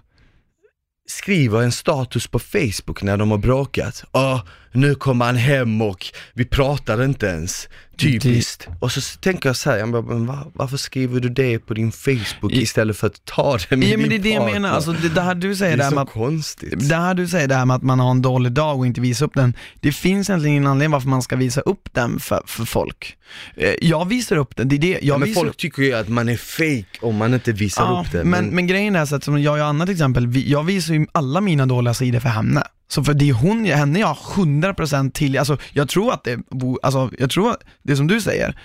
skriver 1.09 1.63
en 1.63 1.73
status 1.73 2.27
på 2.27 2.39
Facebook 2.39 3.03
när 3.03 3.17
de 3.17 3.31
har 3.31 3.39
bråkat. 3.39 4.05
Ja, 4.13 4.47
nu 4.73 4.95
kommer 4.95 5.25
han 5.25 5.37
hem 5.37 5.83
och 5.83 6.07
vi 6.35 6.45
pratar 6.45 7.05
inte 7.05 7.27
ens. 7.27 7.69
Typiskt. 7.99 8.69
Och 8.81 8.93
så 8.93 9.19
tänker 9.21 9.49
jag 9.49 9.57
så 9.57 9.71
här, 9.71 9.87
men 9.87 10.27
va, 10.27 10.47
varför 10.55 10.77
skriver 10.77 11.21
du 11.21 11.29
det 11.29 11.59
på 11.59 11.75
din 11.75 11.93
Facebook 11.93 12.53
istället 12.53 12.97
för 12.97 13.07
att 13.07 13.25
ta 13.25 13.59
det 13.71 13.77
med 13.77 13.89
Ja 13.89 13.99
men 13.99 14.09
det 14.09 14.15
är 14.15 14.19
det 14.19 14.29
jag 14.31 14.53
menar, 14.53 14.69
alltså 14.71 14.93
det, 14.93 15.09
det 15.09 15.21
här 15.21 15.35
du 15.35 15.49
det 15.49 15.57
säger 15.57 15.73
är 15.73 15.77
där 15.79 15.91
så 15.91 15.99
att 16.01 16.11
konstigt. 16.11 16.89
det 16.89 16.97
här 16.97 17.15
du 17.15 17.29
säger 17.29 17.49
där 17.49 17.65
med 17.65 17.77
att 17.77 17.83
man 17.83 18.01
har 18.01 18.11
en 18.11 18.23
dålig 18.23 18.53
dag 18.53 18.79
och 18.79 18.87
inte 18.87 19.01
visar 19.01 19.27
upp 19.27 19.35
den, 19.35 19.55
det 19.81 19.93
finns 19.93 20.31
egentligen 20.31 20.57
ingen 20.57 20.67
anledning 20.67 20.91
varför 20.93 21.09
man 21.09 21.23
ska 21.23 21.37
visa 21.37 21.61
upp 21.61 21.89
den 21.93 22.21
för, 22.21 22.43
för 22.47 22.65
folk. 22.65 23.17
Eh, 23.57 23.75
Jag 23.81 24.09
visar 24.09 24.37
upp 24.37 24.57
den, 24.57 24.69
det 24.69 24.77
är 24.77 24.79
det, 24.79 24.89
jag 24.89 25.01
ja, 25.03 25.19
men 25.19 25.35
folk 25.35 25.57
tycker 25.57 25.83
ju 25.83 25.93
att 25.95 26.09
man 26.09 26.29
är 26.29 26.37
fake 26.37 26.99
om 27.07 27.17
man 27.17 27.35
inte 27.35 27.53
visar 27.53 27.83
Ja, 27.85 28.05
upp 28.07 28.13
det. 28.13 28.25
men, 28.25 28.47
men 28.47 28.67
grejen 28.67 28.97
är 28.97 29.07
så 29.07 29.17
att 29.17 29.25
som 29.25 29.43
jag 29.43 29.59
och 29.61 29.67
Anna 29.67 29.87
till 29.87 29.93
exempel, 29.95 30.27
vi, 30.27 30.51
jag 30.51 30.63
visar 30.65 30.95
ju 30.95 31.07
alla 31.13 31.41
mina 31.41 31.67
dåliga 31.67 31.95
sidor 31.95 32.21
för 32.21 32.29
henne. 32.29 32.63
Så 32.93 33.05
för 33.05 33.15
det 33.15 33.29
är 33.29 33.33
hon, 33.33 33.65
henne 33.65 33.99
jag 34.01 34.07
har 34.07 34.15
100% 34.45 35.11
till, 35.11 35.39
alltså 35.39 35.57
jag 35.73 35.89
tror 35.89 36.13
att 36.13 36.25
det, 36.25 36.39
alltså 36.83 37.11
jag 37.19 37.31
tror, 37.31 37.57
det 37.83 37.97
som 37.97 38.07
du 38.07 38.21
säger, 38.21 38.57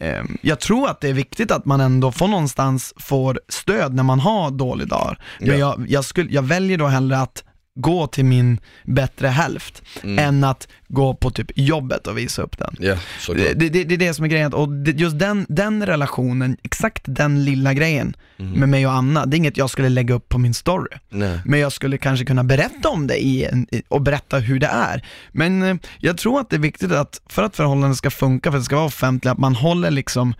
eh, 0.00 0.22
jag 0.42 0.60
tror 0.60 0.88
att 0.90 1.00
det 1.00 1.08
är 1.08 1.12
viktigt 1.12 1.50
att 1.50 1.64
man 1.64 1.80
ändå 1.80 2.12
får 2.12 2.28
någonstans 2.28 2.94
får 2.96 3.40
stöd 3.48 3.94
när 3.94 4.02
man 4.02 4.20
har 4.20 4.50
dålig 4.50 4.88
dag. 4.88 5.16
Men 5.40 5.48
Ja. 5.48 5.54
jag, 5.54 5.86
jag, 5.88 6.04
skulle, 6.04 6.30
jag 6.32 6.42
väljer 6.42 6.78
då 6.78 6.86
hellre 6.86 7.18
att 7.20 7.44
gå 7.76 8.06
till 8.06 8.24
min 8.24 8.60
bättre 8.84 9.28
hälft, 9.28 9.82
Mm. 10.02 10.18
än 10.18 10.44
att 10.44 10.68
gå 10.88 11.14
på 11.14 11.30
typ 11.30 11.50
jobbet 11.54 12.06
och 12.06 12.18
visa 12.18 12.42
upp 12.42 12.58
den. 12.58 12.76
Såklart. 13.20 13.46
Det, 13.56 13.68
det, 13.68 13.84
det 13.84 13.94
är 13.94 13.98
det 13.98 14.14
som 14.14 14.24
är 14.24 14.28
grejen, 14.28 14.52
och 14.54 14.68
det, 14.68 14.90
just 14.90 15.18
den, 15.18 15.46
den 15.48 15.86
relationen, 15.86 16.56
exakt 16.62 17.02
den 17.06 17.44
lilla 17.44 17.74
grejen 17.74 18.16
Mm. 18.38 18.52
med 18.60 18.68
mig 18.68 18.86
och 18.86 18.92
Anna, 18.92 19.26
det 19.26 19.36
är 19.36 19.38
inget 19.38 19.56
jag 19.56 19.70
skulle 19.70 19.88
lägga 19.88 20.14
upp 20.14 20.28
på 20.28 20.38
min 20.38 20.54
story. 20.54 20.96
Nej. 21.10 21.40
Men 21.44 21.60
jag 21.60 21.72
skulle 21.72 21.98
kanske 21.98 22.24
kunna 22.24 22.44
berätta 22.44 22.88
om 22.88 23.06
det 23.06 23.24
i 23.24 23.44
en, 23.44 23.66
i- 23.74 23.82
och 23.88 24.02
berätta 24.02 24.38
hur 24.38 24.58
det 24.58 24.66
är. 24.66 25.04
Men 25.32 25.62
eh, 25.62 25.76
jag 25.98 26.18
tror 26.18 26.40
att 26.40 26.50
det 26.50 26.56
är 26.56 26.60
viktigt 26.60 26.92
att, 26.92 27.20
för 27.28 27.42
att 27.42 27.56
förhållandet 27.56 27.98
ska 27.98 28.10
funka, 28.10 28.50
för 28.50 28.58
att 28.58 28.62
det 28.62 28.66
ska 28.66 28.76
vara 28.76 28.86
offentligt, 28.86 29.30
att 29.32 29.38
man 29.38 29.54
håller 29.54 29.90
liksom 29.90 30.34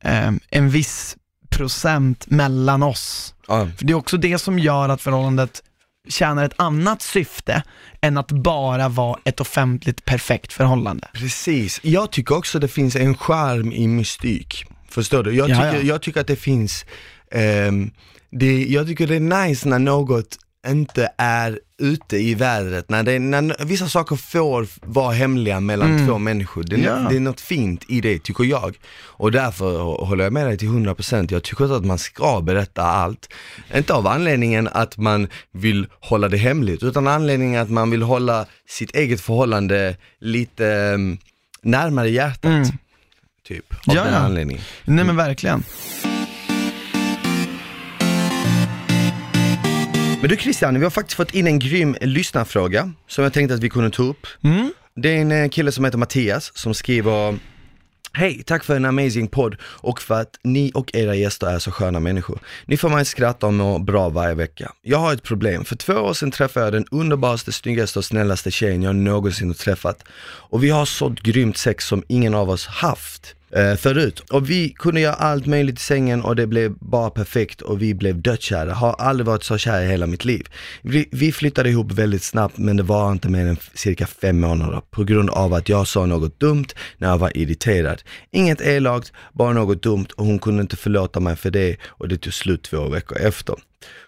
eh, 0.00 0.30
en 0.50 0.70
viss 0.70 1.16
procent 1.50 2.26
mellan 2.30 2.82
oss. 2.82 3.34
Ja. 3.48 3.68
För 3.78 3.84
det 3.84 3.92
är 3.92 3.94
också 3.94 4.16
det 4.16 4.38
som 4.38 4.58
gör 4.58 4.88
att 4.88 5.00
förhållandet 5.00 5.62
tjänar 6.08 6.44
ett 6.44 6.54
annat 6.56 7.02
syfte 7.02 7.62
än 8.00 8.18
att 8.18 8.30
bara 8.32 8.88
vara 8.88 9.18
ett 9.24 9.40
offentligt 9.40 10.04
perfekt 10.04 10.52
förhållande. 10.52 11.08
Precis, 11.14 11.80
jag 11.82 12.10
tycker 12.12 12.36
också 12.36 12.58
det 12.58 12.68
finns 12.68 12.96
en 12.96 13.14
charm 13.16 13.72
i 13.72 13.88
mystik. 13.88 14.64
Förstår 14.88 15.22
du? 15.22 15.32
Jag 15.32 15.50
Ja, 15.50 15.54
tycker, 15.56 15.74
ja. 15.74 15.80
jag 15.82 16.02
tycker 16.02 16.20
att 16.20 16.26
det 16.26 16.36
finns, 16.36 16.84
ehm, 17.30 17.90
det, 18.30 18.64
jag 18.64 18.86
tycker 18.86 19.06
det 19.06 19.16
är 19.16 19.46
nice 19.48 19.68
när 19.68 19.78
något 19.78 20.38
inte 20.66 21.12
är 21.18 21.60
ute 21.78 22.16
i 22.16 22.34
vädret, 22.34 22.90
när, 22.90 23.02
det, 23.02 23.18
när 23.18 23.64
vissa 23.64 23.88
saker 23.88 24.16
får 24.16 24.66
vara 24.82 25.12
hemliga 25.12 25.60
mellan 25.60 25.90
Mm. 25.94 26.06
två 26.06 26.18
människor. 26.18 26.62
Det 26.62 26.76
är, 26.76 26.80
Ja. 26.80 26.94
det 27.10 27.16
är 27.16 27.20
något 27.20 27.40
fint 27.40 27.84
i 27.88 28.00
det 28.00 28.18
tycker 28.18 28.44
jag. 28.44 28.76
Och 29.04 29.32
därför 29.32 29.78
håller 30.04 30.24
jag 30.24 30.32
med 30.32 30.46
dig 30.46 30.58
till 30.58 30.68
100%. 30.68 31.32
Jag 31.32 31.42
tycker 31.42 31.64
inte 31.64 31.76
att 31.76 31.84
man 31.84 31.98
ska 31.98 32.40
berätta 32.40 32.82
allt. 32.82 33.28
Inte 33.74 33.94
av 33.94 34.06
anledningen 34.06 34.68
att 34.72 34.96
man 34.96 35.28
vill 35.52 35.86
hålla 36.00 36.28
det 36.28 36.36
hemligt, 36.36 36.82
utan 36.82 37.08
anledningen 37.08 37.62
att 37.62 37.70
man 37.70 37.90
vill 37.90 38.02
hålla 38.02 38.46
sitt 38.68 38.94
eget 38.96 39.20
förhållande 39.20 39.96
lite 40.20 40.64
um, 40.94 41.18
närmare 41.62 42.10
hjärtat. 42.10 42.44
Mm. 42.44 42.68
Typ, 43.46 43.72
av 43.72 43.94
Ja, 43.96 44.04
den 44.04 44.14
anledningen. 44.14 44.62
Nej 44.84 45.04
men 45.04 45.16
verkligen. 45.16 45.62
Men 50.22 50.30
du 50.30 50.36
Christian, 50.36 50.78
vi 50.78 50.84
har 50.84 50.90
faktiskt 50.90 51.16
fått 51.16 51.34
in 51.34 51.46
en 51.46 51.58
grym 51.58 51.96
lyssnarfråga 52.00 52.92
som 53.06 53.24
jag 53.24 53.32
tänkte 53.32 53.54
att 53.54 53.60
vi 53.60 53.70
kunde 53.70 53.90
ta 53.90 54.02
upp. 54.02 54.26
Mm. 54.44 54.72
Det 54.94 55.08
är 55.08 55.20
en 55.20 55.32
eh, 55.32 55.48
kille 55.48 55.72
som 55.72 55.84
heter 55.84 55.98
Mattias 55.98 56.52
som 56.54 56.74
skriver 56.74 57.38
Hej, 58.12 58.42
tack 58.46 58.64
för 58.64 58.76
en 58.76 58.84
amazing 58.84 59.28
podd 59.28 59.56
och 59.62 60.02
för 60.02 60.20
att 60.20 60.38
ni 60.42 60.72
och 60.74 60.94
era 60.94 61.14
gäster 61.14 61.46
är 61.46 61.58
så 61.58 61.70
sköna 61.70 62.00
människor. 62.00 62.38
Ni 62.66 62.76
får 62.76 62.88
mig 62.88 63.04
skratta 63.04 63.46
och 63.46 63.54
må 63.54 63.78
bra 63.78 64.08
varje 64.08 64.34
vecka. 64.34 64.72
Jag 64.82 64.98
har 64.98 65.12
ett 65.12 65.22
problem. 65.22 65.64
För 65.64 65.76
två 65.76 65.92
år 65.92 66.14
sedan 66.14 66.30
träffade 66.30 66.66
jag 66.66 66.72
den 66.72 66.86
underbaraste, 66.90 67.52
snyggaste 67.52 67.98
och 67.98 68.04
snällaste 68.04 68.50
tjejen 68.50 68.82
jag 68.82 68.96
någonsin 68.96 69.48
har 69.48 69.54
träffat. 69.54 70.04
Och 70.50 70.64
vi 70.64 70.70
har 70.70 70.84
sånt 70.84 71.20
grymt 71.20 71.56
sex 71.56 71.86
som 71.86 72.02
ingen 72.08 72.34
av 72.34 72.50
oss 72.50 72.66
haft 72.66 73.34
eh, 73.56 73.74
förut. 73.74 74.20
Och 74.30 74.50
vi 74.50 74.68
kunde 74.68 75.00
göra 75.00 75.14
allt 75.14 75.46
möjligt 75.46 75.78
i 75.78 75.82
sängen 75.82 76.22
och 76.22 76.36
det 76.36 76.46
blev 76.46 76.74
bara 76.78 77.10
perfekt 77.10 77.60
och 77.60 77.82
vi 77.82 77.94
blev 77.94 78.22
dödskära. 78.22 78.72
Har 78.72 78.92
aldrig 78.92 79.26
varit 79.26 79.42
så 79.42 79.58
kär 79.58 79.82
i 79.82 79.86
hela 79.86 80.06
mitt 80.06 80.24
liv. 80.24 80.46
Vi, 80.82 81.08
vi 81.12 81.32
flyttade 81.32 81.70
ihop 81.70 81.92
väldigt 81.92 82.22
snabbt 82.22 82.58
men 82.58 82.76
det 82.76 82.82
var 82.82 83.12
inte 83.12 83.28
mer 83.28 83.46
än 83.46 83.56
cirka 83.74 84.06
fem 84.06 84.40
månader 84.40 84.82
på 84.90 85.04
grund 85.04 85.30
av 85.30 85.54
att 85.54 85.68
jag 85.68 85.88
sa 85.88 86.06
något 86.06 86.40
dumt 86.40 86.66
när 86.98 87.08
jag 87.08 87.18
var 87.18 87.36
irriterad. 87.36 88.02
Inget 88.30 88.60
elakt, 88.60 89.12
bara 89.32 89.52
något 89.52 89.82
dumt 89.82 90.06
och 90.16 90.26
hon 90.26 90.38
kunde 90.38 90.62
inte 90.62 90.76
förlåta 90.76 91.20
mig 91.20 91.36
för 91.36 91.50
det 91.50 91.76
och 91.86 92.08
det 92.08 92.16
tog 92.16 92.34
slut 92.34 92.62
två 92.62 92.88
veckor 92.88 93.18
efter. 93.18 93.54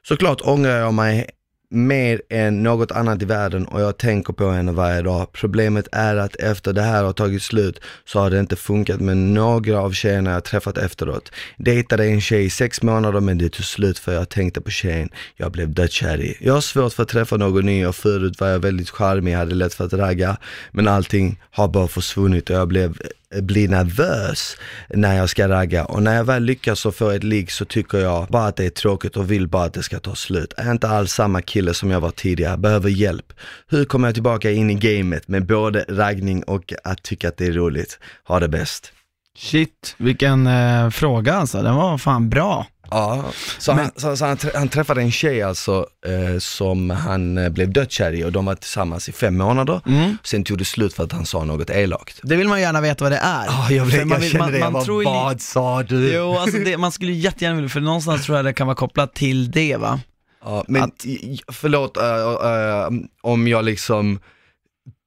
Såklart 0.02 0.40
ångrar 0.44 0.78
jag 0.78 0.94
mig 0.94 1.26
mer 1.74 2.22
än 2.30 2.62
något 2.62 2.92
annat 2.92 3.22
i 3.22 3.24
världen 3.24 3.66
och 3.66 3.80
jag 3.80 3.98
tänker 3.98 4.32
på 4.32 4.50
henne 4.50 4.72
varje 4.72 5.02
dag. 5.02 5.32
Problemet 5.32 5.88
är 5.92 6.16
att 6.16 6.37
efter 6.37 6.72
det 6.72 6.82
här 6.82 7.04
har 7.04 7.12
tagit 7.12 7.42
slut 7.42 7.80
så 8.04 8.18
har 8.18 8.30
det 8.30 8.40
inte 8.40 8.56
funkat 8.56 9.00
med 9.00 9.16
några 9.16 9.80
av 9.80 9.92
tjejerna 9.92 10.30
jag 10.30 10.44
träffat 10.44 10.78
efteråt. 10.78 11.32
Dejtade 11.56 12.06
en 12.06 12.20
tjej 12.20 12.44
i 12.44 12.50
sex 12.50 12.82
månader 12.82 13.20
men 13.20 13.38
det 13.38 13.48
tog 13.48 13.64
slut 13.64 13.98
för 13.98 14.14
jag 14.14 14.28
tänkte 14.28 14.60
på 14.60 14.70
tjejen 14.70 15.08
jag 15.37 15.52
blev 15.52 15.74
dödskär 15.74 16.20
i. 16.20 16.37
Jag 16.40 16.54
har 16.54 16.60
svårt 16.60 16.92
för 16.92 17.02
att 17.02 17.08
träffa 17.08 17.37
någon 17.37 17.66
ny 17.66 17.87
och 17.87 17.96
förut 17.96 18.40
var 18.40 18.48
jag 18.48 18.58
väldigt 18.58 18.90
charmig, 18.90 19.32
hade 19.32 19.54
lätt 19.54 19.74
för 19.74 19.84
att 19.84 19.92
ragga 19.92 20.37
men 20.72 20.88
allting 20.88 21.40
har 21.50 21.68
bara 21.68 21.88
försvunnit 21.88 22.50
och 22.50 22.56
jag 22.56 22.68
blev 22.68 22.98
Eh, 23.35 23.42
bli 23.42 23.68
nervös 23.68 24.57
när 24.88 25.16
jag 25.16 25.29
ska 25.29 25.49
ragga 25.49 25.85
och 25.85 26.03
när 26.03 26.16
jag 26.16 26.25
väl 26.25 26.42
lyckas 26.42 26.87
och 26.87 26.94
får 26.94 27.12
ett 27.12 27.25
ligg 27.25 27.53
så 27.53 27.64
tycker 27.64 27.99
jag 27.99 28.27
bara 28.27 28.47
att 28.47 28.57
det 28.57 28.64
är 28.64 28.70
tråkigt 28.70 29.16
och 29.16 29.31
vill 29.31 29.49
bara 29.49 29.64
att 29.64 29.75
det 29.75 29.83
ska 29.83 29.99
ta 29.99 30.14
slut. 30.14 30.55
Jag 30.57 30.66
är 30.66 30.73
inte 30.73 30.88
alls 30.88 31.12
samma 31.12 31.42
kille 31.42 31.75
som 31.75 31.90
jag 31.90 32.01
var 32.01 32.11
tidigare, 32.11 32.57
behöver 32.57 32.90
hjälp. 32.90 33.33
Hur 33.69 33.85
kommer 33.85 34.08
jag 34.08 34.15
tillbaka 34.15 34.50
in 34.50 34.71
i 34.71 34.75
gamet 34.75 35.29
med 35.29 35.46
både 35.46 35.85
raggning 35.88 36.42
och 36.42 36.73
att 36.85 37.02
tycka 37.02 37.29
att 37.29 37.37
det 37.37 37.46
är 37.46 37.52
roligt? 37.52 37.98
Ha 38.25 38.40
det 38.40 38.48
bäst. 38.48 38.92
Shit, 39.38 39.94
vilken 39.98 40.46
eh, 40.46 40.90
fråga 40.90 41.35
alltså. 41.35 41.63
Den 41.63 41.75
var 41.75 41.98
fan 41.98 42.29
bra. 42.29 42.67
Ja, 42.90 43.24
så, 43.58 43.74
Men- 43.74 43.85
han, 43.85 43.92
så, 43.96 44.16
så 44.16 44.24
han, 44.24 44.38
han 44.54 44.68
träffade 44.68 45.00
en 45.02 45.10
tjej 45.10 45.42
alltså 45.42 45.87
eh, 46.06 46.38
som 46.38 46.90
han 46.90 47.38
eh, 47.38 47.48
blev 47.48 47.72
dödskär 47.72 48.12
i 48.12 48.24
och 48.24 48.32
de 48.32 48.44
var 48.44 48.54
tillsammans 48.54 49.08
i 49.08 49.12
fem 49.12 49.37
månader. 49.37 49.80
Mm. 49.87 50.18
Sen 50.24 50.44
tog 50.44 50.58
det 50.58 50.64
slut 50.64 50.94
för 50.94 51.04
att 51.04 51.12
han 51.12 51.26
sa 51.26 51.44
något 51.44 51.70
elakt. 51.70 52.20
Det 52.22 52.37
vill 52.37 52.48
man 52.48 52.60
gärna 52.60 52.80
veta 52.80 53.04
vad 53.04 53.12
det 53.12 53.18
är. 53.18 53.46
Ja, 53.46 53.70
jag, 53.70 53.87
blev, 53.87 54.06
man 54.06 54.22
jag 54.22 54.30
kände 54.30 54.38
man- 54.44 54.52
det, 54.52 54.58
man 54.58 54.72
bara, 54.72 54.85
tror 54.85 55.04
vad 55.04 55.40
sa 55.40 55.82
du? 55.82 56.12
Jo, 56.14 56.37
alltså 56.38 56.58
det, 56.58 56.76
man 56.76 56.92
skulle 56.92 57.12
jättegärna 57.12 57.54
vilja, 57.56 57.68
för 57.68 57.80
någonstans 57.80 58.24
tror 58.24 58.37
jag 58.38 58.44
det 58.44 58.52
kan 58.52 58.66
vara 58.66 58.76
kopplat 58.76 59.14
till 59.14 59.50
det 59.50 59.76
va? 59.76 60.00
Ja, 60.44 60.64
men 60.68 60.82
Att- 60.82 61.04
förlåt 61.52 61.96
äh, 61.96 62.04
äh, 62.04 62.88
om 63.22 63.48
jag 63.48 63.64
liksom 63.64 64.20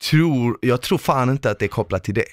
tror, 0.09 0.57
jag 0.61 0.81
tror 0.81 0.97
fan 0.97 1.29
inte 1.29 1.51
att 1.51 1.59
det 1.59 1.65
är 1.65 1.69
kopplat 1.69 2.03
till 2.03 2.13
det. 2.13 2.25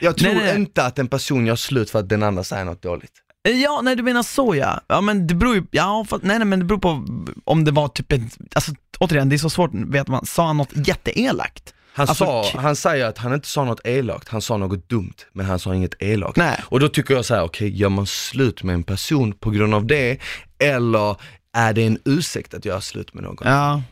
Jag 0.00 0.16
tror 0.16 0.34
Nej, 0.34 0.44
nej. 0.44 0.56
inte 0.56 0.84
att 0.84 0.98
en 0.98 1.08
person 1.08 1.46
gör 1.46 1.56
slut 1.56 1.90
för 1.90 1.98
att 1.98 2.08
den 2.08 2.22
andra 2.22 2.44
säger 2.44 2.64
något 2.64 2.82
dåligt. 2.82 3.12
Ja, 3.50 3.80
nej 3.82 3.96
du 3.96 4.02
menar 4.02 4.22
så 4.22 4.54
ja. 4.54 4.80
Ja 4.88 5.00
men 5.00 5.26
det 5.26 5.34
beror 5.34 5.54
ju, 5.54 5.64
ja 5.70 6.06
för, 6.08 6.20
nej 6.22 6.38
nej 6.38 6.46
men 6.46 6.58
det 6.58 6.64
beror 6.64 6.78
på 6.78 7.06
om 7.44 7.64
det 7.64 7.70
var 7.70 7.88
typ 7.88 8.12
ett, 8.12 8.22
alltså 8.54 8.72
återigen 8.98 9.28
det 9.28 9.36
är 9.36 9.38
så 9.38 9.50
svårt, 9.50 9.70
vet 9.74 10.08
man, 10.08 10.26
sa 10.26 10.46
han 10.46 10.56
något 10.56 10.72
jätteelakt? 10.74 11.74
Han, 11.92 12.08
Alltså, 12.08 12.24
sa, 12.24 12.50
han 12.60 12.76
säger 12.76 13.06
att 13.06 13.18
han 13.18 13.34
inte 13.34 13.48
sa 13.48 13.64
något 13.64 13.80
elakt, 13.86 14.28
han 14.28 14.42
sa 14.42 14.56
något 14.56 14.88
dumt, 14.88 15.14
men 15.32 15.46
han 15.46 15.58
sa 15.58 15.74
inget 15.74 16.02
elakt. 16.02 16.36
Nej. 16.36 16.60
Och 16.64 16.80
då 16.80 16.88
tycker 16.88 17.14
jag 17.14 17.24
så 17.24 17.34
här: 17.34 17.42
okej, 17.42 17.68
gör 17.80 17.88
man 17.88 18.06
slut 18.06 18.62
med 18.62 18.74
en 18.74 18.82
person 18.82 19.32
på 19.32 19.50
grund 19.50 19.74
av 19.74 19.86
det, 19.86 20.18
eller 20.58 21.16
är 21.52 21.72
det 21.72 21.84
en 21.86 21.98
ursäkt 22.04 22.54
att 22.54 22.64
göra 22.64 22.80
slut 22.80 23.14
med 23.14 23.22
någon? 23.24 23.36
Ja, 23.44 23.82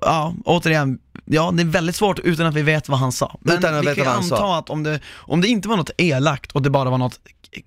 ja 0.00 0.34
återigen, 0.44 0.98
ja 1.24 1.50
det 1.54 1.62
är 1.62 1.66
väldigt 1.66 1.96
svårt 1.96 2.18
utan 2.18 2.46
att 2.46 2.54
vi 2.54 2.62
vet 2.62 2.88
vad 2.88 2.98
han 2.98 3.12
sa. 3.12 3.38
Men 3.40 3.58
Utan 3.58 3.74
att 3.74 3.82
vi 3.82 3.86
veta 3.86 3.94
kan 3.94 4.02
ju 4.02 4.06
vad 4.06 4.14
han 4.14 4.22
anta 4.24 4.36
sa. 4.36 4.58
att 4.58 4.70
om 4.70 4.82
det, 4.82 5.00
om 5.14 5.40
det 5.40 5.48
inte 5.48 5.68
var 5.68 5.76
något 5.76 5.90
elakt 5.98 6.52
och 6.52 6.62
det 6.62 6.70
bara 6.70 6.90
var 6.90 6.98
något 6.98 7.20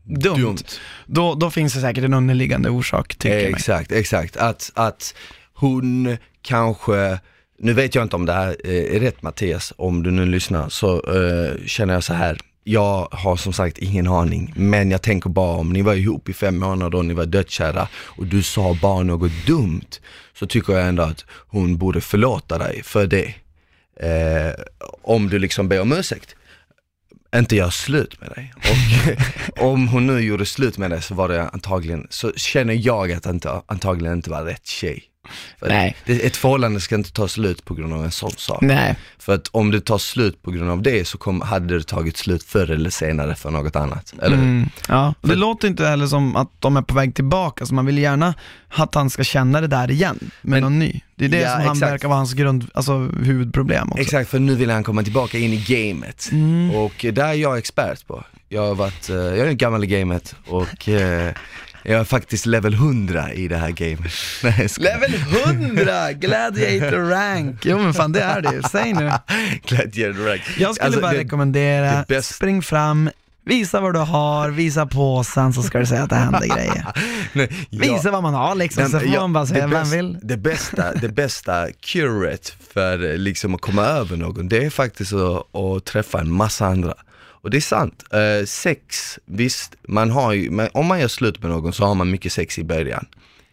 dumt, 0.03 0.57
Då, 1.05 1.35
då 1.35 1.51
finns 1.51 1.73
det 1.73 1.81
säkert 1.81 2.03
en 2.03 2.13
underliggande 2.13 2.69
orsak 2.69 3.15
tycker 3.15 3.35
jag 3.35 3.43
mig. 3.43 3.51
Exakt, 3.51 3.91
exakt. 3.91 4.37
Att, 4.37 4.71
att 4.75 5.13
hon 5.53 6.17
kanske, 6.41 7.19
nu 7.59 7.73
vet 7.73 7.95
jag 7.95 8.05
inte 8.05 8.15
om 8.15 8.25
det 8.25 8.33
här 8.33 8.55
eh, 8.63 8.95
är 8.95 8.99
rätt 8.99 9.21
Mattias, 9.21 9.73
om 9.77 10.03
du 10.03 10.11
nu 10.11 10.25
lyssnar, 10.25 10.69
så 10.69 10.93
eh, 10.95 11.65
känner 11.65 11.93
jag 11.93 12.03
så 12.03 12.13
här. 12.13 12.37
Jag 12.71 13.07
har 13.11 13.35
som 13.35 13.53
sagt 13.53 13.77
ingen 13.77 14.07
aning, 14.07 14.53
men 14.55 14.91
jag 14.91 15.01
tänker 15.01 15.29
bara 15.29 15.57
om 15.57 15.73
ni 15.73 15.81
var 15.81 15.93
ihop 15.93 16.29
i 16.29 16.33
fem 16.33 16.57
månader 16.57 16.97
och 16.97 17.05
ni 17.05 17.13
var 17.13 17.25
dödskära 17.25 17.87
och 17.93 18.25
du 18.25 18.43
sa 18.43 18.77
bara 18.81 19.03
något 19.03 19.31
dumt, 19.47 19.89
så 20.33 20.47
tycker 20.47 20.73
jag 20.73 20.87
ändå 20.87 21.03
att 21.03 21.25
hon 21.31 21.77
borde 21.77 22.01
förlåta 22.01 22.57
dig 22.57 22.83
för 22.83 23.07
det. 23.07 23.33
Eh, 23.99 24.53
om 25.01 25.29
du 25.29 25.39
liksom 25.39 25.67
ber 25.67 25.81
om 25.81 25.91
ursäkt 25.91 26.35
inte 27.35 27.55
göra 27.55 27.71
slut 27.71 28.21
med 28.21 28.29
dig. 28.29 28.53
Och 28.55 29.63
om 29.63 29.87
hon 29.87 30.07
nu 30.07 30.19
gjorde 30.19 30.45
slut 30.45 30.77
med 30.77 30.91
dig 30.91 31.01
så 31.01 31.15
var 31.15 31.29
det 31.29 31.49
antagligen, 31.49 32.07
så 32.09 32.31
känner 32.33 32.73
jag 32.73 33.11
att 33.11 33.23
det 33.23 33.61
antagligen 33.65 34.15
inte 34.15 34.29
var 34.29 34.43
rätt 34.43 34.67
tjej. 34.67 35.03
För 35.59 35.67
Nej. 35.67 35.95
Det, 36.05 36.25
ett 36.25 36.37
förhållande 36.37 36.79
ska 36.79 36.95
inte 36.95 37.11
ta 37.11 37.27
slut 37.27 37.65
på 37.65 37.73
grund 37.73 37.93
av 37.93 38.03
en 38.03 38.11
sån 38.11 38.31
sak. 38.31 38.61
Nej. 38.61 38.95
För 39.19 39.35
att 39.35 39.47
om 39.51 39.71
det 39.71 39.81
tar 39.81 39.97
slut 39.97 40.41
på 40.41 40.51
grund 40.51 40.69
av 40.71 40.81
det 40.81 41.07
så 41.07 41.17
kom, 41.17 41.41
hade 41.41 41.77
det 41.77 41.83
tagit 41.87 42.17
slut 42.17 42.43
förr 42.43 42.71
eller 42.71 42.89
senare 42.89 43.35
för 43.35 43.51
något 43.51 43.75
annat. 43.75 44.13
Eller? 44.21 44.37
Mm, 44.37 44.69
ja, 44.87 45.13
det 45.21 45.35
låter 45.35 45.67
inte 45.67 45.85
heller 45.85 46.07
som 46.07 46.35
att 46.35 46.49
de 46.59 46.77
är 46.77 46.81
på 46.81 46.93
väg 46.95 47.15
tillbaka, 47.15 47.65
så 47.65 47.73
man 47.73 47.85
vill 47.85 47.97
gärna 47.97 48.33
att 48.69 48.95
han 48.95 49.09
ska 49.09 49.23
känna 49.23 49.61
det 49.61 49.67
där 49.67 49.91
igen 49.91 50.17
med 50.19 50.31
Men- 50.51 50.61
någon 50.61 50.79
ny. 50.79 51.01
Det 51.15 51.25
är 51.25 51.29
det 51.29 51.39
Ja, 51.39 51.49
som 51.55 51.61
han 51.63 51.71
exakt. 51.77 51.91
verkar 51.91 52.07
vara 52.07 52.17
hans 52.17 52.33
grund, 52.33 52.67
alltså 52.73 52.97
huvudproblem 53.23 53.89
också. 53.91 54.01
Exakt, 54.01 54.29
för 54.29 54.39
nu 54.39 54.55
vill 54.55 54.69
han 54.69 54.83
komma 54.83 55.03
tillbaka 55.03 55.37
in 55.37 55.53
i 55.53 55.57
gamet. 55.67 56.29
Mm. 56.31 56.71
Och 56.71 57.05
där 57.13 57.27
är 57.27 57.33
jag 57.33 57.57
expert 57.57 58.07
på. 58.07 58.23
Jag 58.49 58.67
har 58.67 58.75
varit, 58.75 59.09
eh, 59.09 59.15
jag 59.15 59.37
är 59.47 59.51
gammal 59.51 59.83
i 59.83 59.87
gamet 59.87 60.35
och 60.47 60.89
eh, 60.89 61.33
jag 61.83 61.99
är 61.99 62.03
faktiskt 62.03 62.45
level 62.45 62.73
100 62.73 63.33
i 63.33 63.47
det 63.47 63.57
här 63.57 63.69
gamet. 63.71 64.11
Nej. 64.43 64.67
Level 64.79 65.13
100! 65.45 66.13
Gladiator 66.13 67.09
rank! 67.09 67.65
Jo 67.65 67.77
men 67.79 67.93
fan 67.93 68.11
det 68.11 68.21
är 68.21 68.41
det 68.41 68.69
säg 68.69 68.93
nu. 68.93 69.11
Gladiator 69.67 70.25
rank. 70.25 70.41
Jag 70.59 70.75
skulle 70.75 70.85
Alltså, 70.85 71.01
bara 71.01 71.11
det- 71.11 71.19
rekommendera, 71.19 72.05
det 72.07 72.21
spring 72.21 72.61
fram, 72.61 73.09
visa 73.45 73.79
vad 73.79 73.93
du 73.93 73.99
har, 73.99 74.49
visa 74.49 74.85
påsen 74.85 75.53
så 75.53 75.63
ska 75.63 75.79
du 75.79 75.85
säga 75.85 76.03
att 76.03 76.09
det 76.09 76.15
händer 76.15 76.39
grejer. 76.55 76.85
Nej, 77.33 77.67
jag- 77.69 77.81
Visa 77.81 78.11
vad 78.11 78.23
man 78.23 78.33
har 78.33 78.55
liksom, 78.55 78.85
så 78.85 78.99
får 78.99 79.07
jag- 79.07 79.21
man 79.21 79.33
bara 79.33 79.45
säga, 79.45 79.67
vem 79.67 79.83
bäst- 79.83 79.93
vill? 79.93 80.17
Det 80.21 80.37
bästa, 80.37 80.93
det 80.93 81.09
bästa 81.09 81.67
curet 81.81 82.55
för 82.73 83.11
eh, 83.11 83.17
liksom 83.17 83.55
att 83.55 83.61
komma 83.61 83.83
över 83.85 84.17
någon, 84.17 84.49
det 84.49 84.65
är 84.65 84.69
faktiskt 84.69 85.13
att, 85.13 85.55
att 85.55 85.85
träffa 85.85 86.19
en 86.19 86.31
massa 86.31 86.65
andra. 86.65 86.93
Och 87.41 87.49
det 87.49 87.57
är 87.57 87.61
sant, 87.61 88.03
eh, 88.13 88.45
sex, 88.45 89.19
visst, 89.25 89.75
man 89.87 90.11
har 90.11 90.33
ju, 90.33 90.51
men 90.51 90.69
om 90.73 90.85
man 90.85 90.99
gör 90.99 91.07
slut 91.07 91.41
med 91.41 91.51
någon 91.51 91.73
så 91.73 91.85
har 91.85 91.95
man 91.95 92.11
mycket 92.11 92.31
sex 92.31 92.59
i 92.59 92.63
början. 92.63 93.05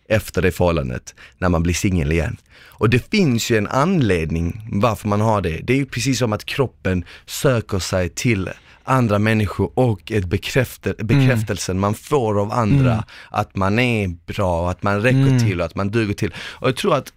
Efter 0.09 0.43
det 0.43 0.53
förhållandet, 0.53 1.15
när 1.39 1.49
man 1.49 1.63
blir 1.63 1.75
singel 1.75 2.13
igen. 2.13 2.37
Och 2.79 2.91
det 2.91 3.11
finns 3.11 3.51
ju 3.51 3.57
en 3.57 3.67
anledning 3.67 4.69
varför 4.73 5.09
man 5.09 5.21
har 5.21 5.41
det. 5.41 5.61
Det 5.65 5.73
är 5.73 5.77
ju 5.77 5.87
precis 5.87 6.19
som 6.19 6.33
att 6.33 6.45
kroppen 6.45 7.05
söker 7.27 7.79
sig 7.79 8.09
till 8.09 8.51
andra 8.85 9.19
människor 9.19 9.71
och 9.75 10.13
ett 10.13 10.25
bekräftel, 10.25 10.95
bekräftelsen 10.99 11.79
man 11.79 11.95
får 11.95 12.41
av 12.41 12.53
andra, 12.53 13.05
att 13.31 13.57
man 13.57 13.79
är 13.79 14.09
bra, 14.09 14.71
att 14.71 14.83
man 14.83 15.03
räcker 15.03 15.39
till 15.39 15.61
och 15.61 15.67
att 15.67 15.75
man 15.75 15.91
duger 15.91 16.15
till. 16.15 16.35
Och 16.39 16.69
jag 16.69 16.77
tror 16.77 16.95
att 16.95 17.13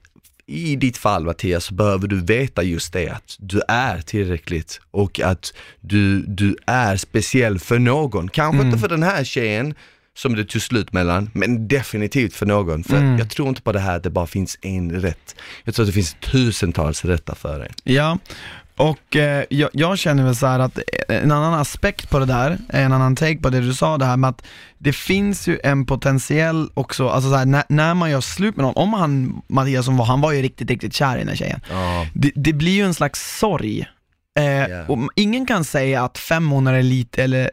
i 0.50 0.76
ditt 0.76 0.97
fall 0.97 1.26
Mattias 1.26 1.66
så 1.66 1.74
behöver 1.74 2.08
du 2.08 2.22
veta 2.22 2.64
just 2.64 2.93
det 2.93 3.10
att 3.10 3.36
du 3.39 3.62
är 3.68 4.02
tillräckligt 4.02 4.82
och 4.91 5.20
att 5.20 5.54
du, 5.82 6.22
du 6.22 6.56
är 6.66 6.97
speciell 6.97 7.60
för 7.60 7.80
någon. 7.80 8.30
Kanske 8.30 8.62
inte 8.62 8.78
för 8.78 8.88
den 8.88 9.04
här 9.04 9.24
tjejen 9.24 9.74
som 10.18 10.36
det 10.36 10.45
tog 10.45 10.62
slut 10.62 10.93
mellan, 10.93 11.30
men 11.34 11.68
definitivt 11.68 12.34
för 12.34 12.45
någon. 12.45 12.84
För 12.84 13.18
jag 13.20 13.30
tror 13.30 13.50
inte 13.50 13.62
på 13.62 13.72
det 13.72 13.80
här 13.80 13.97
att 13.97 14.04
det 14.04 14.10
bara 14.10 14.28
finns 14.28 14.58
en 14.62 14.91
rätt. 14.91 15.36
Jag 15.64 15.76
tror 15.76 15.84
att 15.84 15.88
det 15.88 15.93
finns 15.93 16.16
tusentals 16.32 17.06
rätta 17.06 17.36
för 17.36 17.60
dig. 17.60 17.72
Ja, 17.84 18.18
och 18.80 19.15
eh, 19.15 19.43
jag, 19.49 19.69
jag 19.73 19.97
känner 19.97 20.23
väl 20.23 20.36
så 20.36 20.45
att 20.45 20.80
en 21.07 21.32
annan 21.32 21.53
aspekt 21.53 22.09
på 22.09 22.19
det 22.19 22.25
där, 22.25 22.57
en 22.69 22.93
annan 22.93 23.15
take 23.15 23.38
på 23.38 23.49
det 23.49 23.59
du 23.59 23.73
sa, 23.73 23.97
det 23.97 24.05
här 24.05 24.17
med 24.17 24.30
att 24.30 24.45
det 24.77 24.93
finns 24.93 25.47
ju 25.47 25.59
en 25.63 25.86
potentiell 25.86 26.69
också, 26.73 27.09
alltså 27.09 27.30
så 27.30 27.36
här, 27.36 27.45
när, 27.45 27.63
när 27.69 27.93
man 27.93 28.11
gör 28.11 28.21
slut 28.21 28.55
med 28.55 28.63
någon, 28.65 28.75
om 28.75 28.93
han, 28.93 29.41
Mattias 29.47 29.86
som 29.86 29.97
var, 29.97 30.05
han 30.05 30.21
var 30.21 30.32
ju 30.32 30.41
riktigt, 30.41 30.69
riktigt 30.69 30.93
kär 30.93 31.15
i 31.15 31.19
den 31.19 31.27
här 31.27 31.36
tjejen. 31.36 31.61
Ja. 31.69 32.05
Det, 32.13 32.32
det 32.36 32.53
blir 32.53 32.71
ju 32.71 32.86
en 32.86 32.93
slags 32.93 33.39
sorg. 33.39 33.86
Eh, 34.39 34.45
Ja. 34.45 34.86
och 34.88 34.99
ingen 35.15 35.45
kan 35.45 35.63
säga 35.63 36.03
att 36.03 36.17
fem 36.17 36.43
månader 36.43 36.77
är 36.77 36.84
lite 36.84 37.23
eller, 37.23 37.51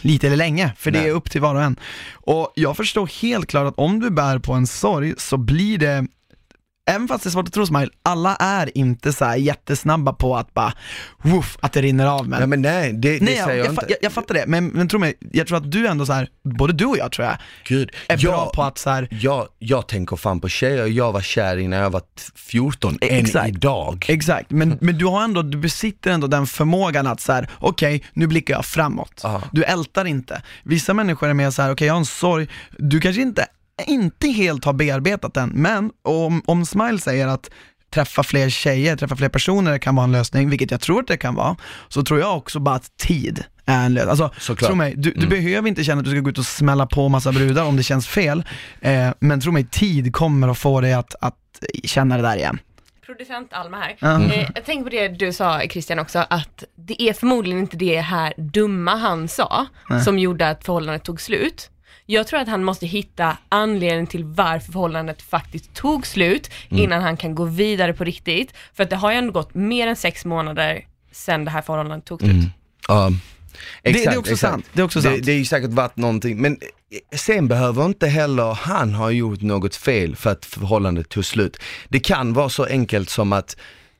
lite 0.00 0.26
eller 0.26 0.36
länge, 0.36 0.72
för 0.78 0.90
det 0.90 0.98
Nej. 1.00 1.08
är 1.08 1.12
upp 1.14 1.30
till 1.30 1.40
var 1.40 1.54
och 1.54 1.62
en. 1.62 1.76
Och 2.12 2.52
jag 2.54 2.76
förstår 2.76 3.10
helt 3.22 3.46
klart 3.46 3.68
att 3.68 3.78
om 3.78 4.00
du 4.00 4.10
bär 4.10 4.38
på 4.38 4.52
en 4.52 4.66
sorg 4.66 5.14
så 5.18 5.36
blir 5.36 5.78
det 5.78 6.06
Även 6.90 7.08
fast 7.08 7.24
det 7.24 7.28
är 7.28 7.30
svårt 7.30 7.48
att 7.48 7.54
tro 7.54 7.66
Smile, 7.66 7.88
alla 8.02 8.36
är 8.36 8.78
inte 8.78 9.12
så 9.12 9.34
jättesnabba 9.38 10.12
på 10.12 10.36
att 10.36 10.54
bara, 10.54 10.72
woof, 11.22 11.58
att 11.60 11.72
det 11.72 11.82
rinner 11.82 12.06
av 12.06 12.28
men 12.28 12.38
Nej 12.38 12.48
men 12.48 12.62
nej, 12.62 12.92
det, 12.92 13.18
det 13.18 13.24
Nej, 13.24 13.36
säger 13.36 13.48
jag, 13.48 13.58
jag, 13.58 13.64
jag, 13.66 13.72
inte. 13.72 13.86
jag, 13.88 13.98
jag 14.02 14.12
fattar 14.12 14.34
det, 14.34 14.44
men, 14.46 14.66
men 14.66 14.88
tro 14.88 14.98
mig, 14.98 15.14
jag 15.32 15.46
tror 15.46 15.58
att 15.58 15.72
du 15.72 15.86
ändå 15.86 16.06
så 16.06 16.12
här, 16.12 16.28
både 16.44 16.72
du 16.72 16.84
och 16.84 16.98
jag 16.98 17.12
tror 17.12 17.26
jag, 17.26 17.36
Gud, 17.64 17.90
är 18.06 18.18
jag, 18.20 18.32
bra 18.32 18.50
på 18.54 18.62
att 18.62 18.78
så 18.78 18.90
här, 18.90 19.08
jag, 19.10 19.48
jag 19.58 19.88
tänker 19.88 20.16
fan 20.16 20.40
på 20.40 20.48
tjejer 20.48 20.86
jag 20.86 21.12
var 21.12 21.20
kär 21.20 21.56
i 21.56 21.68
när 21.68 21.82
jag 21.82 21.90
var 21.90 22.00
t- 22.00 22.06
14, 22.34 22.98
Exakt. 23.00 23.48
än 23.48 23.54
idag. 23.54 24.06
Exakt, 24.08 24.50
men, 24.50 24.78
men 24.80 24.98
du 24.98 25.06
har 25.06 25.24
ändå, 25.24 25.42
du 25.42 25.58
besitter 25.58 26.10
ändå 26.10 26.26
den 26.26 26.46
förmågan 26.46 27.06
att 27.06 27.20
så 27.20 27.32
här, 27.32 27.48
okej, 27.58 28.04
nu 28.12 28.26
blickar 28.26 28.54
jag 28.54 28.64
framåt. 28.64 29.20
Ja. 29.22 29.42
Du 29.52 29.64
ältar 29.64 30.04
inte. 30.04 30.42
Vissa 30.62 30.94
människor 30.94 31.28
är 31.28 31.34
mer 31.34 31.50
så 31.50 31.62
här, 31.62 31.72
okej 31.72 31.86
jag 31.86 31.94
har 31.94 31.98
en 31.98 32.06
sorg, 32.06 32.48
du 32.78 33.00
kanske 33.00 33.22
inte, 33.22 33.46
inte 33.86 34.28
helt 34.28 34.64
har 34.64 34.72
bearbetat 34.72 35.34
den, 35.34 35.48
men 35.54 35.90
om, 36.02 36.42
om 36.46 36.66
Smile 36.66 36.98
säger 36.98 37.26
att 37.28 37.50
träffa 37.90 38.22
fler 38.22 38.48
tjejer, 38.48 38.96
träffa 38.96 39.16
fler 39.16 39.28
personer 39.28 39.78
kan 39.78 39.96
vara 39.96 40.04
en 40.04 40.12
lösning, 40.12 40.50
vilket 40.50 40.70
jag 40.70 40.80
tror 40.80 41.00
att 41.00 41.06
det 41.06 41.16
kan 41.16 41.34
vara, 41.34 41.56
så 41.88 42.02
tror 42.02 42.20
jag 42.20 42.36
också 42.36 42.60
bara 42.60 42.74
att 42.74 42.96
tid 42.96 43.44
är 43.64 43.86
en 43.86 43.94
lösning. 43.94 44.10
Alltså, 44.10 44.30
Såklart. 44.38 44.68
tro 44.68 44.76
mig, 44.76 44.94
du, 44.96 45.10
du 45.10 45.26
behöver 45.26 45.68
inte 45.68 45.84
känna 45.84 45.98
att 45.98 46.04
du 46.04 46.10
ska 46.10 46.20
gå 46.20 46.30
ut 46.30 46.38
och 46.38 46.46
smälla 46.46 46.86
på 46.86 47.08
massa 47.08 47.32
brudar 47.32 47.64
om 47.64 47.76
det 47.76 47.82
känns 47.82 48.08
fel, 48.08 48.44
eh, 48.80 49.08
men 49.20 49.40
tro 49.40 49.52
mig, 49.52 49.64
tid 49.64 50.12
kommer 50.12 50.48
att 50.48 50.58
få 50.58 50.80
dig 50.80 50.92
att, 50.92 51.14
att 51.20 51.36
känna 51.84 52.16
det 52.16 52.22
där 52.22 52.36
igen. 52.36 52.58
Producent 53.06 53.52
Alma 53.52 53.76
här. 53.76 53.96
Ja. 53.98 54.22
Eh, 54.22 54.48
jag 54.54 54.64
tänker 54.64 54.84
på 54.84 54.90
det 54.90 55.08
du 55.08 55.32
sa 55.32 55.60
Christian 55.70 55.98
också, 55.98 56.24
att 56.30 56.64
det 56.76 57.02
är 57.02 57.12
förmodligen 57.12 57.60
inte 57.60 57.76
det 57.76 58.00
här 58.00 58.34
dumma 58.36 58.96
han 58.96 59.28
sa 59.28 59.66
som 60.04 60.18
gjorde 60.18 60.48
att 60.48 60.64
förhållandet 60.64 61.04
tog 61.04 61.20
slut. 61.20 61.70
Jag 62.10 62.26
tror 62.26 62.40
att 62.40 62.48
han 62.48 62.64
måste 62.64 62.86
hitta 62.86 63.36
anledningen 63.48 64.06
till 64.06 64.24
varför 64.24 64.72
förhållandet 64.72 65.22
faktiskt 65.22 65.74
tog 65.74 66.06
slut 66.06 66.50
innan 66.68 67.02
han 67.02 67.16
kan 67.16 67.34
gå 67.34 67.44
vidare 67.44 67.92
på 67.92 68.04
riktigt. 68.04 68.52
För 68.74 68.82
att 68.82 68.90
det 68.90 68.96
har 68.96 69.12
ju 69.12 69.18
ändå 69.18 69.32
gått 69.32 69.54
mer 69.54 69.86
än 69.86 69.96
sex 69.96 70.24
månader 70.24 70.84
sedan 71.12 71.44
det 71.44 71.50
här 71.50 71.62
förhållandet 71.62 72.04
tog 72.04 72.20
slut. 72.20 72.34
Ja, 72.88 73.10
det, 73.82 73.92
det 73.92 74.04
är 74.04 74.18
också 74.18 74.36
sant. 74.36 74.66
Det 74.72 74.80
är 74.80 74.84
också 74.84 75.02
sant. 75.02 75.16
Det, 75.16 75.22
det 75.22 75.32
är 75.32 75.36
ju 75.38 75.44
säkert 75.44 75.70
varit 75.70 75.96
någonting, 75.96 76.40
men 76.40 76.58
sen 77.16 77.48
behöver 77.48 77.84
inte 77.84 78.06
heller 78.06 78.54
han 78.54 78.94
ha 78.94 79.10
gjort 79.10 79.40
något 79.40 79.76
fel 79.76 80.16
för 80.16 80.30
att 80.30 80.44
förhållandet 80.44 81.08
tog 81.08 81.24
slut. 81.24 81.56
Det 81.88 82.00
kan 82.00 82.32
vara 82.32 82.48
så 82.48 82.64
enkelt 82.64 83.10
som 83.10 83.32
att 83.32 83.56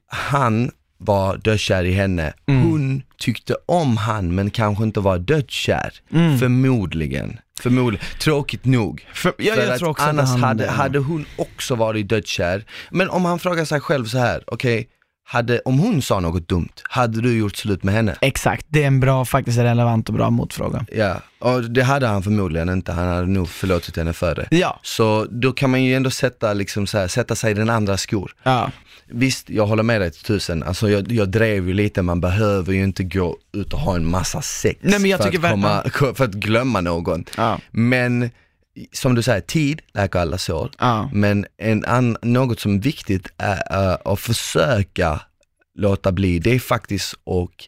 han 0.06 0.70
var 0.98 1.36
dödskär 1.36 1.84
i 1.84 1.92
henne, 1.92 2.32
Mm. 2.46 2.62
hon 2.62 3.02
tyckte 3.18 3.56
om 3.66 3.96
han 3.96 4.34
men 4.34 4.50
kanske 4.50 4.84
inte 4.84 5.00
var 5.00 5.18
dödskär. 5.18 5.92
Mm. 6.12 6.38
Förmodligen. 6.38 7.38
Förmodligen. 7.62 8.06
Tråkigt 8.18 8.64
nog. 8.64 9.06
För, 9.14 9.34
jag, 9.38 9.56
För 9.56 9.62
jag 9.62 9.78
tror 9.78 9.88
också 9.88 10.04
annars 10.04 10.28
han, 10.28 10.42
hade, 10.42 10.70
hade 10.70 10.98
hon 10.98 11.26
också 11.36 11.74
varit 11.74 12.08
dödskär. 12.08 12.64
Men 12.90 13.11
om 13.11 13.24
han 13.24 13.38
frågar 13.38 13.64
sig 13.64 13.80
själv 13.80 14.04
så 14.04 14.18
här, 14.18 14.44
okej, 14.46 14.88
hade, 15.33 15.61
om 15.64 15.78
hon 15.78 16.03
sa 16.03 16.20
något 16.20 16.49
dumt, 16.49 16.72
hade 16.83 17.20
du 17.20 17.39
gjort 17.39 17.57
slut 17.57 17.83
med 17.83 17.95
henne? 17.95 18.16
Exakt, 18.20 18.66
det 18.68 18.83
är 18.83 18.87
en 18.87 19.01
bra, 19.01 19.24
faktiskt 19.24 19.59
relevant 19.59 20.09
och 20.09 20.14
bra 20.14 20.31
motfråga. 20.31 20.87
Ja, 20.93 21.20
och 21.39 21.70
det 21.70 21.83
hade 21.83 22.07
han 22.07 22.22
förmodligen 22.22 22.68
inte, 22.68 22.93
han 22.93 23.09
hade 23.09 23.26
nog 23.26 23.49
förlåtit 23.49 23.97
henne 23.97 24.12
för 24.12 24.35
det. 24.35 24.49
Ja, 24.51 24.81
Så 24.83 25.26
då 25.31 25.53
kan 25.53 25.70
man 25.70 25.85
ju 25.85 25.95
ändå 25.95 26.11
sätta, 26.11 26.53
liksom 26.53 26.87
så 26.87 26.99
här, 26.99 27.09
sätta 27.09 27.35
sig 27.35 27.51
i 27.51 27.55
den 27.55 27.70
andra 27.70 27.97
skor. 27.97 28.33
ja. 28.43 28.70
Visst, 29.12 29.51
jag 29.51 29.66
håller 29.66 29.83
med 29.83 30.01
dig 30.01 30.11
till 30.11 30.22
tusen, 30.22 30.62
alltså 30.62 30.91
jag, 30.91 31.12
jag 31.12 31.28
drev 31.28 31.68
ju 31.68 31.74
lite, 31.74 32.03
man 32.03 32.20
behöver 32.20 32.72
ju 32.72 32.83
inte 32.85 33.05
gå 33.05 33.37
ut 33.53 33.72
och 33.72 33.81
ha 33.81 33.97
en 33.97 34.07
massa 34.07 34.43
sex 34.43 34.78
Nej, 34.83 34.99
men 35.01 35.11
jag 35.11 35.20
för, 35.20 35.31
tycker 35.31 35.45
att 35.45 35.51
komma, 35.51 35.83
för 36.14 36.24
att 36.24 36.31
glömma 36.35 36.81
någon. 36.81 37.24
ja. 37.37 37.59
Men 37.70 38.31
som 38.93 39.14
du 39.14 39.22
säger, 39.22 39.41
tid 39.41 39.81
läker 39.95 40.18
alla 40.18 40.39
sår. 40.39 40.70
ja. 40.78 41.11
Men 41.12 41.47
en 41.59 41.85
an, 41.85 42.16
något 42.22 42.61
som 42.61 42.74
är 42.74 42.78
viktigt 42.78 43.28
är 43.39 43.91
äh, 43.93 43.99
att 44.05 44.20
försöka 44.20 45.20
låta 45.74 46.12
bli, 46.12 46.39
det 46.39 46.55
är 46.55 46.59
faktiskt 46.59 47.14
att 47.14 47.66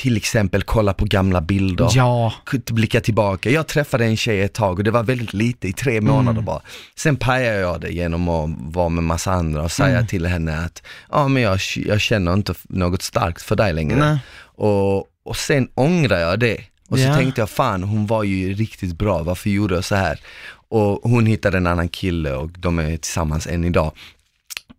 till 0.00 0.16
exempel 0.16 0.62
kolla 0.62 0.94
på 0.94 1.04
gamla 1.04 1.40
bilder, 1.40 1.88
Ja, 1.94 2.32
blicka 2.70 3.00
tillbaka. 3.00 3.50
Jag 3.50 3.66
träffade 3.66 4.04
en 4.04 4.16
tjej 4.16 4.40
ett 4.42 4.52
tag 4.54 4.78
och 4.78 4.84
det 4.84 4.90
var 4.90 5.02
väldigt 5.02 5.32
lite, 5.32 5.68
i 5.68 5.72
tre 5.72 6.00
månader 6.00 6.30
Mm. 6.30 6.44
bara. 6.44 6.60
Sen 6.96 7.16
pajade 7.16 7.58
jag 7.60 7.80
det 7.80 7.88
genom 7.90 8.28
att 8.28 8.50
vara 8.74 8.88
med 8.88 9.04
massa 9.04 9.32
andra 9.32 9.62
och 9.62 9.72
säga 9.72 9.96
Mm. 9.96 10.06
till 10.06 10.26
henne 10.26 10.58
att, 10.64 10.82
ja 11.10 11.28
men 11.28 11.42
jag, 11.42 11.58
jag 11.76 12.00
känner 12.00 12.32
inte 12.32 12.54
något 12.62 13.02
starkt 13.02 13.42
för 13.42 13.56
dig 13.56 13.72
längre. 13.72 13.96
nej. 13.98 14.18
Och, 14.40 14.98
och 15.24 15.36
sen 15.36 15.68
ångrar 15.74 16.18
jag 16.18 16.38
det. 16.40 16.58
Och 16.88 16.98
så 16.98 17.14
tänkte 17.14 17.40
jag, 17.40 17.50
fan 17.50 17.82
hon 17.82 18.06
var 18.06 18.22
ju 18.22 18.54
riktigt 18.54 18.98
bra, 18.98 19.22
varför 19.22 19.50
gjorde 19.50 19.74
jag 19.74 19.84
så 19.84 19.94
här? 19.94 20.20
Och 20.68 21.10
hon 21.10 21.26
hittade 21.26 21.56
en 21.56 21.66
annan 21.66 21.88
kille 21.88 22.32
och 22.32 22.50
de 22.50 22.78
är 22.78 22.96
tillsammans 22.96 23.46
än 23.46 23.64
idag. 23.64 23.92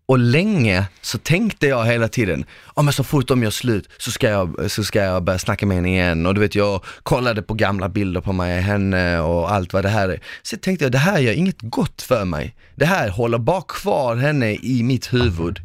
Och 0.06 0.20
länge 0.20 0.86
så 1.02 1.18
tänkte 1.18 1.68
jag 1.68 1.86
hela 1.86 2.08
tiden, 2.08 2.46
ja 2.76 2.82
men 2.82 2.94
så 2.94 3.04
fort 3.04 3.28
de 3.28 3.44
gör 3.44 3.52
slut 3.52 3.90
så 3.98 4.12
ska, 4.12 4.30
jag, 4.30 4.72
så 4.72 4.84
ska 4.84 5.00
jag 5.00 5.24
börja 5.24 5.40
snacka 5.40 5.66
med 5.66 5.76
henne 5.76 5.90
igen. 5.90 6.26
Och 6.26 6.34
du 6.34 6.42
vet 6.42 6.56
jag 6.56 6.84
kollade 7.04 7.42
på 7.42 7.54
gamla 7.54 7.90
bilder 7.90 8.22
på 8.22 8.34
mig 8.34 8.58
och 8.58 8.64
henne 8.64 9.20
och 9.20 9.52
allt 9.52 9.74
vad 9.74 9.84
det 9.84 9.90
här 9.90 10.10
är. 10.10 10.20
Så 10.42 10.58
tänkte 10.58 10.86
jag, 10.86 10.92
det 10.92 10.98
här 10.98 11.20
gör 11.20 11.34
inget 11.34 11.62
gott 11.62 12.02
för 12.02 12.26
mig. 12.26 12.56
Det 12.76 12.86
här 12.86 13.10
håller 13.10 13.38
bara 13.38 13.62
kvar 13.62 14.16
henne 14.16 14.54
i 14.54 14.84
mitt 14.84 15.14
huvud. 15.14 15.60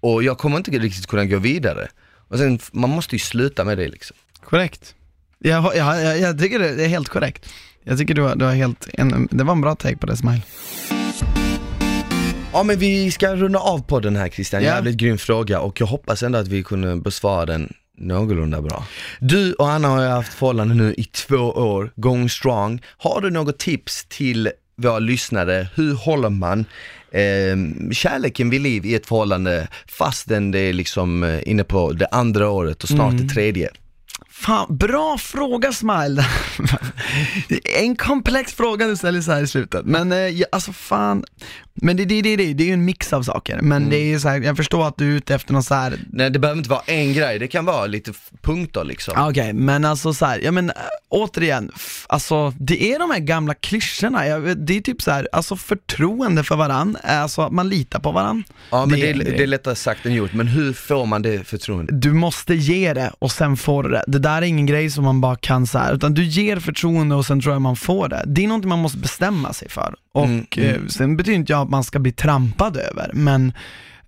Och 0.00 0.22
jag 0.22 0.38
kommer 0.38 0.56
inte 0.56 0.70
riktigt 0.70 1.06
kunna 1.06 1.24
gå 1.24 1.38
vidare. 1.38 1.88
Och 2.28 2.38
sen, 2.38 2.58
man 2.72 2.90
måste 2.90 3.14
ju 3.14 3.18
sluta 3.18 3.64
med 3.64 3.78
det 3.78 3.88
liksom. 3.88 4.16
Korrekt. 4.44 4.94
Jag, 5.42 5.76
jag, 5.76 6.02
jag, 6.02 6.18
jag 6.18 6.38
tycker 6.38 6.58
det 6.58 6.84
är 6.84 6.88
helt 6.88 7.08
korrekt. 7.08 7.48
Jag 7.84 7.98
tycker 7.98 8.14
du 8.14 8.22
har, 8.22 8.36
du 8.36 8.44
har 8.44 8.54
helt, 8.54 8.88
en, 8.92 9.28
det 9.30 9.44
var 9.44 9.52
en 9.52 9.60
bra 9.60 9.74
take 9.74 9.96
på 9.96 10.06
det 10.06 10.16
Smile. 10.16 10.40
Ja 12.52 12.62
men 12.62 12.78
vi 12.78 13.10
ska 13.10 13.36
runda 13.36 13.58
av 13.58 13.82
på 13.82 14.00
den 14.00 14.16
här 14.16 14.28
Christian, 14.28 14.62
Ja. 14.62 14.68
jävligt 14.68 14.96
grym 14.96 15.18
fråga 15.18 15.60
och 15.60 15.80
jag 15.80 15.86
hoppas 15.86 16.22
ändå 16.22 16.38
att 16.38 16.48
vi 16.48 16.62
kunde 16.62 16.96
besvara 16.96 17.46
den 17.46 17.72
någorlunda 17.98 18.62
bra. 18.62 18.84
Du 19.20 19.52
och 19.52 19.70
Anna 19.70 19.88
har 19.88 20.02
ju 20.02 20.08
haft 20.08 20.34
förhållande 20.34 20.74
nu 20.74 20.94
i 20.94 21.04
två 21.04 21.36
år, 21.36 21.92
going 21.96 22.28
strong. 22.30 22.82
Har 22.98 23.20
du 23.20 23.30
något 23.30 23.58
tips 23.58 24.06
till 24.08 24.50
våra 24.76 24.98
lyssnare, 24.98 25.68
hur 25.74 25.94
håller 25.94 26.30
man 26.30 26.64
eh, 27.12 27.90
kärleken 27.92 28.50
vid 28.50 28.60
liv 28.60 28.86
i 28.86 28.94
ett 28.94 29.06
förhållande 29.06 29.68
fastän 29.88 30.50
det 30.50 30.58
är 30.58 30.72
liksom 30.72 31.22
eh, 31.22 31.40
inne 31.48 31.64
på 31.64 31.92
det 31.92 32.06
andra 32.06 32.50
året 32.50 32.82
och 32.82 32.88
snart 32.88 33.18
det 33.18 33.28
tredje? 33.28 33.70
Fan, 34.40 34.76
bra 34.76 35.18
fråga 35.18 35.72
Smile. 35.72 36.26
en 37.78 37.96
komplex 37.96 38.54
fråga 38.54 38.86
du 38.86 38.96
ställer 38.96 39.20
så 39.20 39.32
här 39.32 39.42
i 39.42 39.46
slutet. 39.46 39.86
Men 39.86 40.12
eh, 40.12 40.44
alltså 40.52 40.72
fan, 40.72 41.24
men 41.82 41.96
det, 41.96 42.04
det, 42.04 42.22
det, 42.22 42.36
det, 42.36 42.54
det 42.54 42.64
är 42.64 42.66
ju 42.66 42.72
en 42.72 42.84
mix 42.84 43.12
av 43.12 43.22
saker. 43.22 43.58
Men 43.62 43.90
det 43.90 43.96
är 43.96 44.18
så 44.18 44.28
här, 44.28 44.40
jag 44.40 44.56
förstår 44.56 44.88
att 44.88 44.96
du 44.96 45.12
är 45.12 45.16
ute 45.16 45.34
efter 45.34 45.52
någon 45.52 45.62
så 45.62 45.74
här 45.74 45.98
Nej 46.12 46.30
det 46.30 46.38
behöver 46.38 46.58
inte 46.58 46.70
vara 46.70 46.82
en 46.86 47.12
grej, 47.12 47.38
det 47.38 47.48
kan 47.48 47.64
vara 47.64 47.86
lite 47.86 48.12
punkter 48.42 48.84
liksom. 48.84 49.14
Ja, 49.16 49.30
Okej, 49.30 49.52
men 49.52 49.84
alltså 49.84 50.14
så 50.14 50.26
här, 50.26 50.38
ja 50.38 50.52
men 50.52 50.70
äh, 50.70 50.74
återigen, 51.08 51.70
alltså 52.06 52.52
det 52.58 52.92
är 52.92 52.98
de 52.98 53.10
här 53.10 53.18
gamla 53.18 53.54
klyschorna, 53.54 54.26
jag, 54.26 54.58
det 54.58 54.76
är 54.76 54.80
typ 54.80 55.02
så 55.02 55.10
här, 55.10 55.28
alltså 55.32 55.56
förtroende 55.56 56.44
för 56.44 56.56
varann, 56.56 56.96
alltså 57.02 57.42
att 57.42 57.52
man 57.52 57.68
litar 57.68 58.00
på 58.00 58.12
varann. 58.12 58.44
Ja 58.70 58.86
men 58.86 59.00
Det 59.00 59.10
är 59.10 59.14
det 59.14 59.42
är 59.42 59.46
lättare 59.46 59.74
sagt 59.74 60.06
än 60.06 60.14
gjort, 60.14 60.32
men 60.32 60.46
hur 60.46 60.72
får 60.72 61.06
man 61.06 61.22
det 61.22 61.46
förtroendet? 61.46 62.02
Du 62.02 62.12
måste 62.12 62.54
ge 62.54 62.94
det 62.94 63.12
och 63.18 63.32
sen 63.32 63.56
får 63.56 63.82
du 63.82 63.88
det. 63.88 64.04
Det 64.06 64.18
där 64.18 64.36
är 64.36 64.42
ingen 64.42 64.66
grej 64.66 64.90
som 64.90 65.04
man 65.04 65.20
bara 65.20 65.36
kan 65.36 65.66
så 65.66 65.78
här, 65.78 65.94
utan 65.94 66.14
du 66.14 66.24
ger 66.24 66.60
förtroende 66.60 67.14
och 67.14 67.26
sen 67.26 67.40
tror 67.40 67.54
jag 67.54 67.62
man 67.62 67.76
får 67.76 68.08
det. 68.08 68.24
Det 68.26 68.44
är 68.44 68.48
någonting 68.48 68.68
man 68.68 68.78
måste 68.78 68.98
bestämma 68.98 69.52
sig 69.52 69.68
för. 69.68 69.94
Och 70.14 70.24
Mm, 70.24 70.46
mm. 70.56 70.82
eh, 70.82 70.86
sen 70.88 71.16
betyder 71.16 71.36
inte 71.38 71.52
jag 71.52 71.62
att 71.62 71.70
man 71.70 71.84
ska 71.84 71.98
bli 71.98 72.12
trampad 72.12 72.76
över, 72.76 73.10
men 73.14 73.52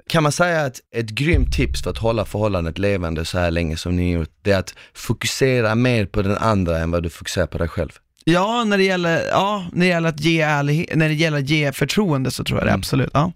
Kan 0.08 0.22
man 0.22 0.32
säga 0.32 0.64
att 0.64 0.80
ett 0.94 1.10
grymt 1.10 1.52
tips 1.54 1.82
för 1.82 1.90
att 1.90 1.98
hålla 1.98 2.24
förhållandet 2.24 2.78
levande 2.78 3.24
så 3.24 3.38
här 3.38 3.50
länge 3.50 3.76
som 3.76 3.96
ni 3.96 4.12
gjort, 4.12 4.30
det 4.42 4.52
är 4.52 4.58
att 4.58 4.74
fokusera 4.94 5.74
mer 5.74 6.06
på 6.06 6.22
den 6.22 6.36
andra 6.36 6.78
än 6.78 6.90
vad 6.90 7.02
du 7.02 7.10
fokuserar 7.10 7.46
på 7.46 7.58
dig 7.58 7.68
själv? 7.68 7.90
ja, 8.24 8.64
när 8.64 8.78
det 8.78 8.84
gäller, 8.84 9.22
ja, 9.30 9.64
när 9.72 9.80
det 9.86 9.90
gäller 9.90 10.08
att 10.08 10.20
ge 10.20 10.40
ärlighet, 10.40 10.96
när 10.96 11.08
det 11.08 11.14
gäller 11.14 11.38
att 11.38 11.48
ge 11.48 11.72
förtroende 11.72 12.30
så 12.30 12.44
tror 12.44 12.58
jag 12.58 12.66
det 12.66 12.70
Mm. 12.70 12.80
absolut, 12.80 13.10
ja. 13.12 13.32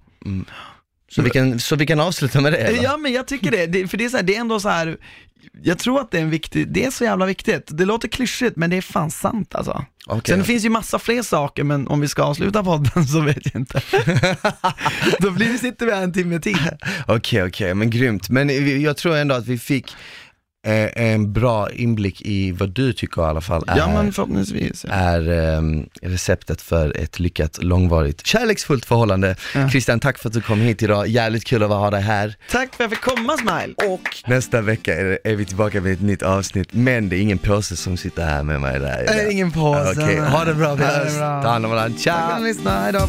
Så 1.08 1.22
vi 1.22 1.30
kan, 1.30 1.60
så 1.60 1.76
vi 1.76 1.86
kan 1.86 2.00
avsluta 2.00 2.40
med 2.40 2.52
det 2.52 2.58
eller? 2.58 2.82
Ja 2.82 2.96
men 2.96 3.12
jag 3.12 3.26
tycker 3.26 3.50
det, 3.50 3.66
det 3.66 3.88
för 3.88 3.96
det 3.96 4.04
är, 4.04 4.08
så 4.08 4.16
här, 4.16 4.24
det 4.24 4.36
är 4.36 4.40
ändå 4.40 4.60
så 4.60 4.68
här. 4.68 4.96
jag 5.62 5.78
tror 5.78 6.00
att 6.00 6.10
det 6.10 6.18
är 6.18 6.22
en 6.22 6.30
viktig, 6.30 6.68
det 6.72 6.84
är 6.84 6.90
så 6.90 7.04
jävla 7.04 7.26
viktigt. 7.26 7.68
Det 7.68 7.84
låter 7.84 8.08
klyschigt 8.08 8.56
men 8.56 8.70
det 8.70 8.76
är 8.76 8.82
fan 8.82 9.10
sant 9.10 9.54
alltså. 9.54 9.84
Okej. 10.06 10.34
Sen 10.34 10.44
finns 10.44 10.64
ju 10.64 10.68
massa 10.68 10.98
fler 10.98 11.22
saker 11.22 11.64
men 11.64 11.88
om 11.88 12.00
vi 12.00 12.08
ska 12.08 12.22
avsluta 12.22 12.64
podden 12.64 13.06
så 13.06 13.20
vet 13.20 13.54
jag 13.54 13.60
inte. 13.60 13.82
Då 15.20 15.30
blir 15.30 15.48
vi, 15.52 15.58
sitter 15.58 15.86
vi 15.86 15.92
här 15.92 16.02
en 16.02 16.12
timme 16.12 16.40
till. 16.40 16.58
Okej, 17.06 17.42
okej, 17.44 17.74
men 17.74 17.90
grymt. 17.90 18.28
Men 18.28 18.80
jag 18.82 18.96
tror 18.96 19.16
ändå 19.16 19.34
att 19.34 19.46
vi 19.46 19.58
fick 19.58 19.96
en 20.70 21.32
bra 21.32 21.70
inblick 21.70 22.22
i 22.22 22.52
vad 22.52 22.70
du 22.70 22.92
tycker 22.92 23.22
i 23.22 23.24
alla 23.24 23.40
fall 23.40 23.64
är, 23.66 23.76
Ja 23.78 23.88
men 23.88 24.12
förhoppningsvis. 24.12 24.86
är 24.88 25.28
ehm, 25.30 25.88
receptet 26.02 26.62
för 26.62 26.96
ett 26.96 27.20
lyckat, 27.20 27.62
långvarigt, 27.62 28.26
kärleksfullt 28.26 28.84
förhållande. 28.84 29.36
Ja. 29.54 29.68
Christian, 29.70 30.00
tack 30.00 30.18
för 30.18 30.28
att 30.28 30.32
du 30.34 30.40
kom 30.40 30.60
hit 30.60 30.82
idag. 30.82 31.08
Jävligt 31.08 31.44
kul 31.44 31.62
att 31.62 31.68
ha 31.70 31.90
dig 31.90 32.00
här. 32.02 32.34
Tack 32.50 32.74
för 32.74 32.84
att 32.84 32.90
jag 32.90 32.98
fick 32.98 33.00
komma 33.16 33.36
Smile. 33.36 33.74
Och 33.94 34.08
nästa 34.26 34.60
vecka 34.60 34.94
är, 34.96 35.18
är 35.24 35.36
vi 35.36 35.44
tillbaka 35.44 35.80
med 35.80 35.92
ett 35.92 36.00
nytt 36.02 36.22
avsnitt, 36.22 36.68
men 36.72 37.08
det 37.08 37.16
är 37.16 37.20
ingen 37.20 37.38
påse 37.38 37.76
som 37.76 37.96
sitter 37.96 38.24
här 38.24 38.42
med 38.42 38.60
mig 38.60 38.78
där. 38.80 39.04
Det 39.06 39.20
är 39.22 39.30
ingen 39.30 39.52
påse. 39.52 39.92
Okej, 39.92 40.18
ha 40.18 40.44
det 40.44 40.54
bra, 40.54 40.74
vi 40.74 40.84
hörs. 40.84 41.12
Ta 41.18 41.48
hand 41.48 41.64
om 41.64 41.70
varandra. 41.70 41.92
Tack 41.96 42.02
Ciao! 42.02 42.28
för 42.28 42.34
att 42.36 42.42
ni 42.42 42.48
lyssnade, 42.48 42.80
hejdå. 42.80 43.08